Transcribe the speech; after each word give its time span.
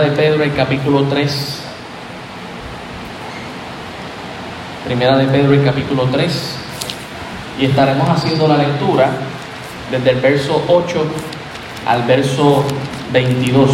De 0.00 0.10
Pedro, 0.12 0.44
el 0.44 0.54
capítulo 0.54 1.02
3. 1.04 1.62
Primera 4.84 5.16
de 5.18 5.26
Pedro, 5.26 5.54
el 5.54 5.64
capítulo 5.64 6.04
3. 6.04 6.56
Y 7.58 7.64
estaremos 7.64 8.08
haciendo 8.08 8.46
la 8.46 8.58
lectura 8.58 9.10
desde 9.90 10.10
el 10.10 10.20
verso 10.20 10.62
8 10.68 11.04
al 11.86 12.02
verso 12.04 12.64
22. 13.12 13.70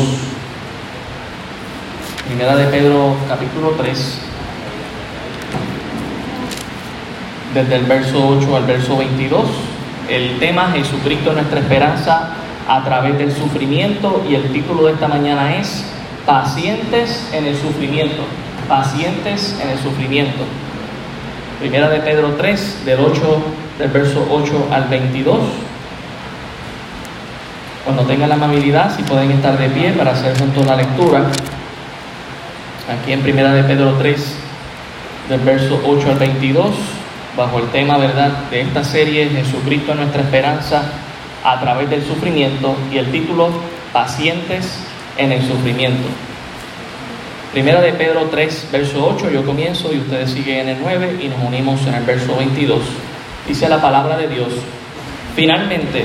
Primera 2.27 2.57
de 2.57 2.67
Pedro, 2.67 3.17
capítulo 3.29 3.73
3. 3.77 4.19
Desde 7.53 7.75
el 7.75 7.85
verso 7.85 8.29
8 8.29 8.57
al 8.57 8.65
verso 8.65 8.97
22. 8.97 9.45
El 10.09 10.39
tema 10.39 10.73
Jesucristo 10.73 11.35
nuestra 11.35 11.61
esperanza 11.61 12.31
a 12.67 12.83
través 12.83 13.19
del 13.19 13.31
sufrimiento 13.31 14.25
y 14.27 14.37
el 14.37 14.51
título 14.53 14.87
de 14.87 14.95
esta 14.95 15.07
mañana 15.07 15.57
es 15.57 15.94
Pacientes 16.27 17.29
en 17.35 17.45
el 17.45 17.55
sufrimiento. 17.55 18.23
Pacientes 18.67 19.61
en 19.63 19.69
el 19.69 19.79
sufrimiento. 19.79 20.43
Primera 21.61 21.91
de 21.91 22.01
Pedro 22.01 22.35
3, 22.39 22.87
del 22.87 23.01
8, 23.01 23.43
del 23.79 23.91
verso 23.91 24.27
8 24.31 24.69
al 24.73 24.85
22. 24.85 25.39
Cuando 27.85 28.05
tengan 28.05 28.31
la 28.31 28.37
amabilidad, 28.37 28.97
si 28.97 29.03
pueden 29.03 29.33
estar 29.33 29.59
de 29.59 29.69
pie 29.69 29.93
para 29.93 30.13
hacer 30.13 30.39
juntos 30.39 30.65
la 30.65 30.77
lectura. 30.77 31.25
Aquí 32.91 33.13
en 33.13 33.21
Primera 33.21 33.53
de 33.53 33.65
Pedro 33.65 33.93
3, 33.99 34.37
del 35.29 35.41
verso 35.41 35.79
8 35.87 36.11
al 36.11 36.19
22, 36.19 36.71
bajo 37.37 37.59
el 37.59 37.69
tema, 37.69 37.99
¿verdad?, 37.99 38.31
de 38.51 38.63
esta 38.63 38.83
serie, 38.83 39.29
Jesucristo 39.29 39.95
nuestra 39.95 40.23
esperanza 40.23 40.85
a 41.45 41.61
través 41.61 41.91
del 41.91 42.03
sufrimiento 42.03 42.75
y 42.91 42.97
el 42.97 43.11
título 43.11 43.51
Pacientes 43.93 44.79
en 45.17 45.33
el 45.33 45.43
sufrimiento. 45.43 46.09
Primera 47.53 47.81
de 47.81 47.93
Pedro 47.93 48.29
3, 48.31 48.69
verso 48.73 49.15
8, 49.17 49.31
yo 49.31 49.45
comienzo 49.45 49.93
y 49.93 49.99
ustedes 49.99 50.31
siguen 50.31 50.61
en 50.61 50.69
el 50.71 50.83
9 50.83 51.19
y 51.23 51.29
nos 51.29 51.43
unimos 51.43 51.87
en 51.87 51.95
el 51.95 52.05
verso 52.05 52.37
22. 52.37 52.81
Dice 53.47 53.69
la 53.69 53.81
palabra 53.81 54.17
de 54.17 54.29
Dios, 54.29 54.49
finalmente, 55.37 56.05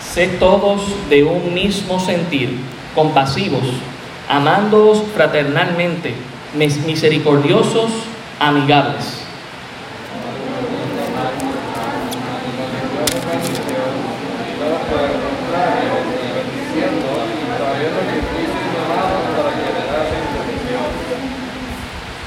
sé 0.00 0.28
todos 0.38 0.82
de 1.10 1.24
un 1.24 1.52
mismo 1.52 2.00
sentir, 2.00 2.56
compasivos, 2.94 3.64
amándoos 4.28 5.02
fraternalmente, 5.14 6.14
misericordiosos, 6.54 7.90
amigables 8.40 9.27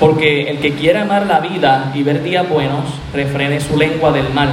Porque 0.01 0.49
el 0.49 0.57
que 0.57 0.73
quiera 0.73 1.03
amar 1.03 1.27
la 1.27 1.39
vida 1.41 1.91
y 1.93 2.01
ver 2.01 2.23
días 2.23 2.49
buenos, 2.49 2.85
refrene 3.13 3.61
su 3.61 3.77
lengua 3.77 4.11
del 4.11 4.33
mal 4.33 4.49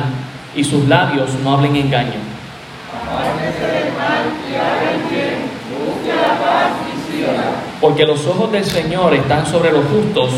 y 0.54 0.62
sus 0.62 0.86
labios 0.86 1.30
no 1.42 1.54
hablen 1.54 1.74
engaño. 1.74 2.20
Porque 7.80 8.04
los 8.04 8.26
ojos 8.26 8.52
del 8.52 8.64
Señor 8.66 9.14
están 9.14 9.46
sobre 9.46 9.72
los 9.72 9.86
justos 9.86 10.32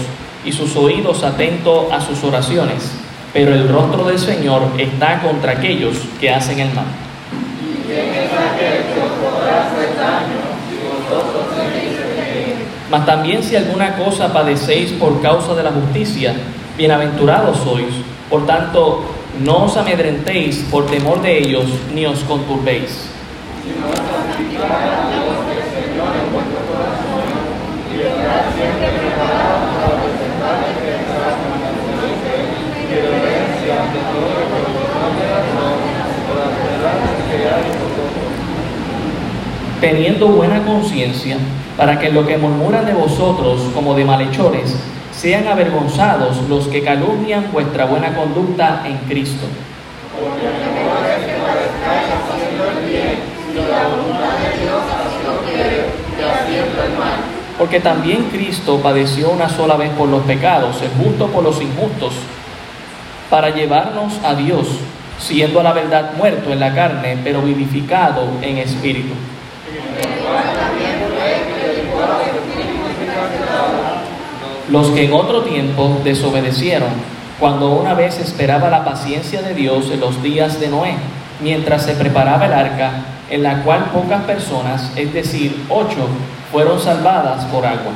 y 0.45 0.53
sus 0.53 0.77
oídos 0.77 1.25
atentos 1.25 1.93
a 1.93 2.01
sus 2.01 2.23
oraciones, 2.23 2.93
pero 3.33 3.53
el 3.53 3.69
rostro 3.69 4.05
del 4.05 4.19
Señor 4.19 4.63
está 4.79 5.21
contra 5.23 5.55
aquellos 5.55 5.97
que 6.21 6.31
hacen 6.31 6.61
el 6.61 6.73
mal. 6.73 6.87
Mas 12.91 13.07
también 13.07 13.43
si 13.43 13.55
alguna 13.55 13.97
cosa 13.97 14.33
padecéis 14.33 14.91
por 14.93 15.23
causa 15.23 15.55
de 15.55 15.63
la 15.63 15.71
justicia, 15.71 16.35
bienaventurados 16.77 17.59
sois. 17.59 17.95
Por 18.29 18.47
tanto, 18.47 19.05
no 19.45 19.65
os 19.65 19.77
amedrentéis 19.77 20.67
por 20.71 20.87
temor 20.87 21.23
de 21.23 21.39
ellos, 21.39 21.67
ni 21.95 22.05
os 22.05 22.19
conturbéis. 22.25 23.11
teniendo 39.81 40.29
buena 40.29 40.63
conciencia, 40.63 41.39
para 41.81 41.99
que 41.99 42.11
lo 42.11 42.27
que 42.27 42.37
murmuran 42.37 42.85
de 42.85 42.93
vosotros 42.93 43.63
como 43.75 43.95
de 43.95 44.05
malhechores 44.05 44.77
sean 45.17 45.49
avergonzados 45.49 46.43
los 46.47 46.69
que 46.69 46.83
calumnian 46.83 47.51
vuestra 47.51 47.87
buena 47.87 48.15
conducta 48.15 48.83
en 48.85 48.99
Cristo. 49.09 49.47
Porque 57.57 57.81
también 57.81 58.25
Cristo 58.25 58.79
padeció 58.83 59.31
una 59.31 59.49
sola 59.49 59.77
vez 59.77 59.89
por 59.93 60.11
los 60.11 60.23
pecados, 60.25 60.83
el 60.83 60.91
justo 61.03 61.29
por 61.29 61.43
los 61.43 61.63
injustos, 61.63 62.13
para 63.31 63.49
llevarnos 63.49 64.21
a 64.23 64.35
Dios, 64.35 64.67
siendo 65.19 65.61
a 65.61 65.63
la 65.63 65.73
verdad 65.73 66.13
muerto 66.19 66.53
en 66.53 66.61
la 66.61 66.75
carne, 66.75 67.17
pero 67.25 67.41
vivificado 67.41 68.29
en 68.43 68.59
espíritu 68.59 69.15
los 74.71 74.89
que 74.91 75.05
en 75.05 75.13
otro 75.13 75.43
tiempo 75.43 76.01
desobedecieron, 76.05 76.91
cuando 77.41 77.73
una 77.73 77.95
vez 77.95 78.19
esperaba 78.21 78.71
la 78.71 78.85
paciencia 78.85 79.43
de 79.43 79.55
Dios 79.55 79.91
en 79.91 80.01
los 80.01 80.23
días 80.23 80.61
de 80.61 80.69
Noé, 80.69 80.95
mientras 81.41 81.83
se 81.83 81.95
preparaba 81.95 82.47
el 82.47 82.53
arca, 82.53 82.93
en 83.29 83.43
la 83.43 83.63
cual 83.63 83.87
pocas 83.93 84.23
personas, 84.23 84.93
es 84.95 85.13
decir, 85.13 85.65
ocho, 85.69 86.07
fueron 86.53 86.79
salvadas 86.79 87.45
por 87.47 87.67
agua. 87.67 87.93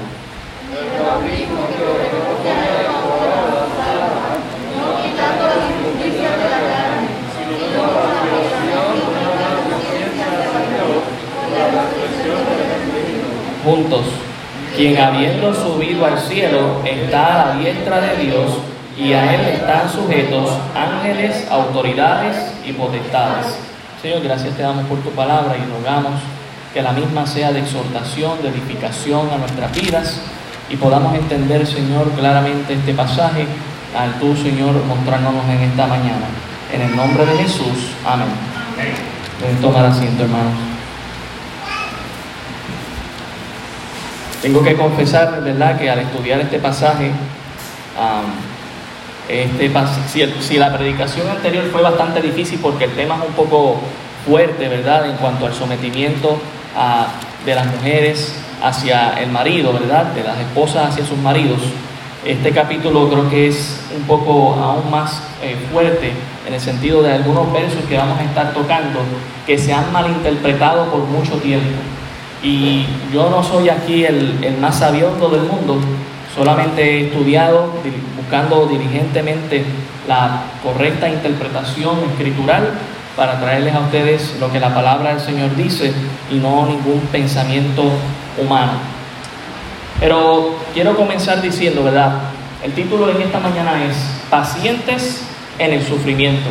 Juntos 13.64 14.23
quien 14.76 14.98
habiendo 14.98 15.54
subido 15.54 16.04
al 16.04 16.18
cielo 16.18 16.82
está 16.84 17.42
a 17.42 17.46
la 17.46 17.58
diestra 17.58 18.00
de 18.00 18.24
Dios 18.24 18.50
y 18.98 19.12
a 19.12 19.34
él 19.34 19.40
están 19.54 19.90
sujetos 19.90 20.50
ángeles, 20.74 21.46
autoridades 21.50 22.36
y 22.66 22.72
potestades. 22.72 23.58
Señor, 24.02 24.22
gracias 24.22 24.54
te 24.56 24.62
damos 24.62 24.84
por 24.86 24.98
tu 24.98 25.10
palabra 25.10 25.56
y 25.56 25.70
rogamos 25.70 26.20
que 26.72 26.82
la 26.82 26.92
misma 26.92 27.26
sea 27.26 27.52
de 27.52 27.60
exhortación, 27.60 28.42
de 28.42 28.48
edificación 28.48 29.30
a 29.30 29.38
nuestras 29.38 29.72
vidas 29.80 30.20
y 30.68 30.76
podamos 30.76 31.14
entender, 31.14 31.66
Señor, 31.66 32.10
claramente 32.10 32.74
este 32.74 32.94
pasaje 32.94 33.46
al 33.96 34.18
tú, 34.18 34.36
Señor, 34.36 34.74
mostrándonos 34.86 35.44
en 35.46 35.60
esta 35.70 35.86
mañana. 35.86 36.26
En 36.72 36.80
el 36.80 36.96
nombre 36.96 37.24
de 37.26 37.36
Jesús, 37.38 37.92
amén. 38.04 38.28
Pueden 39.38 39.56
tomar 39.60 39.86
asiento, 39.86 40.24
hermanos. 40.24 40.73
Tengo 44.44 44.62
que 44.62 44.74
confesar, 44.74 45.42
¿verdad?, 45.42 45.78
que 45.78 45.88
al 45.88 46.00
estudiar 46.00 46.38
este 46.38 46.58
pasaje, 46.58 47.10
este, 49.26 49.72
si, 50.42 50.58
la 50.58 50.76
predicación 50.76 51.26
anterior 51.30 51.64
fue 51.72 51.80
bastante 51.80 52.20
difícil 52.20 52.58
porque 52.62 52.84
el 52.84 52.90
tema 52.90 53.14
es 53.14 53.26
un 53.26 53.32
poco 53.32 53.80
fuerte, 54.26 54.68
¿verdad?, 54.68 55.08
en 55.08 55.16
cuanto 55.16 55.46
al 55.46 55.54
sometimiento 55.54 56.36
de 57.46 57.54
las 57.54 57.66
mujeres 57.68 58.38
hacia 58.62 59.14
el 59.14 59.30
marido, 59.30 59.72
¿verdad?, 59.72 60.12
de 60.12 60.22
las 60.22 60.38
esposas 60.38 60.90
hacia 60.90 61.06
sus 61.06 61.16
maridos. 61.16 61.60
Este 62.22 62.50
capítulo 62.50 63.08
creo 63.08 63.30
que 63.30 63.48
es 63.48 63.80
un 63.96 64.02
poco 64.02 64.52
aún 64.56 64.90
más 64.90 65.22
eh, 65.42 65.56
fuerte 65.72 66.12
en 66.46 66.52
el 66.52 66.60
sentido 66.60 67.02
de 67.02 67.14
algunos 67.14 67.50
versos 67.50 67.82
que 67.88 67.96
vamos 67.96 68.18
a 68.18 68.24
estar 68.24 68.52
tocando 68.52 69.00
que 69.46 69.56
se 69.56 69.72
han 69.72 69.90
malinterpretado 69.90 70.90
por 70.90 71.00
mucho 71.00 71.36
tiempo. 71.36 71.80
Y 72.44 72.84
yo 73.10 73.30
no 73.30 73.42
soy 73.42 73.70
aquí 73.70 74.04
el, 74.04 74.58
más 74.60 74.78
sabiondo 74.78 75.30
del 75.30 75.44
mundo, 75.44 75.78
solamente 76.36 76.82
he 76.82 77.06
estudiado 77.06 77.70
buscando 78.18 78.66
diligentemente 78.66 79.64
la 80.06 80.42
correcta 80.62 81.08
interpretación 81.08 82.00
escritural 82.10 82.74
para 83.16 83.40
traerles 83.40 83.74
a 83.74 83.80
ustedes 83.80 84.36
lo 84.40 84.52
que 84.52 84.60
la 84.60 84.74
palabra 84.74 85.14
del 85.14 85.20
Señor 85.20 85.56
dice 85.56 85.94
y 86.30 86.34
no 86.34 86.66
ningún 86.66 87.00
pensamiento 87.10 87.82
humano. 88.38 88.72
Pero 89.98 90.56
quiero 90.74 90.94
comenzar 90.96 91.40
diciendo, 91.40 91.82
¿verdad? 91.82 92.12
El 92.62 92.72
título 92.72 93.06
de 93.06 93.22
esta 93.22 93.40
mañana 93.40 93.82
es 93.84 93.96
Pacientes 94.28 95.24
en 95.58 95.72
el 95.72 95.82
sufrimiento. 95.82 96.50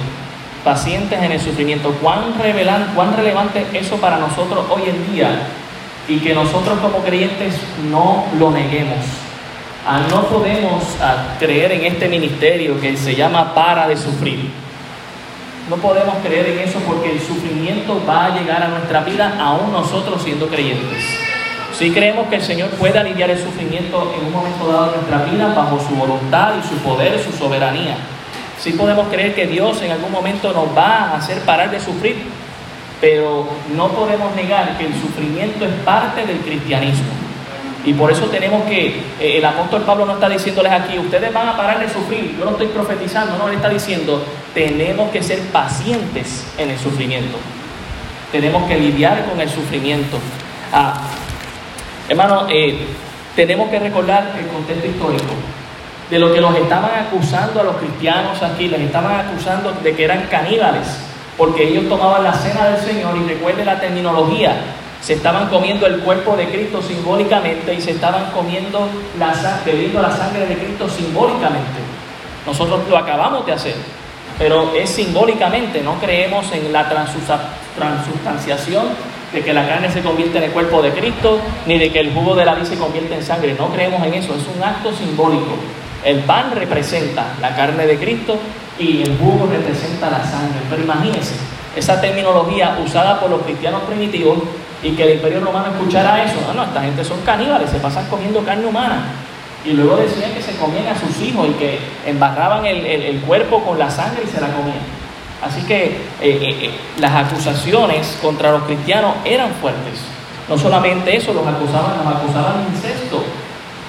Pacientes 0.63 1.21
en 1.21 1.33
el 1.33 1.39
sufrimiento. 1.39 1.91
¿Cuán, 2.01 2.33
revelan, 2.41 2.93
cuán 2.95 3.15
relevante 3.15 3.67
eso 3.73 3.97
para 3.97 4.17
nosotros 4.17 4.65
hoy 4.71 4.83
en 4.89 5.13
día 5.13 5.49
y 6.07 6.17
que 6.17 6.33
nosotros 6.33 6.79
como 6.79 6.99
creyentes 6.99 7.55
no 7.89 8.25
lo 8.37 8.51
neguemos. 8.51 8.97
Ah, 9.85 10.01
no 10.09 10.23
podemos 10.23 10.83
ah, 11.01 11.35
creer 11.39 11.73
en 11.73 11.85
este 11.85 12.07
ministerio 12.07 12.79
que 12.79 12.95
se 12.95 13.15
llama 13.15 13.53
para 13.53 13.87
de 13.87 13.97
sufrir. 13.97 14.49
No 15.69 15.77
podemos 15.77 16.15
creer 16.23 16.47
en 16.47 16.59
eso 16.59 16.79
porque 16.85 17.11
el 17.11 17.19
sufrimiento 17.21 18.01
va 18.07 18.25
a 18.25 18.37
llegar 18.37 18.63
a 18.63 18.67
nuestra 18.67 19.01
vida 19.01 19.35
aún 19.39 19.71
nosotros 19.71 20.21
siendo 20.21 20.47
creyentes. 20.47 21.03
Si 21.77 21.91
creemos 21.91 22.27
que 22.27 22.35
el 22.35 22.41
Señor 22.41 22.69
puede 22.71 22.99
aliviar 22.99 23.29
el 23.29 23.39
sufrimiento 23.39 24.13
en 24.17 24.27
un 24.27 24.31
momento 24.31 24.71
dado 24.71 24.91
de 24.91 24.97
nuestra 24.97 25.23
vida 25.23 25.53
bajo 25.53 25.79
su 25.79 25.95
voluntad 25.95 26.53
y 26.63 26.67
su 26.67 26.75
poder, 26.75 27.19
su 27.19 27.31
soberanía. 27.31 27.97
Sí 28.59 28.73
podemos 28.73 29.07
creer 29.07 29.33
que 29.33 29.47
Dios 29.47 29.81
en 29.81 29.91
algún 29.91 30.11
momento 30.11 30.53
nos 30.53 30.67
va 30.77 31.11
a 31.11 31.15
hacer 31.17 31.39
parar 31.39 31.71
de 31.71 31.79
sufrir, 31.79 32.23
pero 33.03 33.45
no 33.75 33.89
podemos 33.89 34.33
negar 34.33 34.77
que 34.77 34.85
el 34.85 34.93
sufrimiento 34.93 35.65
es 35.65 35.73
parte 35.83 36.25
del 36.25 36.37
cristianismo. 36.37 37.11
Y 37.83 37.91
por 37.95 38.09
eso 38.09 38.27
tenemos 38.27 38.63
que, 38.63 39.01
eh, 39.19 39.39
el 39.39 39.43
apóstol 39.43 39.81
Pablo 39.81 40.05
no 40.05 40.13
está 40.13 40.29
diciéndoles 40.29 40.71
aquí, 40.71 40.97
ustedes 40.97 41.33
van 41.33 41.49
a 41.49 41.57
parar 41.57 41.81
de 41.81 41.89
sufrir, 41.89 42.37
yo 42.39 42.45
no 42.45 42.51
estoy 42.51 42.67
profetizando, 42.67 43.37
no, 43.37 43.49
él 43.49 43.55
está 43.55 43.67
diciendo, 43.67 44.23
tenemos 44.53 45.11
que 45.11 45.21
ser 45.21 45.41
pacientes 45.49 46.47
en 46.57 46.69
el 46.69 46.79
sufrimiento. 46.79 47.37
Tenemos 48.31 48.69
que 48.69 48.79
lidiar 48.79 49.25
con 49.25 49.41
el 49.41 49.49
sufrimiento. 49.49 50.17
Ah, 50.71 51.01
hermano, 52.07 52.47
eh, 52.49 52.87
tenemos 53.35 53.69
que 53.69 53.79
recordar 53.79 54.31
el 54.39 54.47
contexto 54.47 54.87
histórico 54.87 55.33
de 56.09 56.19
lo 56.19 56.33
que 56.33 56.39
los 56.39 56.55
estaban 56.55 57.05
acusando 57.05 57.59
a 57.59 57.63
los 57.63 57.75
cristianos 57.75 58.41
aquí, 58.41 58.69
les 58.69 58.79
estaban 58.79 59.27
acusando 59.27 59.73
de 59.73 59.93
que 59.93 60.05
eran 60.05 60.27
caníbales, 60.27 60.87
porque 61.37 61.67
ellos 61.67 61.89
tomaban 61.89 62.23
la 62.23 62.33
cena 62.33 62.69
del 62.69 62.81
Señor 62.81 63.17
y 63.17 63.27
recuerde 63.27 63.65
la 63.65 63.79
terminología, 63.79 64.55
se 65.01 65.13
estaban 65.13 65.49
comiendo 65.49 65.85
el 65.85 65.99
cuerpo 65.99 66.37
de 66.37 66.47
Cristo 66.47 66.81
simbólicamente 66.81 67.73
y 67.73 67.81
se 67.81 67.91
estaban 67.91 68.31
comiendo 68.31 68.87
la 69.19 69.33
bebiendo 69.65 70.01
la 70.01 70.15
sangre 70.15 70.45
de 70.45 70.55
Cristo 70.55 70.87
simbólicamente. 70.87 71.81
Nosotros 72.45 72.81
lo 72.89 72.97
acabamos 72.97 73.45
de 73.45 73.51
hacer, 73.51 73.75
pero 74.37 74.73
es 74.73 74.89
simbólicamente, 74.89 75.81
no 75.81 75.95
creemos 75.99 76.49
en 76.53 76.71
la 76.71 76.87
transustanciación 76.87 78.85
de 79.33 79.41
que 79.41 79.53
la 79.53 79.67
carne 79.67 79.91
se 79.91 80.01
convierte 80.01 80.37
en 80.37 80.43
el 80.45 80.51
cuerpo 80.51 80.81
de 80.81 80.91
Cristo, 80.91 81.39
ni 81.65 81.79
de 81.79 81.91
que 81.91 81.99
el 81.99 82.13
jugo 82.13 82.35
de 82.35 82.45
la 82.45 82.53
vida 82.55 82.65
se 82.65 82.77
convierte 82.77 83.15
en 83.15 83.23
sangre, 83.23 83.55
no 83.57 83.69
creemos 83.69 84.05
en 84.05 84.13
eso, 84.13 84.35
es 84.35 84.43
un 84.55 84.63
acto 84.63 84.93
simbólico. 84.93 85.55
El 86.05 86.19
pan 86.19 86.51
representa 86.53 87.33
la 87.41 87.55
carne 87.55 87.87
de 87.87 87.97
Cristo 87.97 88.37
y 88.79 89.03
el 89.03 89.17
jugo 89.17 89.47
representa 89.51 90.09
la 90.09 90.23
sangre. 90.23 90.59
Pero 90.69 90.83
imagínense, 90.83 91.35
esa 91.75 91.99
terminología 91.99 92.77
usada 92.83 93.19
por 93.19 93.29
los 93.29 93.41
cristianos 93.41 93.83
primitivos 93.83 94.39
y 94.81 94.91
que 94.91 95.03
el 95.03 95.15
imperio 95.15 95.39
romano 95.39 95.67
escuchara 95.73 96.23
eso. 96.23 96.35
No, 96.47 96.53
no, 96.53 96.63
esta 96.63 96.81
gente 96.81 97.03
son 97.03 97.21
caníbales, 97.21 97.69
se 97.69 97.79
pasan 97.79 98.07
comiendo 98.07 98.43
carne 98.43 98.65
humana. 98.65 99.05
Y 99.65 99.71
luego 99.73 99.95
decían 99.95 100.33
que 100.33 100.41
se 100.41 100.57
comían 100.57 100.87
a 100.87 100.99
sus 100.99 101.21
hijos 101.21 101.47
y 101.49 101.53
que 101.53 101.79
embarraban 102.05 102.65
el, 102.65 103.21
cuerpo 103.21 103.63
con 103.63 103.79
la 103.79 103.89
sangre 103.89 104.23
y 104.25 104.27
se 104.27 104.41
la 104.41 104.47
comían. 104.47 105.03
Así 105.41 105.61
que 105.65 105.85
eh, 105.85 105.97
eh, 106.21 106.57
eh, 106.61 106.71
las 106.99 107.27
acusaciones 107.27 108.17
contra 108.21 108.51
los 108.51 108.63
cristianos 108.63 109.15
eran 109.23 109.51
fuertes. 109.53 109.99
No 110.49 110.57
solamente 110.57 111.15
eso, 111.15 111.33
los 111.33 111.47
acusaban, 111.47 111.97
los 112.03 112.15
acusaban 112.15 112.65
de 112.65 112.75
incesto, 112.75 113.22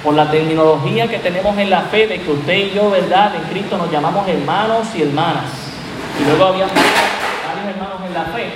por 0.04 0.14
la 0.14 0.30
terminología 0.30 1.08
que 1.08 1.18
tenemos 1.18 1.56
en 1.56 1.70
la 1.70 1.80
fe 1.80 2.06
de 2.06 2.20
que 2.20 2.30
usted 2.30 2.54
y 2.54 2.70
yo, 2.72 2.90
¿verdad? 2.90 3.34
En 3.34 3.42
Cristo 3.44 3.78
nos 3.78 3.90
llamamos 3.90 4.28
hermanos 4.28 4.86
y 4.94 5.02
hermanas. 5.02 5.46
Y 6.20 6.24
luego 6.26 6.44
había 6.44 6.66
varios 6.66 7.74
hermanos 7.74 8.00
en 8.06 8.14
la 8.14 8.24
fe 8.24 8.50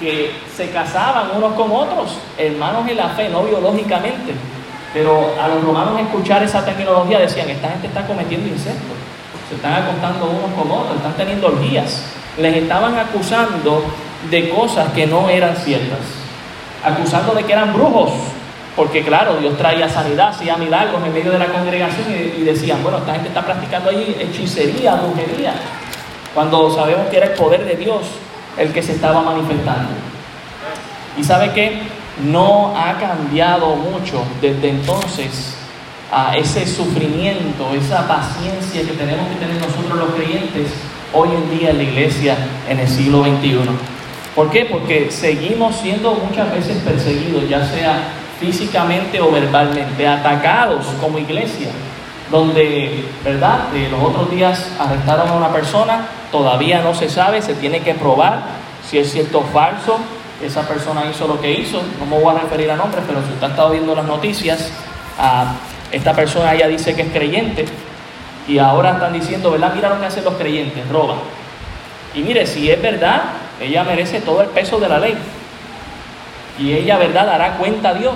que 0.00 0.32
se 0.56 0.70
casaban 0.70 1.36
unos 1.36 1.52
con 1.52 1.70
otros, 1.70 2.16
hermanos 2.38 2.88
en 2.88 2.96
la 2.96 3.08
fe, 3.10 3.28
no 3.28 3.42
biológicamente. 3.42 4.32
Pero 4.94 5.34
a 5.38 5.48
los 5.48 5.62
romanos 5.62 6.00
escuchar 6.00 6.42
esa 6.42 6.64
terminología 6.64 7.18
decían, 7.18 7.50
esta 7.50 7.68
gente 7.68 7.88
está 7.88 8.06
cometiendo 8.06 8.48
incesto, 8.48 8.94
se 9.50 9.56
están 9.56 9.82
acostando 9.82 10.24
unos 10.24 10.50
con 10.58 10.70
otros, 10.70 10.96
están 10.96 11.14
teniendo 11.14 11.48
orgías. 11.48 12.02
Les 12.38 12.56
estaban 12.56 12.96
acusando 12.96 13.82
de 14.30 14.48
cosas 14.48 14.90
que 14.92 15.06
no 15.06 15.28
eran 15.28 15.54
ciertas, 15.56 15.98
acusando 16.82 17.34
de 17.34 17.44
que 17.44 17.52
eran 17.52 17.74
brujos, 17.74 18.10
porque 18.78 19.02
claro, 19.02 19.38
Dios 19.38 19.58
traía 19.58 19.88
sanidad, 19.88 20.28
hacía 20.28 20.56
milagros 20.56 21.04
en 21.04 21.12
medio 21.12 21.32
de 21.32 21.38
la 21.40 21.46
congregación 21.46 22.06
y, 22.12 22.42
decían, 22.42 22.80
bueno, 22.80 22.98
esta 22.98 23.14
gente 23.14 23.26
está 23.26 23.44
practicando 23.44 23.90
ahí 23.90 24.16
hechicería, 24.20 24.94
brujería, 24.94 25.52
cuando 26.32 26.72
sabemos 26.72 27.08
que 27.08 27.16
era 27.16 27.26
el 27.26 27.32
poder 27.32 27.64
de 27.64 27.74
Dios 27.74 28.02
el 28.56 28.72
que 28.72 28.80
se 28.80 28.92
estaba 28.92 29.20
manifestando. 29.22 29.88
Y 31.16 31.24
sabe 31.24 31.50
que 31.50 31.82
no 32.24 32.72
ha 32.76 32.96
cambiado 32.98 33.74
mucho 33.74 34.22
desde 34.40 34.70
entonces 34.70 35.56
a 36.12 36.36
ese 36.36 36.64
sufrimiento, 36.64 37.74
esa 37.74 38.06
paciencia 38.06 38.82
que 38.82 38.96
tenemos 38.96 39.26
que 39.30 39.44
tener 39.44 39.60
nosotros 39.60 39.98
los 39.98 40.10
creyentes 40.14 40.70
hoy 41.12 41.30
en 41.30 41.58
día 41.58 41.70
en 41.70 41.78
la 41.78 41.82
iglesia 41.82 42.36
en 42.68 42.78
el 42.78 42.86
siglo 42.86 43.24
XXI. 43.24 43.58
¿Por 44.36 44.50
qué? 44.50 44.66
Porque 44.66 45.10
seguimos 45.10 45.74
siendo 45.74 46.14
muchas 46.14 46.52
veces 46.52 46.76
perseguidos, 46.84 47.48
ya 47.48 47.66
sea 47.66 48.12
físicamente 48.40 49.20
o 49.20 49.30
verbalmente, 49.30 50.06
atacados 50.06 50.86
como 51.00 51.18
iglesia, 51.18 51.68
donde, 52.30 53.04
¿verdad? 53.24 53.68
De 53.72 53.88
los 53.88 54.02
otros 54.02 54.30
días 54.30 54.70
arrestaron 54.78 55.28
a 55.28 55.32
una 55.32 55.48
persona, 55.48 56.06
todavía 56.30 56.80
no 56.82 56.94
se 56.94 57.08
sabe, 57.08 57.42
se 57.42 57.54
tiene 57.54 57.80
que 57.80 57.94
probar 57.94 58.42
si 58.88 58.98
es 58.98 59.12
cierto 59.12 59.40
o 59.40 59.44
falso, 59.44 59.98
esa 60.42 60.62
persona 60.62 61.04
hizo 61.10 61.26
lo 61.26 61.40
que 61.40 61.52
hizo, 61.52 61.82
no 61.98 62.06
me 62.06 62.22
voy 62.22 62.34
a 62.34 62.40
referir 62.40 62.70
a 62.70 62.76
nombres, 62.76 63.04
pero 63.06 63.20
si 63.22 63.32
usted 63.32 63.44
ha 63.44 63.50
estado 63.50 63.70
viendo 63.70 63.94
las 63.94 64.04
noticias, 64.04 64.70
a 65.18 65.56
esta 65.90 66.12
persona 66.14 66.54
ya 66.54 66.68
dice 66.68 66.94
que 66.94 67.02
es 67.02 67.12
creyente 67.12 67.64
y 68.46 68.58
ahora 68.58 68.92
están 68.92 69.12
diciendo, 69.12 69.50
¿verdad? 69.50 69.72
Mira 69.74 69.88
lo 69.88 70.00
que 70.00 70.06
hacen 70.06 70.24
los 70.24 70.34
creyentes, 70.34 70.88
roban. 70.88 71.18
Y 72.14 72.20
mire, 72.20 72.46
si 72.46 72.70
es 72.70 72.80
verdad, 72.80 73.24
ella 73.60 73.84
merece 73.84 74.20
todo 74.20 74.40
el 74.42 74.48
peso 74.48 74.78
de 74.78 74.88
la 74.88 74.98
ley 74.98 75.16
y 76.58 76.72
ella, 76.72 76.98
¿verdad?, 76.98 77.26
dará 77.26 77.56
cuenta 77.56 77.90
a 77.90 77.94
Dios. 77.94 78.14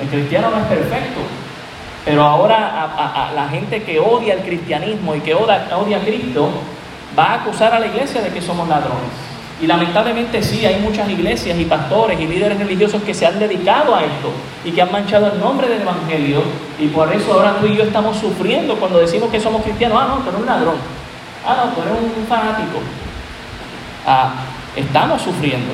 El 0.00 0.08
cristiano 0.08 0.50
no 0.50 0.58
es 0.58 0.66
perfecto, 0.66 1.20
pero 2.04 2.22
ahora 2.22 3.30
la 3.34 3.48
gente 3.48 3.82
que 3.82 3.98
odia 3.98 4.34
el 4.34 4.40
cristianismo 4.40 5.14
y 5.14 5.20
que 5.20 5.34
odia, 5.34 5.68
odia 5.76 5.98
a 5.98 6.00
Cristo 6.00 6.50
va 7.18 7.24
a 7.24 7.34
acusar 7.34 7.74
a 7.74 7.80
la 7.80 7.86
iglesia 7.86 8.22
de 8.22 8.30
que 8.30 8.40
somos 8.40 8.68
ladrones. 8.68 9.28
Y 9.60 9.66
lamentablemente 9.66 10.40
sí, 10.40 10.64
hay 10.64 10.80
muchas 10.80 11.10
iglesias 11.10 11.58
y 11.58 11.64
pastores 11.64 12.20
y 12.20 12.26
líderes 12.26 12.58
religiosos 12.58 13.02
que 13.02 13.12
se 13.12 13.26
han 13.26 13.40
dedicado 13.40 13.92
a 13.92 14.04
esto 14.04 14.30
y 14.64 14.70
que 14.70 14.80
han 14.80 14.92
manchado 14.92 15.32
el 15.32 15.40
nombre 15.40 15.68
del 15.68 15.82
Evangelio 15.82 16.42
y 16.78 16.86
por 16.86 17.12
eso 17.12 17.32
ahora 17.32 17.56
tú 17.60 17.66
y 17.66 17.76
yo 17.76 17.82
estamos 17.82 18.16
sufriendo 18.18 18.76
cuando 18.76 19.00
decimos 19.00 19.30
que 19.30 19.40
somos 19.40 19.62
cristianos. 19.62 19.98
Ah, 20.00 20.06
no, 20.08 20.16
tú 20.18 20.28
eres 20.28 20.40
un 20.40 20.46
ladrón. 20.46 20.76
Ah, 21.44 21.56
no, 21.64 21.72
tú 21.72 21.82
eres 21.82 21.92
un 21.92 22.26
fanático. 22.28 22.78
Ah, 24.06 24.30
estamos 24.76 25.20
sufriendo. 25.22 25.72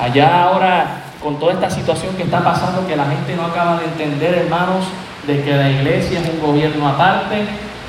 Allá 0.00 0.44
ahora, 0.44 1.02
con 1.22 1.38
toda 1.38 1.52
esta 1.52 1.70
situación 1.70 2.16
que 2.16 2.22
está 2.22 2.42
pasando, 2.42 2.86
que 2.86 2.96
la 2.96 3.04
gente 3.04 3.36
no 3.36 3.46
acaba 3.46 3.78
de 3.78 3.84
entender, 3.84 4.34
hermanos, 4.34 4.86
de 5.26 5.42
que 5.42 5.54
la 5.54 5.70
iglesia 5.70 6.20
es 6.20 6.28
un 6.28 6.40
gobierno 6.40 6.88
aparte, 6.88 7.44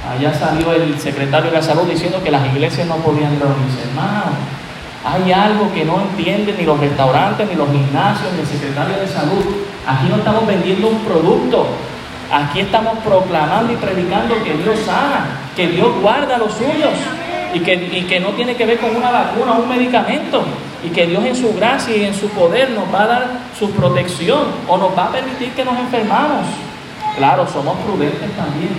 allá 0.10 0.34
salió 0.34 0.74
el 0.74 1.00
secretario 1.00 1.50
de 1.50 1.58
la 1.58 1.64
salud 1.64 1.84
diciendo 1.90 2.22
que 2.24 2.30
las 2.30 2.46
iglesias 2.46 2.88
no 2.88 2.98
podían 2.98 3.40
reunirse. 3.40 3.88
Hermano, 3.90 4.36
hay 5.06 5.32
algo 5.32 5.74
que 5.74 5.86
no 5.86 6.02
entienden 6.02 6.56
ni 6.58 6.66
los 6.66 6.80
restaurantes, 6.80 7.48
ni 7.50 7.56
los 7.56 7.70
gimnasios, 7.72 8.32
ni 8.34 8.42
el 8.42 8.48
secretario 8.48 8.98
de 8.98 9.08
salud. 9.08 9.44
Aquí 9.88 10.08
no 10.10 10.18
estamos 10.18 10.46
vendiendo 10.46 10.90
un 10.90 11.00
producto. 11.00 11.68
Aquí 12.32 12.62
estamos 12.62 12.98
proclamando 13.00 13.74
y 13.74 13.76
predicando 13.76 14.42
que 14.44 14.54
Dios 14.54 14.80
sana, 14.86 15.26
que 15.56 15.68
Dios 15.68 15.90
guarda 16.02 16.38
los 16.38 16.54
suyos 16.54 16.94
y 17.54 17.60
que, 17.60 17.74
y 17.74 18.04
que 18.04 18.20
no 18.20 18.30
tiene 18.30 18.56
que 18.56 18.66
ver 18.66 18.80
con 18.80 18.96
una 18.96 19.12
vacuna 19.12 19.54
o 19.54 19.62
un 19.62 19.70
medicamento 19.70 20.44
y 20.84 20.90
que 20.90 21.08
Dios 21.08 21.24
en 21.26 21.36
su 21.36 21.54
gracia 21.54 21.96
y 21.96 22.04
en 22.04 22.14
su 22.14 22.28
poder 22.30 22.72
nos 22.72 22.94
va 22.94 23.04
a 23.04 23.08
dar 23.08 23.28
su 23.58 23.72
protección 23.72 24.48
o 24.68 24.78
nos 24.78 24.98
va 24.98 25.06
a 25.06 25.12
permitir 25.12 25.52
que 25.54 25.64
nos 25.64 25.80
enfermamos. 25.80 26.46
Claro, 27.16 27.48
somos 27.48 27.78
prudentes 27.80 28.30
también. 28.36 28.72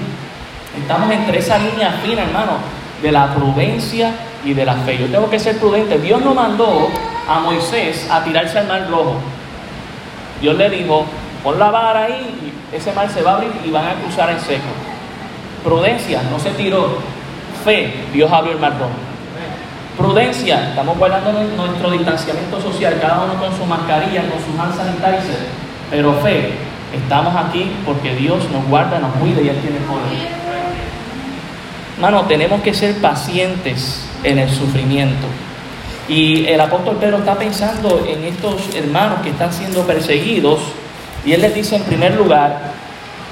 Estamos 0.78 1.10
entre 1.10 1.38
esa 1.38 1.58
línea 1.58 1.92
fina, 2.04 2.22
hermano, 2.22 2.58
de 3.00 3.12
la 3.12 3.32
prudencia 3.34 4.12
y 4.44 4.52
de 4.52 4.64
la 4.64 4.74
fe. 4.74 4.98
Yo 4.98 5.06
tengo 5.06 5.30
que 5.30 5.38
ser 5.38 5.58
prudente. 5.58 5.98
Dios 5.98 6.20
no 6.20 6.34
mandó 6.34 6.88
a 7.28 7.40
Moisés 7.40 8.06
a 8.10 8.22
tirarse 8.22 8.58
al 8.58 8.66
mar 8.66 8.86
rojo. 8.90 9.14
Dios 10.40 10.56
le 10.56 10.68
dijo, 10.68 11.06
pon 11.42 11.58
la 11.58 11.70
vara 11.70 12.04
ahí 12.04 12.52
y 12.72 12.76
ese 12.76 12.92
mar 12.92 13.08
se 13.08 13.22
va 13.22 13.32
a 13.32 13.34
abrir 13.36 13.52
y 13.64 13.70
van 13.70 13.86
a 13.86 13.94
cruzar 13.94 14.30
en 14.30 14.40
seco. 14.40 14.62
Prudencia, 15.62 16.22
no 16.30 16.38
se 16.38 16.50
tiró. 16.50 16.98
Fe, 17.64 18.04
Dios 18.12 18.30
abrió 18.30 18.52
el 18.52 18.58
mar 18.58 18.72
rojo. 18.78 19.13
Prudencia, 19.96 20.70
estamos 20.70 20.98
guardando 20.98 21.32
nuestro 21.32 21.90
distanciamiento 21.92 22.60
social, 22.60 22.98
cada 23.00 23.24
uno 23.24 23.34
con 23.34 23.56
su 23.56 23.64
mascarilla, 23.64 24.22
con 24.28 24.40
su 24.40 24.60
hand 24.60 24.76
sanitizer, 24.76 25.46
pero 25.88 26.14
fe, 26.14 26.50
estamos 26.92 27.34
aquí 27.36 27.70
porque 27.86 28.14
Dios 28.16 28.50
nos 28.50 28.66
guarda, 28.66 28.98
nos 28.98 29.14
cuida 29.16 29.40
y 29.40 29.48
Él 29.48 29.56
tiene 29.60 29.78
poder. 29.86 30.44
Hermano, 31.96 32.22
tenemos 32.26 32.60
que 32.62 32.74
ser 32.74 33.00
pacientes 33.00 34.04
en 34.24 34.40
el 34.40 34.50
sufrimiento. 34.50 35.26
Y 36.08 36.44
el 36.46 36.60
apóstol 36.60 36.96
Pedro 36.96 37.18
está 37.18 37.36
pensando 37.36 38.04
en 38.06 38.24
estos 38.24 38.74
hermanos 38.74 39.20
que 39.22 39.30
están 39.30 39.52
siendo 39.52 39.86
perseguidos 39.86 40.60
y 41.24 41.32
él 41.32 41.40
les 41.40 41.54
dice 41.54 41.76
en 41.76 41.82
primer 41.84 42.14
lugar, 42.14 42.72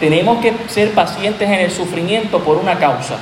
tenemos 0.01 0.39
que 0.41 0.55
ser 0.69 0.93
pacientes 0.93 1.47
en 1.47 1.61
el 1.61 1.71
sufrimiento 1.71 2.39
por 2.39 2.57
una 2.57 2.79
causa, 2.79 3.17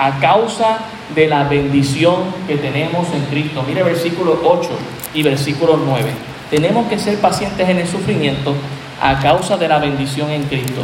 a 0.00 0.18
causa 0.18 0.78
de 1.14 1.28
la 1.28 1.44
bendición 1.44 2.22
que 2.46 2.56
tenemos 2.56 3.06
en 3.12 3.22
Cristo. 3.26 3.62
Mire 3.68 3.82
versículo 3.82 4.40
8 4.42 4.70
y 5.12 5.22
versículo 5.22 5.76
9. 5.76 6.10
Tenemos 6.50 6.88
que 6.88 6.98
ser 6.98 7.18
pacientes 7.18 7.68
en 7.68 7.78
el 7.78 7.86
sufrimiento 7.86 8.54
a 9.02 9.18
causa 9.20 9.58
de 9.58 9.68
la 9.68 9.78
bendición 9.78 10.30
en 10.30 10.44
Cristo. 10.44 10.80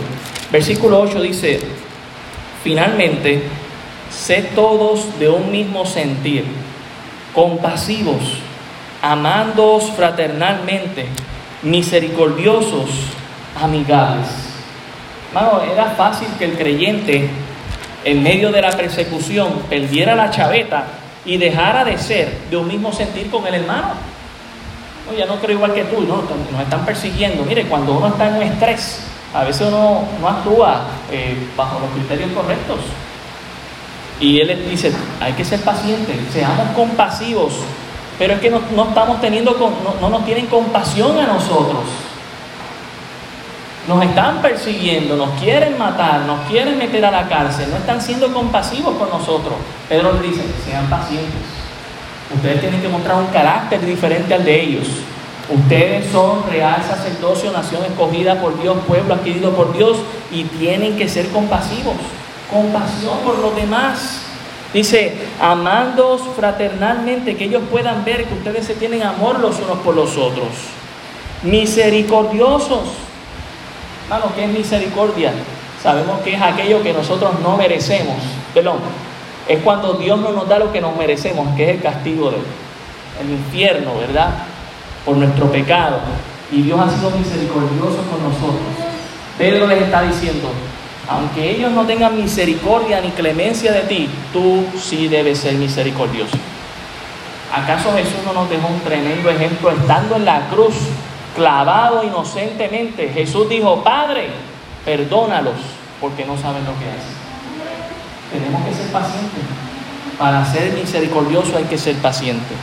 Versículo 0.53 1.01
8 1.01 1.23
dice, 1.23 1.61
finalmente, 2.63 3.45
sé 4.11 4.51
todos 4.55 5.19
de 5.19 5.31
un 5.31 5.51
mismo 5.51 5.87
sentir, 5.87 6.45
compasivos, 7.35 8.21
amándoos 9.01 9.93
fraternalmente, 9.93 11.07
misericordiosos, 11.63 12.91
amigables. 13.63 14.29
Hermano, 15.29 15.63
era 15.63 15.87
fácil 15.97 16.29
que 16.39 16.45
el 16.45 16.53
creyente, 16.53 17.31
en 18.07 18.23
medio 18.23 18.53
de 18.53 18.63
la 18.63 18.71
persecución, 18.71 19.63
perdiera 19.69 20.15
la 20.15 20.31
chaveta 20.31 20.85
y 21.25 21.39
dejara 21.39 21.85
de 21.85 21.99
ser 21.99 22.39
de 22.49 22.57
un 22.57 22.69
mismo 22.69 22.93
sentir 22.93 23.29
con 23.29 23.45
el 23.49 23.55
hermano. 23.55 23.95
No, 25.05 25.19
ya 25.19 25.27
no 25.27 25.41
creo 25.41 25.57
igual 25.57 25.75
que 25.75 25.83
tú, 25.85 26.03
no, 26.03 26.23
nos 26.53 26.63
están 26.63 26.87
persiguiendo. 26.87 27.45
Mire, 27.45 27.65
cuando 27.65 27.95
uno 27.95 28.07
está 28.07 28.29
en 28.29 28.35
un 28.37 28.43
estrés, 28.45 29.01
a 29.35 29.43
veces 29.43 29.67
uno 29.67 30.05
no 30.21 30.29
actúa 30.29 30.87
eh, 31.11 31.37
bajo 31.57 31.81
los 31.81 31.91
criterios 31.91 32.31
correctos. 32.31 32.79
Y 34.21 34.41
él 34.41 34.67
dice, 34.71 34.93
hay 35.21 35.33
que 35.33 35.45
ser 35.45 35.61
pacientes, 35.63 36.17
seamos 36.33 36.69
compasivos, 36.77 37.55
pero 38.21 38.35
es 38.35 38.41
que 38.41 38.51
no, 38.51 38.61
estamos 38.89 39.21
teniendo, 39.21 39.51
no, 39.59 40.01
no 40.01 40.11
nos 40.11 40.25
tienen 40.25 40.47
compasión 40.47 41.19
a 41.19 41.27
nosotros. 41.27 41.83
Nos 43.89 44.03
están 44.03 44.43
persiguiendo, 44.43 45.17
nos 45.17 45.31
quieren 45.41 45.79
matar, 45.79 46.23
nos 46.23 46.41
quieren 46.49 46.77
meter 46.77 47.05
a 47.05 47.11
la 47.11 47.29
cárcel, 47.29 47.71
no 47.71 47.77
están 47.77 48.01
siendo 48.01 48.33
compasivos 48.33 48.97
con 48.97 49.09
nosotros. 49.09 49.55
Pedro 49.89 50.15
le 50.15 50.27
dice, 50.27 50.43
sean 50.65 50.87
pacientes. 50.91 51.57
Ustedes 52.35 52.61
tienen 52.61 52.83
que 52.83 52.89
mostrar 52.89 53.17
un 53.17 53.27
carácter 53.27 53.85
diferente 53.87 54.35
al 54.35 54.45
de 54.45 54.61
ellos. 54.61 54.89
Ustedes 55.49 56.11
son 56.11 56.43
real 56.51 56.83
sacerdocio, 56.83 57.53
nación 57.53 57.85
escogida 57.85 58.41
por 58.41 58.61
Dios, 58.61 58.77
pueblo 58.89 59.15
adquirido 59.15 59.53
por 59.53 59.73
Dios 59.73 59.99
y 60.33 60.43
tienen 60.43 60.97
que 60.97 61.09
ser 61.09 61.29
compasivos. 61.29 61.95
Compasión 62.51 63.19
por 63.25 63.39
los 63.39 63.55
demás. 63.55 64.23
Dice, 64.75 65.17
amándoos 65.41 66.23
fraternalmente, 66.35 67.37
que 67.37 67.45
ellos 67.45 67.63
puedan 67.71 68.05
ver 68.05 68.25
que 68.25 68.35
ustedes 68.35 68.67
se 68.67 68.75
tienen 68.75 69.05
amor 69.05 69.39
los 69.39 69.61
unos 69.61 69.79
por 69.79 69.95
los 69.95 70.17
otros. 70.17 70.49
Misericordiosos. 71.45 73.06
Hermano, 74.09 74.33
¿qué 74.37 74.45
es 74.45 74.51
misericordia? 74.51 75.33
Sabemos 75.83 76.21
que 76.21 76.35
es 76.35 76.41
aquello 76.41 76.81
que 76.81 76.93
nosotros 76.93 77.41
no 77.43 77.57
merecemos. 77.57 78.15
Perdón, 78.55 78.79
es 79.49 79.61
cuando 79.65 79.95
Dios 79.95 80.21
no 80.21 80.31
nos 80.31 80.49
da 80.49 80.61
lo 80.61 80.73
que 80.73 80.81
nos 80.81 80.97
merecemos, 80.97 81.57
que 81.57 81.65
es 81.65 81.71
el 81.77 81.83
castigo 81.83 82.31
del 82.31 83.31
infierno, 83.31 83.99
¿verdad? 83.99 84.29
Por 85.05 85.17
nuestro 85.17 85.51
pecado. 85.51 85.99
Y 86.53 86.63
Dios 86.63 86.79
ha 86.79 86.89
sido 86.89 87.11
misericordioso 87.11 87.99
con 88.09 88.23
nosotros. 88.23 88.61
Pedro 89.37 89.67
les 89.67 89.83
está 89.83 90.03
diciendo, 90.03 90.51
aunque 91.09 91.51
ellos 91.51 91.73
no 91.73 91.85
tengan 91.85 92.17
misericordia 92.17 93.01
ni 93.01 93.11
clemencia 93.11 93.73
de 93.73 93.81
ti, 93.81 94.09
tú 94.33 94.65
sí 94.81 95.09
debes 95.09 95.39
ser 95.39 95.55
misericordioso. 95.55 96.37
¿Acaso 97.53 97.93
Jesús 97.97 98.19
no 98.25 98.33
nos 98.33 98.49
dejó 98.49 98.69
un 98.69 98.81
tremendo 98.83 99.31
ejemplo 99.31 99.73
estando 99.73 100.15
en 100.15 100.25
la 100.25 100.49
cruz, 100.49 100.75
clavado 101.37 102.03
inocentemente? 102.03 103.11
Jesús 103.11 103.49
dijo, 103.49 103.85
Padre, 103.85 104.31
perdónalos 104.85 105.55
porque 106.01 106.25
no 106.25 106.37
saben 106.37 106.65
lo 106.65 106.73
que 106.79 106.87
hacen. 106.87 107.17
Tenemos 108.33 108.67
que 108.67 108.75
ser 108.75 108.91
pacientes. 108.91 109.43
Para 110.19 110.45
ser 110.45 110.73
misericordioso 110.73 111.57
hay 111.57 111.65
que 111.65 111.79
ser 111.79 111.97
paciente. 111.97 112.55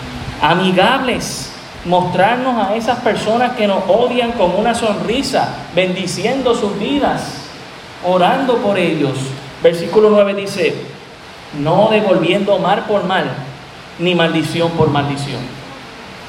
Amigables. 0.41 1.51
Mostrarnos 1.85 2.65
a 2.65 2.75
esas 2.75 2.99
personas 2.99 3.57
que 3.57 3.67
nos 3.67 3.83
odian 3.89 4.31
con 4.33 4.55
una 4.55 4.73
sonrisa, 4.73 5.49
bendiciendo 5.75 6.55
sus 6.55 6.79
vidas 6.79 7.43
orando 8.05 8.57
por 8.57 8.77
ellos. 8.77 9.13
Versículo 9.61 10.09
9 10.09 10.33
dice, 10.33 10.75
no 11.59 11.89
devolviendo 11.89 12.57
mal 12.59 12.85
por 12.85 13.03
mal, 13.05 13.25
ni 13.99 14.15
maldición 14.15 14.71
por 14.71 14.89
maldición. 14.89 15.39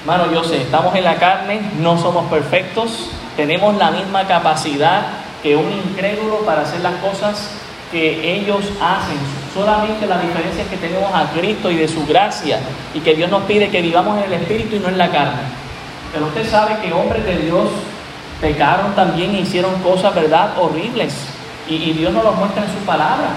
Hermano, 0.06 0.30
yo 0.30 0.44
sé, 0.44 0.60
estamos 0.60 0.94
en 0.94 1.02
la 1.02 1.14
carne, 1.14 1.62
no 1.80 1.96
somos 1.96 2.26
perfectos, 2.26 3.08
tenemos 3.38 3.74
la 3.78 3.90
misma 3.90 4.26
capacidad 4.26 5.06
que 5.42 5.56
un 5.56 5.72
incrédulo 5.72 6.40
para 6.40 6.60
hacer 6.60 6.80
las 6.80 6.96
cosas 6.96 7.48
que 7.90 8.34
ellos 8.34 8.66
hacen. 8.82 9.16
Solamente 9.54 10.06
la 10.06 10.18
diferencia 10.18 10.64
es 10.64 10.68
que 10.68 10.76
tenemos 10.76 11.10
a 11.10 11.30
Cristo 11.30 11.70
y 11.70 11.76
de 11.76 11.88
su 11.88 12.04
gracia 12.04 12.58
y 12.92 13.00
que 13.00 13.14
Dios 13.14 13.30
nos 13.30 13.44
pide 13.44 13.70
que 13.70 13.80
vivamos 13.80 14.18
en 14.18 14.24
el 14.24 14.42
Espíritu 14.42 14.76
y 14.76 14.80
no 14.80 14.88
en 14.88 14.98
la 14.98 15.08
carne. 15.08 15.40
Pero 16.12 16.26
usted 16.26 16.50
sabe 16.50 16.76
que 16.82 16.92
hombres 16.92 17.24
de 17.24 17.38
Dios 17.38 17.70
pecaron 18.42 18.94
también 18.94 19.34
e 19.34 19.40
hicieron 19.40 19.72
cosas, 19.80 20.14
¿verdad?, 20.14 20.50
horribles. 20.58 21.14
Y, 21.66 21.92
Dios 21.94 22.12
nos 22.12 22.24
lo 22.24 22.32
muestra 22.32 22.62
en 22.62 22.68
su 22.68 22.84
palabra. 22.84 23.28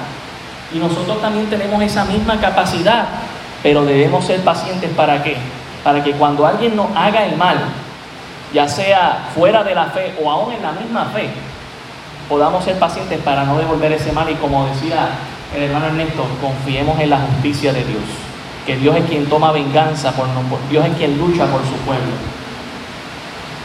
Y 0.73 0.79
nosotros 0.79 1.21
también 1.21 1.49
tenemos 1.49 1.81
esa 1.81 2.03
misma 2.03 2.37
capacidad, 2.41 3.05
pero 3.63 3.85
debemos 3.85 4.25
ser 4.25 4.41
pacientes 4.41 4.89
para 4.97 5.23
qué? 5.23 5.37
Para 5.87 6.03
que 6.03 6.11
cuando 6.11 6.45
alguien 6.45 6.75
nos 6.75 6.87
haga 6.97 7.25
el 7.25 7.37
mal, 7.37 7.59
ya 8.53 8.67
sea 8.67 9.29
fuera 9.33 9.63
de 9.63 9.73
la 9.73 9.85
fe 9.85 10.13
o 10.21 10.29
aún 10.29 10.51
en 10.51 10.61
la 10.61 10.73
misma 10.73 11.05
fe, 11.05 11.29
podamos 12.27 12.65
ser 12.65 12.77
pacientes 12.77 13.21
para 13.21 13.45
no 13.45 13.57
devolver 13.57 13.93
ese 13.93 14.11
mal 14.11 14.29
y 14.29 14.33
como 14.33 14.65
decía 14.65 15.11
el 15.55 15.63
hermano 15.63 15.85
Ernesto, 15.85 16.25
confiemos 16.41 16.99
en 16.99 17.09
la 17.09 17.19
justicia 17.19 17.71
de 17.71 17.85
Dios, 17.85 18.01
que 18.65 18.75
Dios 18.75 18.97
es 18.97 19.05
quien 19.05 19.27
toma 19.27 19.53
venganza 19.53 20.11
por 20.11 20.27
nosotros, 20.27 20.59
Dios 20.69 20.85
es 20.87 20.97
quien 20.97 21.17
lucha 21.17 21.45
por 21.45 21.61
su 21.61 21.77
pueblo. 21.85 22.11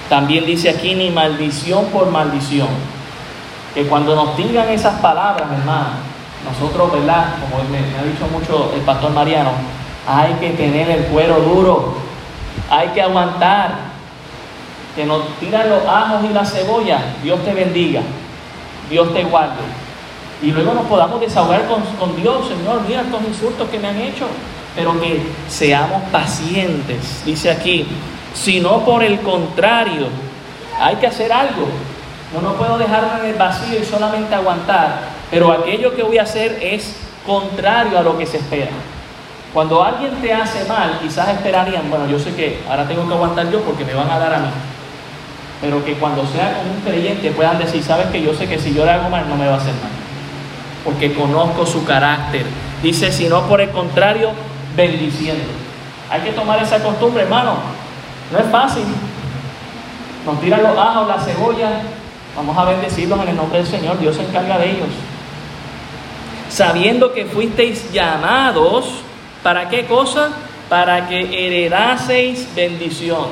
También 0.09 0.47
dice 0.47 0.71
aquí 0.71 0.95
ni 0.95 1.11
maldición 1.11 1.87
por 1.87 2.09
maldición 2.09 2.69
que 3.75 3.85
cuando 3.88 4.14
nos 4.14 4.37
digan 4.37 4.69
esas 4.69 5.00
palabras, 5.00 5.50
hermano, 5.50 5.88
nosotros, 6.49 6.93
¿verdad? 6.93 7.35
Como 7.41 7.64
me, 7.69 7.79
ha 7.79 8.05
dicho 8.05 8.29
mucho 8.31 8.73
el 8.76 8.83
pastor 8.83 9.11
Mariano, 9.11 9.50
hay 10.07 10.35
que 10.35 10.50
tener 10.50 10.88
el 10.88 11.05
cuero 11.07 11.41
duro, 11.41 12.01
hay 12.73 12.88
que 12.88 13.02
aguantar. 13.02 13.93
Que 14.97 15.07
nos 15.07 15.26
tiran 15.38 15.71
los 15.71 15.87
ajos 15.87 16.25
y 16.29 16.35
la 16.35 16.45
cebolla, 16.45 17.00
Dios 17.23 17.43
te 17.45 17.55
bendiga, 17.55 18.02
Dios 18.91 19.12
te 19.14 19.25
guarde. 19.25 19.62
Y 20.43 20.50
luego 20.50 20.75
nos 20.75 20.85
podamos 20.87 21.19
desahogar 21.21 21.62
con, 21.67 22.17
Dios, 22.17 22.49
Señor, 22.49 22.83
mira 22.87 23.00
estos 23.00 23.23
insultos 23.23 23.71
que 23.71 23.79
me 23.79 23.88
han 23.88 23.99
hecho, 23.99 24.26
pero 24.75 25.00
que 25.00 25.23
seamos 25.49 26.02
pacientes, 26.11 27.23
dice 27.25 27.50
aquí, 27.50 27.87
sino 28.35 28.81
por 28.85 29.02
el 29.02 29.21
contrario, 29.21 30.09
hay 30.79 30.97
que 30.97 31.07
hacer 31.07 31.33
algo. 31.33 31.69
No, 32.35 32.43
no 32.43 32.55
puedo 32.55 32.76
dejarme 32.76 33.21
en 33.21 33.26
el 33.31 33.35
vacío 33.37 33.79
y 33.81 33.85
solamente 33.85 34.35
aguantar, 34.35 35.00
pero 35.31 35.52
aquello 35.52 35.95
que 35.95 36.02
voy 36.02 36.19
a 36.19 36.25
hacer 36.25 36.59
es 36.61 36.97
contrario 37.25 37.99
a 37.99 38.02
lo 38.02 38.19
que 38.19 38.26
se 38.26 38.37
espera. 38.38 38.73
Cuando 39.52 39.82
alguien 39.82 40.12
te 40.23 40.32
hace 40.32 40.64
mal, 40.64 40.99
quizás 41.00 41.28
esperarían, 41.28 41.90
bueno, 41.90 42.06
yo 42.06 42.18
sé 42.18 42.35
que 42.35 42.62
ahora 42.68 42.88
tengo 42.88 43.06
que 43.06 43.14
aguantar 43.14 43.50
yo 43.50 43.61
porque 43.61 43.85
me 43.85 43.94
van 43.94 44.11
a 44.11 44.18
dar 44.18 44.35
a 44.35 44.38
mí. 44.38 44.49
Pero 45.61 45.85
que 45.85 45.94
cuando 45.94 46.26
sea 46.26 46.59
con 46.59 46.71
un 46.71 46.80
creyente 46.80 47.30
puedan 47.30 47.59
decir, 47.59 47.82
sabes 47.82 48.06
que 48.06 48.23
yo 48.23 48.35
sé 48.35 48.49
que 48.49 48.59
si 48.59 48.75
yo 48.75 48.85
le 48.85 48.92
hago 48.92 49.11
mal 49.11 49.28
no 49.28 49.37
me 49.37 49.47
va 49.47 49.54
a 49.54 49.59
hacer 49.59 49.75
mal. 49.75 49.92
Porque 50.85 51.12
conozco 51.14 51.66
su 51.66 51.85
carácter. 51.85 52.44
Dice, 52.82 53.12
si 53.12 53.28
no 53.28 53.42
por 53.42 53.61
el 53.61 53.71
contrario, 53.71 54.30
bendiciendo. 54.75 55.44
Hay 56.11 56.23
que 56.23 56.32
tomar 56.32 56.61
esa 56.62 56.82
costumbre, 56.82 57.23
hermano. 57.23 57.56
No 58.32 58.38
es 58.38 58.47
fácil. 58.47 58.85
Nos 60.26 60.40
tiran 60.40 60.62
los 60.62 60.76
ajos, 60.76 61.09
la 61.09 61.18
cebolla, 61.18 61.71
Vamos 62.35 62.56
a 62.56 62.64
bendecirlos 62.64 63.21
en 63.23 63.28
el 63.28 63.37
nombre 63.37 63.59
del 63.59 63.66
Señor. 63.66 63.99
Dios 63.99 64.16
se 64.16 64.23
encarga 64.23 64.59
de 64.59 64.71
ellos. 64.71 64.88
Sabiendo 66.49 67.12
que 67.12 67.26
fuisteis 67.26 67.92
llamados, 67.92 69.02
¿para 69.43 69.69
qué 69.69 69.87
cosa? 69.87 70.31
Para 70.69 71.09
que 71.09 71.21
heredaseis 71.21 72.49
bendición. 72.55 73.27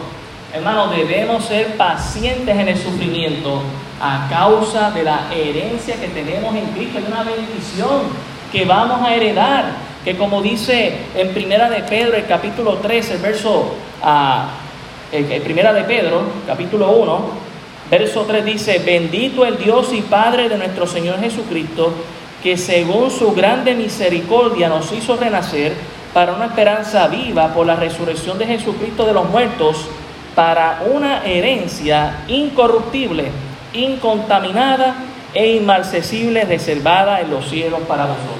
Hermanos, 0.53 0.95
debemos 0.97 1.45
ser 1.45 1.77
pacientes 1.77 2.57
en 2.57 2.69
el 2.69 2.77
sufrimiento 2.77 3.63
a 4.01 4.29
causa 4.29 4.91
de 4.91 5.05
la 5.05 5.33
herencia 5.33 5.97
que 5.97 6.09
tenemos 6.09 6.55
en 6.55 6.67
Cristo. 6.69 6.99
Es 6.99 7.07
una 7.07 7.23
bendición 7.23 8.03
que 8.51 8.65
vamos 8.65 9.07
a 9.07 9.15
heredar. 9.15 9.91
Que 10.05 10.17
como 10.17 10.41
dice 10.41 10.97
en 11.15 11.33
Primera 11.35 11.69
de 11.69 11.83
Pedro, 11.83 12.17
el 12.17 12.27
capítulo 12.27 12.79
3, 12.79 13.11
el 13.11 13.19
verso, 13.19 13.75
uh, 14.03 15.43
Primera 15.45 15.75
de 15.75 15.85
Pedro, 15.85 16.23
capítulo 16.47 16.91
1, 16.93 17.51
Verso 17.91 18.23
3 18.23 18.45
dice, 18.45 18.79
bendito 18.87 19.45
el 19.45 19.59
Dios 19.59 19.93
y 19.93 20.01
Padre 20.01 20.49
de 20.49 20.57
nuestro 20.57 20.87
Señor 20.87 21.19
Jesucristo, 21.19 21.93
que 22.41 22.57
según 22.57 23.11
su 23.11 23.33
grande 23.33 23.75
misericordia 23.75 24.69
nos 24.69 24.93
hizo 24.93 25.17
renacer 25.17 25.75
para 26.13 26.33
una 26.33 26.47
esperanza 26.47 27.07
viva 27.09 27.49
por 27.49 27.67
la 27.67 27.77
resurrección 27.77 28.39
de 28.39 28.47
Jesucristo 28.47 29.07
de 29.07 29.13
los 29.13 29.29
muertos, 29.29 29.89
para 30.35 30.83
una 30.93 31.25
herencia 31.25 32.25
incorruptible, 32.29 33.31
incontaminada 33.73 34.95
e 35.35 35.57
inmarcesible, 35.57 36.45
reservada 36.45 37.21
en 37.21 37.31
los 37.31 37.49
cielos 37.49 37.81
para 37.87 38.05
vosotros. 38.05 38.37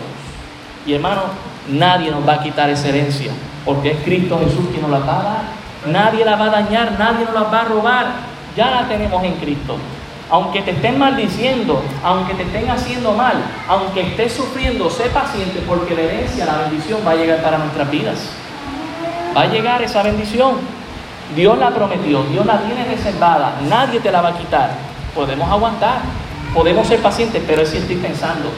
Y 0.87 0.95
hermano, 0.95 1.23
nadie 1.69 2.11
nos 2.11 2.27
va 2.27 2.35
a 2.35 2.43
quitar 2.43 2.71
esa 2.71 2.89
herencia, 2.89 3.33
porque 3.65 3.93
es 3.93 4.03
Cristo 4.03 4.39
Jesús 4.39 4.67
quien 4.71 4.83
nos 4.83 4.91
la 4.91 4.99
va 5.01 5.21
a 5.21 5.23
dar. 5.23 5.43
Nadie 5.87 6.25
la 6.25 6.37
va 6.37 6.47
a 6.47 6.51
dañar, 6.51 6.99
nadie 6.99 7.25
nos 7.25 7.35
la 7.35 7.43
va 7.43 7.61
a 7.61 7.65
robar. 7.65 8.07
Ya 8.57 8.71
la 8.71 8.89
tenemos 8.89 9.23
en 9.25 9.35
Cristo. 9.35 9.77
Aunque 10.31 10.63
te 10.63 10.71
estén 10.71 10.99
maldiciendo, 10.99 11.83
aunque 12.05 12.35
te 12.35 12.43
estén 12.43 12.71
haciendo 12.71 13.13
mal, 13.13 13.35
aunque 13.69 14.03
estés 14.03 14.33
sufriendo, 14.33 14.89
sé 14.89 15.05
paciente 15.07 15.61
porque 15.67 15.95
la 15.95 16.03
herencia, 16.03 16.47
la 16.47 16.59
bendición 16.59 17.01
va 17.07 17.13
a 17.13 17.17
llegar 17.17 17.43
para 17.43 17.59
nuestras 17.59 17.91
vidas. 17.91 18.19
Va 19.37 19.43
a 19.43 19.47
llegar 19.47 19.83
esa 19.83 20.03
bendición. 20.03 20.59
Dios 21.35 21.59
la 21.59 21.71
prometió, 21.71 22.23
Dios 22.25 22.47
la 22.47 22.61
tiene 22.61 22.85
reservada, 22.85 23.61
nadie 23.69 24.01
te 24.01 24.11
la 24.11 24.21
va 24.21 24.31
a 24.31 24.39
quitar. 24.39 24.71
Podemos 25.15 25.49
aguantar, 25.49 26.01
podemos 26.55 26.87
ser 26.87 27.01
pacientes, 27.01 27.43
pero 27.47 27.65
si 27.67 27.79
estoy 27.79 27.97
pensando 27.97 28.51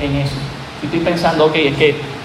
en 0.00 0.16
eso. 0.16 0.36
Estoy 0.82 1.00
pensando, 1.00 1.46
ok, 1.46 1.54
es 1.56 1.76
que 1.76 2.15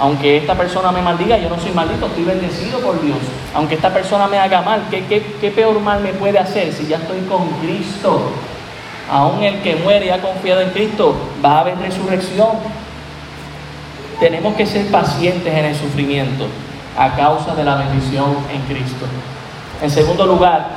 aunque 0.00 0.38
esta 0.38 0.54
persona 0.54 0.90
me 0.90 1.02
maldiga, 1.02 1.38
yo 1.38 1.48
no 1.48 1.58
soy 1.60 1.72
maldito, 1.72 2.06
estoy 2.06 2.24
bendecido 2.24 2.80
por 2.80 3.00
Dios. 3.02 3.18
Aunque 3.54 3.74
esta 3.74 3.92
persona 3.92 4.26
me 4.26 4.38
haga 4.38 4.62
mal, 4.62 4.84
¿qué, 4.90 5.04
qué, 5.40 5.50
peor 5.50 5.78
mal 5.80 6.00
me 6.00 6.12
puede 6.12 6.38
hacer 6.38 6.72
si 6.72 6.86
ya 6.86 6.96
estoy 6.96 7.20
con 7.20 7.48
Cristo? 7.60 8.30
Aún 9.10 9.42
el 9.42 9.60
que 9.62 9.76
muere 9.76 10.06
y 10.06 10.08
ha 10.08 10.20
confiado 10.20 10.60
en 10.60 10.70
Cristo, 10.70 11.14
va 11.44 11.58
a 11.58 11.60
haber 11.60 11.78
resurrección. 11.78 12.50
Tenemos 14.18 14.54
que 14.54 14.66
ser 14.66 14.86
pacientes 14.90 15.52
en 15.52 15.64
el 15.66 15.76
sufrimiento 15.76 16.46
a 16.98 17.14
causa 17.14 17.54
de 17.54 17.64
la 17.64 17.76
bendición 17.76 18.36
en 18.52 18.62
Cristo. 18.62 19.06
En 19.82 19.90
segundo 19.90 20.26
lugar, 20.26 20.68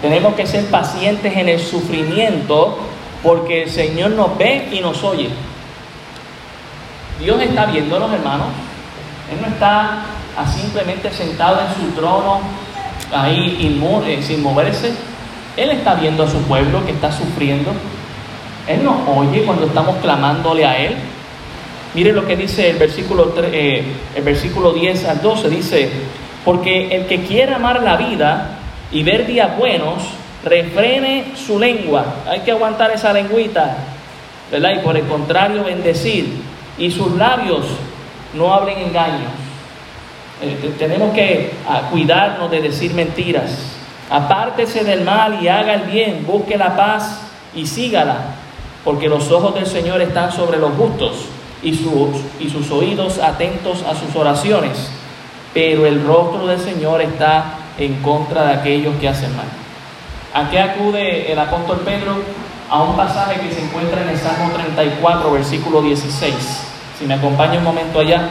tenemos 0.00 0.34
que 0.34 0.46
ser 0.46 0.66
pacientes 0.66 1.36
en 1.36 1.48
el 1.48 1.60
sufrimiento 1.60 2.78
porque 3.22 3.64
el 3.64 3.70
Señor 3.70 4.12
nos 4.12 4.36
ve 4.36 4.68
y 4.72 4.80
nos 4.80 5.02
oye. 5.02 5.30
Dios 7.20 7.40
está 7.40 7.66
viéndonos, 7.66 8.12
hermanos. 8.12 8.48
Él 9.30 9.40
no 9.40 9.48
está 9.48 10.04
simplemente 10.52 11.10
sentado 11.12 11.60
en 11.60 11.74
su 11.74 11.92
trono, 11.92 12.40
ahí 13.12 13.56
eh, 14.06 14.22
sin 14.22 14.42
moverse. 14.42 14.92
Él 15.56 15.70
está 15.70 15.94
viendo 15.94 16.24
a 16.24 16.28
su 16.28 16.38
pueblo 16.42 16.84
que 16.84 16.92
está 16.92 17.12
sufriendo. 17.12 17.72
Él 18.66 18.82
nos 18.82 18.96
oye 19.08 19.44
cuando 19.44 19.66
estamos 19.66 19.96
clamándole 19.98 20.64
a 20.64 20.78
Él. 20.78 20.96
Mire 21.94 22.12
lo 22.12 22.26
que 22.26 22.36
dice 22.36 22.70
el 22.70 22.76
versículo, 22.76 23.32
eh, 23.36 23.84
el 24.16 24.22
versículo 24.22 24.72
10 24.72 25.04
al 25.04 25.22
12. 25.22 25.48
Dice, 25.48 25.90
porque 26.44 26.96
el 26.96 27.06
que 27.06 27.22
quiera 27.22 27.56
amar 27.56 27.82
la 27.82 27.96
vida 27.96 28.58
y 28.90 29.04
ver 29.04 29.26
días 29.26 29.56
buenos, 29.56 30.02
refrene 30.44 31.26
su 31.36 31.58
lengua. 31.60 32.16
Hay 32.28 32.40
que 32.40 32.50
aguantar 32.50 32.90
esa 32.90 33.12
lengüita, 33.12 33.76
¿verdad? 34.50 34.72
Y 34.76 34.78
por 34.80 34.96
el 34.96 35.04
contrario, 35.04 35.62
bendecir 35.64 36.53
y 36.78 36.90
sus 36.90 37.14
labios 37.16 37.64
no 38.34 38.52
hablen 38.52 38.78
engaños. 38.78 39.30
Eh, 40.42 40.74
tenemos 40.78 41.14
que 41.14 41.52
ah, 41.68 41.88
cuidarnos 41.90 42.50
de 42.50 42.60
decir 42.60 42.94
mentiras. 42.94 43.76
Apártese 44.10 44.84
del 44.84 45.02
mal 45.02 45.42
y 45.42 45.48
haga 45.48 45.74
el 45.74 45.82
bien, 45.82 46.24
busque 46.26 46.56
la 46.56 46.76
paz 46.76 47.20
y 47.54 47.66
sígala, 47.66 48.18
porque 48.84 49.08
los 49.08 49.30
ojos 49.30 49.54
del 49.54 49.66
Señor 49.66 50.00
están 50.02 50.30
sobre 50.32 50.58
los 50.58 50.74
justos 50.74 51.26
y 51.62 51.74
sus, 51.74 52.10
y 52.40 52.50
sus 52.50 52.70
oídos 52.70 53.18
atentos 53.18 53.82
a 53.82 53.94
sus 53.94 54.14
oraciones, 54.14 54.90
pero 55.54 55.86
el 55.86 56.04
rostro 56.04 56.46
del 56.46 56.60
Señor 56.60 57.00
está 57.00 57.54
en 57.78 58.02
contra 58.02 58.46
de 58.46 58.52
aquellos 58.54 58.94
que 58.96 59.08
hacen 59.08 59.34
mal. 59.36 59.46
¿A 60.34 60.50
qué 60.50 60.58
acude 60.58 61.32
el 61.32 61.38
apóstol 61.38 61.80
Pedro? 61.84 62.16
a 62.70 62.82
un 62.82 62.96
pasaje 62.96 63.40
que 63.40 63.54
se 63.54 63.62
encuentra 63.62 64.02
en 64.02 64.08
el 64.08 64.18
Salmo 64.18 64.50
34, 64.52 65.30
versículo 65.30 65.82
16. 65.82 66.63
Si 66.98 67.06
me 67.06 67.14
acompaña 67.14 67.58
un 67.58 67.64
momento 67.64 68.00
allá, 68.00 68.28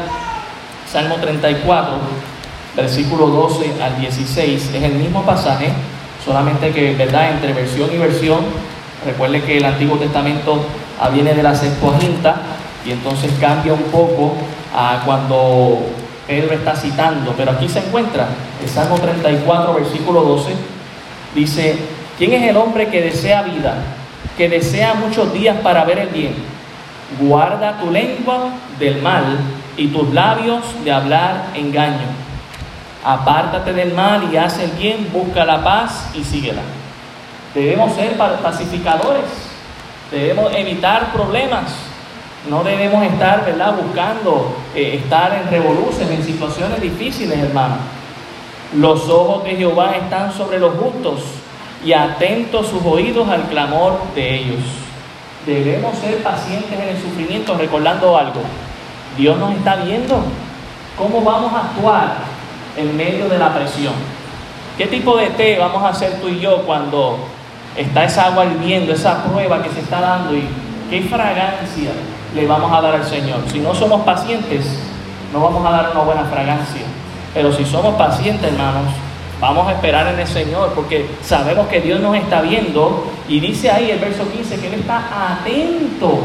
Salmo 0.91 1.15
34, 1.15 1.93
versículo 2.75 3.27
12 3.27 3.81
al 3.81 3.99
16, 3.99 4.71
es 4.73 4.83
el 4.83 4.93
mismo 4.93 5.23
pasaje, 5.23 5.69
solamente 6.23 6.71
que, 6.71 6.93
¿verdad?, 6.95 7.31
entre 7.31 7.53
versión 7.53 7.89
y 7.93 7.97
versión, 7.97 8.39
recuerde 9.05 9.41
que 9.41 9.57
el 9.57 9.65
Antiguo 9.65 9.97
Testamento 9.97 10.65
viene 11.11 11.33
de 11.33 11.43
la 11.43 11.55
Septuaginta 11.55 12.35
y 12.85 12.91
entonces 12.91 13.31
cambia 13.39 13.73
un 13.73 13.83
poco 13.83 14.35
a 14.75 15.01
cuando 15.05 15.79
Pedro 16.27 16.53
está 16.53 16.75
citando, 16.75 17.33
pero 17.35 17.51
aquí 17.51 17.67
se 17.67 17.79
encuentra 17.79 18.27
el 18.61 18.69
Salmo 18.69 18.95
34, 18.95 19.73
versículo 19.73 20.21
12, 20.21 20.51
dice, 21.35 21.77
¿quién 22.17 22.33
es 22.33 22.43
el 22.49 22.57
hombre 22.57 22.88
que 22.88 23.01
desea 23.01 23.41
vida? 23.41 23.75
que 24.38 24.49
desea 24.49 24.93
muchos 24.95 25.33
días 25.33 25.57
para 25.61 25.83
ver 25.85 25.99
el 25.99 26.09
bien. 26.09 26.33
Guarda 27.19 27.80
tu 27.80 27.91
lengua 27.91 28.49
del 28.80 29.02
mal 29.02 29.38
y 29.78 29.88
tus 29.88 30.13
labios 30.13 30.63
de 30.84 30.91
hablar 30.91 31.47
engaño. 31.54 32.08
Apártate 33.04 33.73
del 33.73 33.93
mal 33.93 34.30
y 34.32 34.38
haz 34.38 34.60
el 34.60 34.71
bien, 34.71 35.10
busca 35.12 35.45
la 35.45 35.63
paz 35.63 36.10
y 36.13 36.23
síguela. 36.23 36.62
Debemos 37.54 37.93
ser 37.93 38.17
pacificadores, 38.17 39.26
debemos 40.10 40.54
evitar 40.56 41.12
problemas, 41.12 41.76
no 42.49 42.63
debemos 42.63 43.06
estar 43.06 43.45
¿verdad? 43.45 43.76
buscando 43.76 44.56
eh, 44.73 44.99
estar 45.04 45.34
en 45.34 45.49
revoluciones, 45.49 46.19
en 46.19 46.23
situaciones 46.26 46.82
difíciles, 46.82 47.38
hermano. 47.38 47.76
Los 48.76 49.08
ojos 49.08 49.43
de 49.43 49.56
Jehová 49.56 49.95
están 49.97 50.34
sobre 50.34 50.60
los 50.60 50.73
justos 50.76 51.21
y 51.86 51.93
atentos 51.93 52.67
sus 52.67 52.84
oídos 52.86 53.30
al 53.30 53.43
clamor 53.43 53.99
de 54.15 54.36
ellos. 54.36 54.82
Debemos 55.45 55.97
ser 55.97 56.23
pacientes 56.23 56.71
en 56.71 56.89
el 56.89 57.01
sufrimiento 57.01 57.56
recordando 57.58 58.17
algo. 58.17 58.41
Dios 59.17 59.38
nos 59.38 59.56
está 59.56 59.77
viendo. 59.77 60.23
¿Cómo 60.97 61.21
vamos 61.21 61.51
a 61.53 61.67
actuar 61.67 62.15
en 62.77 62.95
medio 62.95 63.27
de 63.27 63.38
la 63.38 63.53
presión? 63.53 63.93
¿Qué 64.77 64.88
tipo 64.88 65.17
de 65.17 65.27
té 65.32 65.58
vamos 65.58 65.84
a 65.84 65.89
hacer 65.89 66.21
tú 66.21 66.29
y 66.29 66.39
yo 66.39 66.63
cuando 66.63 67.17
está 67.75 68.06
esa 68.06 68.27
agua 68.27 68.45
hirviendo, 68.45 68.93
esa 68.93 69.23
prueba 69.23 69.62
que 69.62 69.69
se 69.69 69.82
está 69.82 69.99
dando 69.99 70.36
y 70.36 70.47
qué 70.89 71.01
fragancia 71.01 71.91
le 72.34 72.47
vamos 72.47 72.71
a 72.71 72.82
dar 72.82 72.95
al 72.95 73.06
Señor? 73.06 73.39
Si 73.51 73.60
no 73.60 73.75
somos 73.75 74.01
pacientes, 74.01 74.79
no 75.34 75.41
vamos 75.41 75.65
a 75.65 75.71
dar 75.71 75.91
una 75.91 76.01
buena 76.01 76.23
fragancia. 76.25 76.84
Pero 77.34 77.51
si 77.51 77.65
somos 77.65 77.95
pacientes, 77.95 78.51
hermanos, 78.51 78.93
Vamos 79.43 79.67
a 79.67 79.73
esperar 79.73 80.08
en 80.08 80.17
el 80.17 80.27
Señor 80.27 80.71
porque 80.73 81.06
sabemos 81.21 81.67
que 81.67 81.82
Dios 81.82 81.99
nos 81.99 82.15
está 82.15 82.41
viendo 82.41 83.12
y 83.27 83.39
dice 83.39 83.71
ahí 83.71 83.91
el 83.91 83.99
verso 83.99 84.29
15 84.29 84.59
que 84.59 84.67
Él 84.67 84.73
está 84.75 85.33
atento. 85.33 86.19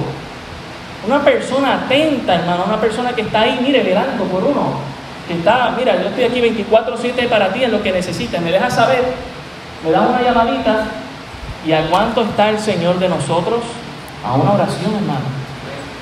Una 1.06 1.22
persona 1.22 1.84
atenta, 1.84 2.34
hermano, 2.34 2.64
una 2.66 2.80
persona 2.80 3.12
que 3.12 3.22
está 3.22 3.42
ahí, 3.42 3.60
mire, 3.62 3.82
velando 3.82 4.24
por 4.24 4.42
uno. 4.42 4.80
Que 5.28 5.34
está, 5.34 5.74
mira, 5.76 6.00
yo 6.02 6.08
estoy 6.08 6.24
aquí 6.24 6.40
24-7 6.40 7.28
para 7.28 7.52
ti 7.52 7.62
en 7.62 7.70
lo 7.70 7.82
que 7.82 7.92
necesitas. 7.92 8.42
Me 8.42 8.50
dejas 8.50 8.74
saber, 8.74 9.04
me 9.84 9.90
das 9.90 10.08
una 10.08 10.22
llamadita. 10.22 10.86
¿Y 11.64 11.72
a 11.72 11.88
cuánto 11.88 12.22
está 12.22 12.50
el 12.50 12.58
Señor 12.58 12.98
de 12.98 13.08
nosotros? 13.08 13.60
A 14.24 14.34
una 14.34 14.52
oración, 14.52 14.94
hermano. 14.94 15.26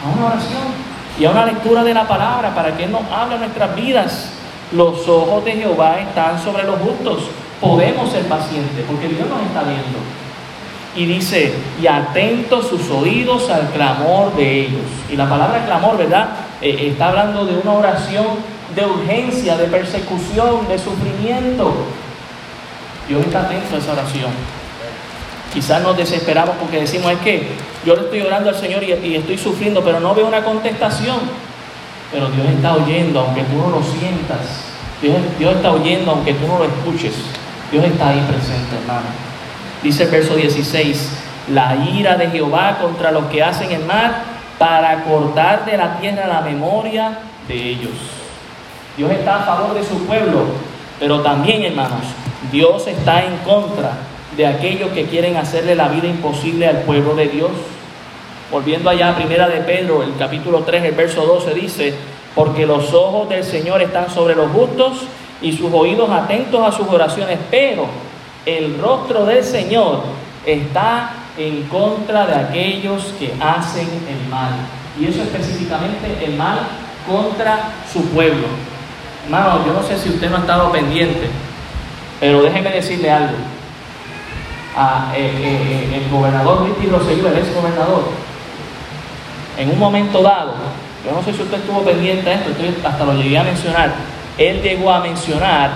A 0.04 0.16
una 0.16 0.26
oración. 0.28 0.62
Y 1.18 1.24
a 1.24 1.30
una 1.30 1.46
lectura 1.46 1.84
de 1.84 1.92
la 1.92 2.06
palabra 2.06 2.54
para 2.54 2.76
que 2.76 2.84
Él 2.84 2.92
nos 2.92 3.02
hable 3.10 3.38
nuestras 3.38 3.74
vidas. 3.76 4.30
Los 4.72 5.06
ojos 5.08 5.44
de 5.44 5.52
Jehová 5.52 6.00
están 6.00 6.42
sobre 6.42 6.64
los 6.64 6.78
justos. 6.80 7.24
Podemos 7.60 8.10
ser 8.10 8.26
pacientes 8.26 8.84
porque 8.86 9.08
Dios 9.08 9.28
nos 9.28 9.42
está 9.42 9.62
viendo. 9.62 9.98
Y 10.96 11.04
dice, 11.04 11.52
y 11.80 11.86
atentos 11.86 12.68
sus 12.68 12.90
oídos 12.90 13.50
al 13.50 13.68
clamor 13.70 14.34
de 14.34 14.60
ellos. 14.62 14.82
Y 15.10 15.16
la 15.16 15.28
palabra 15.28 15.64
clamor, 15.66 15.98
¿verdad? 15.98 16.30
Eh, 16.62 16.88
está 16.90 17.08
hablando 17.08 17.44
de 17.44 17.58
una 17.58 17.74
oración 17.74 18.26
de 18.74 18.84
urgencia, 18.84 19.56
de 19.56 19.66
persecución, 19.66 20.66
de 20.68 20.78
sufrimiento. 20.78 21.74
Dios 23.08 23.24
está 23.24 23.42
atento 23.42 23.76
a 23.76 23.78
esa 23.78 23.92
oración. 23.92 24.30
Quizás 25.52 25.82
nos 25.82 25.96
desesperamos 25.96 26.56
porque 26.56 26.80
decimos, 26.80 27.12
es 27.12 27.18
que 27.18 27.48
yo 27.84 27.94
le 27.94 28.02
estoy 28.02 28.22
orando 28.22 28.50
al 28.50 28.56
Señor 28.56 28.82
y 28.82 29.14
estoy 29.14 29.38
sufriendo, 29.38 29.84
pero 29.84 30.00
no 30.00 30.14
veo 30.14 30.26
una 30.26 30.42
contestación. 30.42 31.18
Pero 32.12 32.28
Dios 32.30 32.46
está 32.48 32.74
oyendo 32.74 33.20
aunque 33.20 33.42
tú 33.42 33.56
no 33.56 33.70
lo 33.70 33.82
sientas. 33.82 34.66
Dios, 35.02 35.16
Dios 35.38 35.56
está 35.56 35.72
oyendo 35.72 36.12
aunque 36.12 36.34
tú 36.34 36.46
no 36.46 36.58
lo 36.58 36.64
escuches. 36.64 37.14
Dios 37.70 37.84
está 37.84 38.08
ahí 38.08 38.24
presente, 38.28 38.76
hermano. 38.80 39.25
Dice 39.86 40.02
el 40.02 40.10
verso 40.10 40.34
16, 40.34 41.10
la 41.54 41.76
ira 41.76 42.16
de 42.16 42.28
Jehová 42.28 42.76
contra 42.82 43.12
los 43.12 43.26
que 43.26 43.40
hacen 43.40 43.70
el 43.70 43.84
mal 43.84 44.16
para 44.58 45.04
cortar 45.04 45.64
de 45.64 45.76
la 45.76 46.00
tierra 46.00 46.26
la 46.26 46.40
memoria 46.40 47.16
de 47.46 47.54
ellos. 47.54 47.92
Dios 48.96 49.12
está 49.12 49.36
a 49.36 49.42
favor 49.44 49.74
de 49.74 49.84
su 49.84 50.04
pueblo, 50.04 50.46
pero 50.98 51.20
también, 51.20 51.62
hermanos, 51.62 52.00
Dios 52.50 52.84
está 52.88 53.24
en 53.26 53.36
contra 53.44 53.92
de 54.36 54.48
aquellos 54.48 54.90
que 54.90 55.04
quieren 55.04 55.36
hacerle 55.36 55.76
la 55.76 55.86
vida 55.86 56.08
imposible 56.08 56.66
al 56.66 56.78
pueblo 56.78 57.14
de 57.14 57.28
Dios. 57.28 57.52
Volviendo 58.50 58.90
allá, 58.90 59.14
primera 59.14 59.46
de 59.46 59.60
Pedro, 59.60 60.02
el 60.02 60.16
capítulo 60.18 60.64
3, 60.64 60.82
el 60.82 60.94
verso 60.96 61.24
12 61.24 61.54
dice, 61.54 61.94
porque 62.34 62.66
los 62.66 62.92
ojos 62.92 63.28
del 63.28 63.44
Señor 63.44 63.80
están 63.82 64.10
sobre 64.10 64.34
los 64.34 64.50
justos 64.50 65.02
y 65.40 65.52
sus 65.52 65.72
oídos 65.72 66.10
atentos 66.10 66.60
a 66.60 66.76
sus 66.76 66.88
oraciones, 66.88 67.38
pero 67.52 67.86
el 68.46 68.78
rostro 68.78 69.26
del 69.26 69.44
Señor 69.44 70.04
está 70.46 71.10
en 71.36 71.64
contra 71.64 72.26
de 72.26 72.34
aquellos 72.34 73.12
que 73.18 73.34
hacen 73.40 73.88
el 74.08 74.30
mal. 74.30 74.52
Y 74.98 75.06
eso 75.06 75.22
específicamente 75.22 76.24
el 76.24 76.36
mal 76.36 76.60
contra 77.06 77.72
su 77.92 78.02
pueblo. 78.10 78.46
Hermano, 79.24 79.66
yo 79.66 79.72
no 79.72 79.82
sé 79.82 79.98
si 79.98 80.10
usted 80.10 80.30
no 80.30 80.36
ha 80.36 80.40
estado 80.40 80.70
pendiente, 80.70 81.28
pero 82.20 82.42
déjeme 82.42 82.70
decirle 82.70 83.10
algo. 83.10 83.36
A, 84.76 85.12
eh, 85.16 85.26
eh, 85.26 85.88
eh, 85.92 86.02
el 86.02 86.10
gobernador 86.10 86.64
Ricky 86.66 86.86
Rosselló, 86.86 87.28
el 87.28 87.38
ex 87.38 87.54
gobernador, 87.54 88.04
en 89.58 89.70
un 89.70 89.78
momento 89.78 90.22
dado, 90.22 90.54
yo 91.04 91.12
no 91.12 91.22
sé 91.22 91.32
si 91.32 91.42
usted 91.42 91.58
estuvo 91.58 91.80
pendiente 91.80 92.28
de 92.28 92.34
esto, 92.36 92.50
hasta 92.86 93.04
lo 93.04 93.14
llegué 93.14 93.38
a 93.38 93.42
mencionar, 93.42 93.94
él 94.36 94.60
llegó 94.60 94.92
a 94.92 95.00
mencionar 95.00 95.70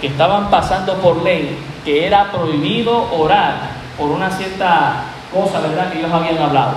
que 0.00 0.08
estaban 0.08 0.50
pasando 0.50 0.94
por 0.96 1.22
ley 1.22 1.56
que 1.88 2.06
era 2.06 2.30
prohibido 2.30 3.10
orar 3.14 3.54
por 3.96 4.10
una 4.10 4.30
cierta 4.30 5.04
cosa, 5.32 5.58
¿verdad?, 5.60 5.90
que 5.90 6.00
ellos 6.00 6.12
habían 6.12 6.36
hablado. 6.36 6.74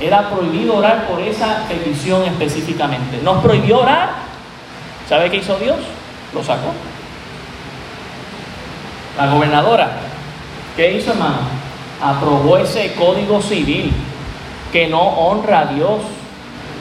Era 0.00 0.30
prohibido 0.30 0.76
orar 0.76 1.08
por 1.08 1.20
esa 1.20 1.64
petición 1.68 2.22
específicamente. 2.26 3.18
Nos 3.24 3.42
prohibió 3.42 3.80
orar. 3.80 4.10
¿Sabe 5.08 5.28
qué 5.32 5.38
hizo 5.38 5.58
Dios? 5.58 5.78
Lo 6.32 6.44
sacó. 6.44 6.72
La 9.18 9.26
gobernadora, 9.26 9.96
¿qué 10.76 10.92
hizo, 10.92 11.10
hermano? 11.10 11.38
Aprobó 12.00 12.56
ese 12.56 12.94
código 12.94 13.42
civil 13.42 13.92
que 14.72 14.86
no 14.86 15.00
honra 15.00 15.62
a 15.62 15.66
Dios, 15.66 16.02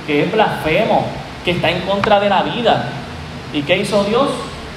que 0.05 0.21
es 0.21 0.31
blasfemo, 0.31 1.07
que 1.43 1.49
está 1.49 1.71
en 1.71 1.81
contra 1.81 2.19
de 2.19 2.29
la 2.29 2.43
vida. 2.43 2.89
¿Y 3.53 3.63
qué 3.63 3.77
hizo 3.77 4.03
Dios? 4.03 4.29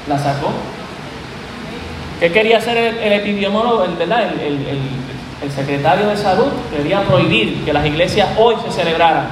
La 0.08 0.18
sacó. 0.18 0.52
¿Qué 2.22 2.30
quería 2.30 2.58
hacer 2.58 2.76
el, 2.76 3.12
epidemiólogo, 3.14 3.82
el, 3.82 3.96
¿verdad? 3.96 4.30
El, 4.40 5.50
secretario 5.50 6.06
de 6.06 6.16
salud? 6.16 6.52
Quería 6.70 7.02
prohibir 7.02 7.64
que 7.64 7.72
las 7.72 7.84
iglesias 7.84 8.28
hoy 8.38 8.54
se 8.64 8.70
celebraran. 8.70 9.26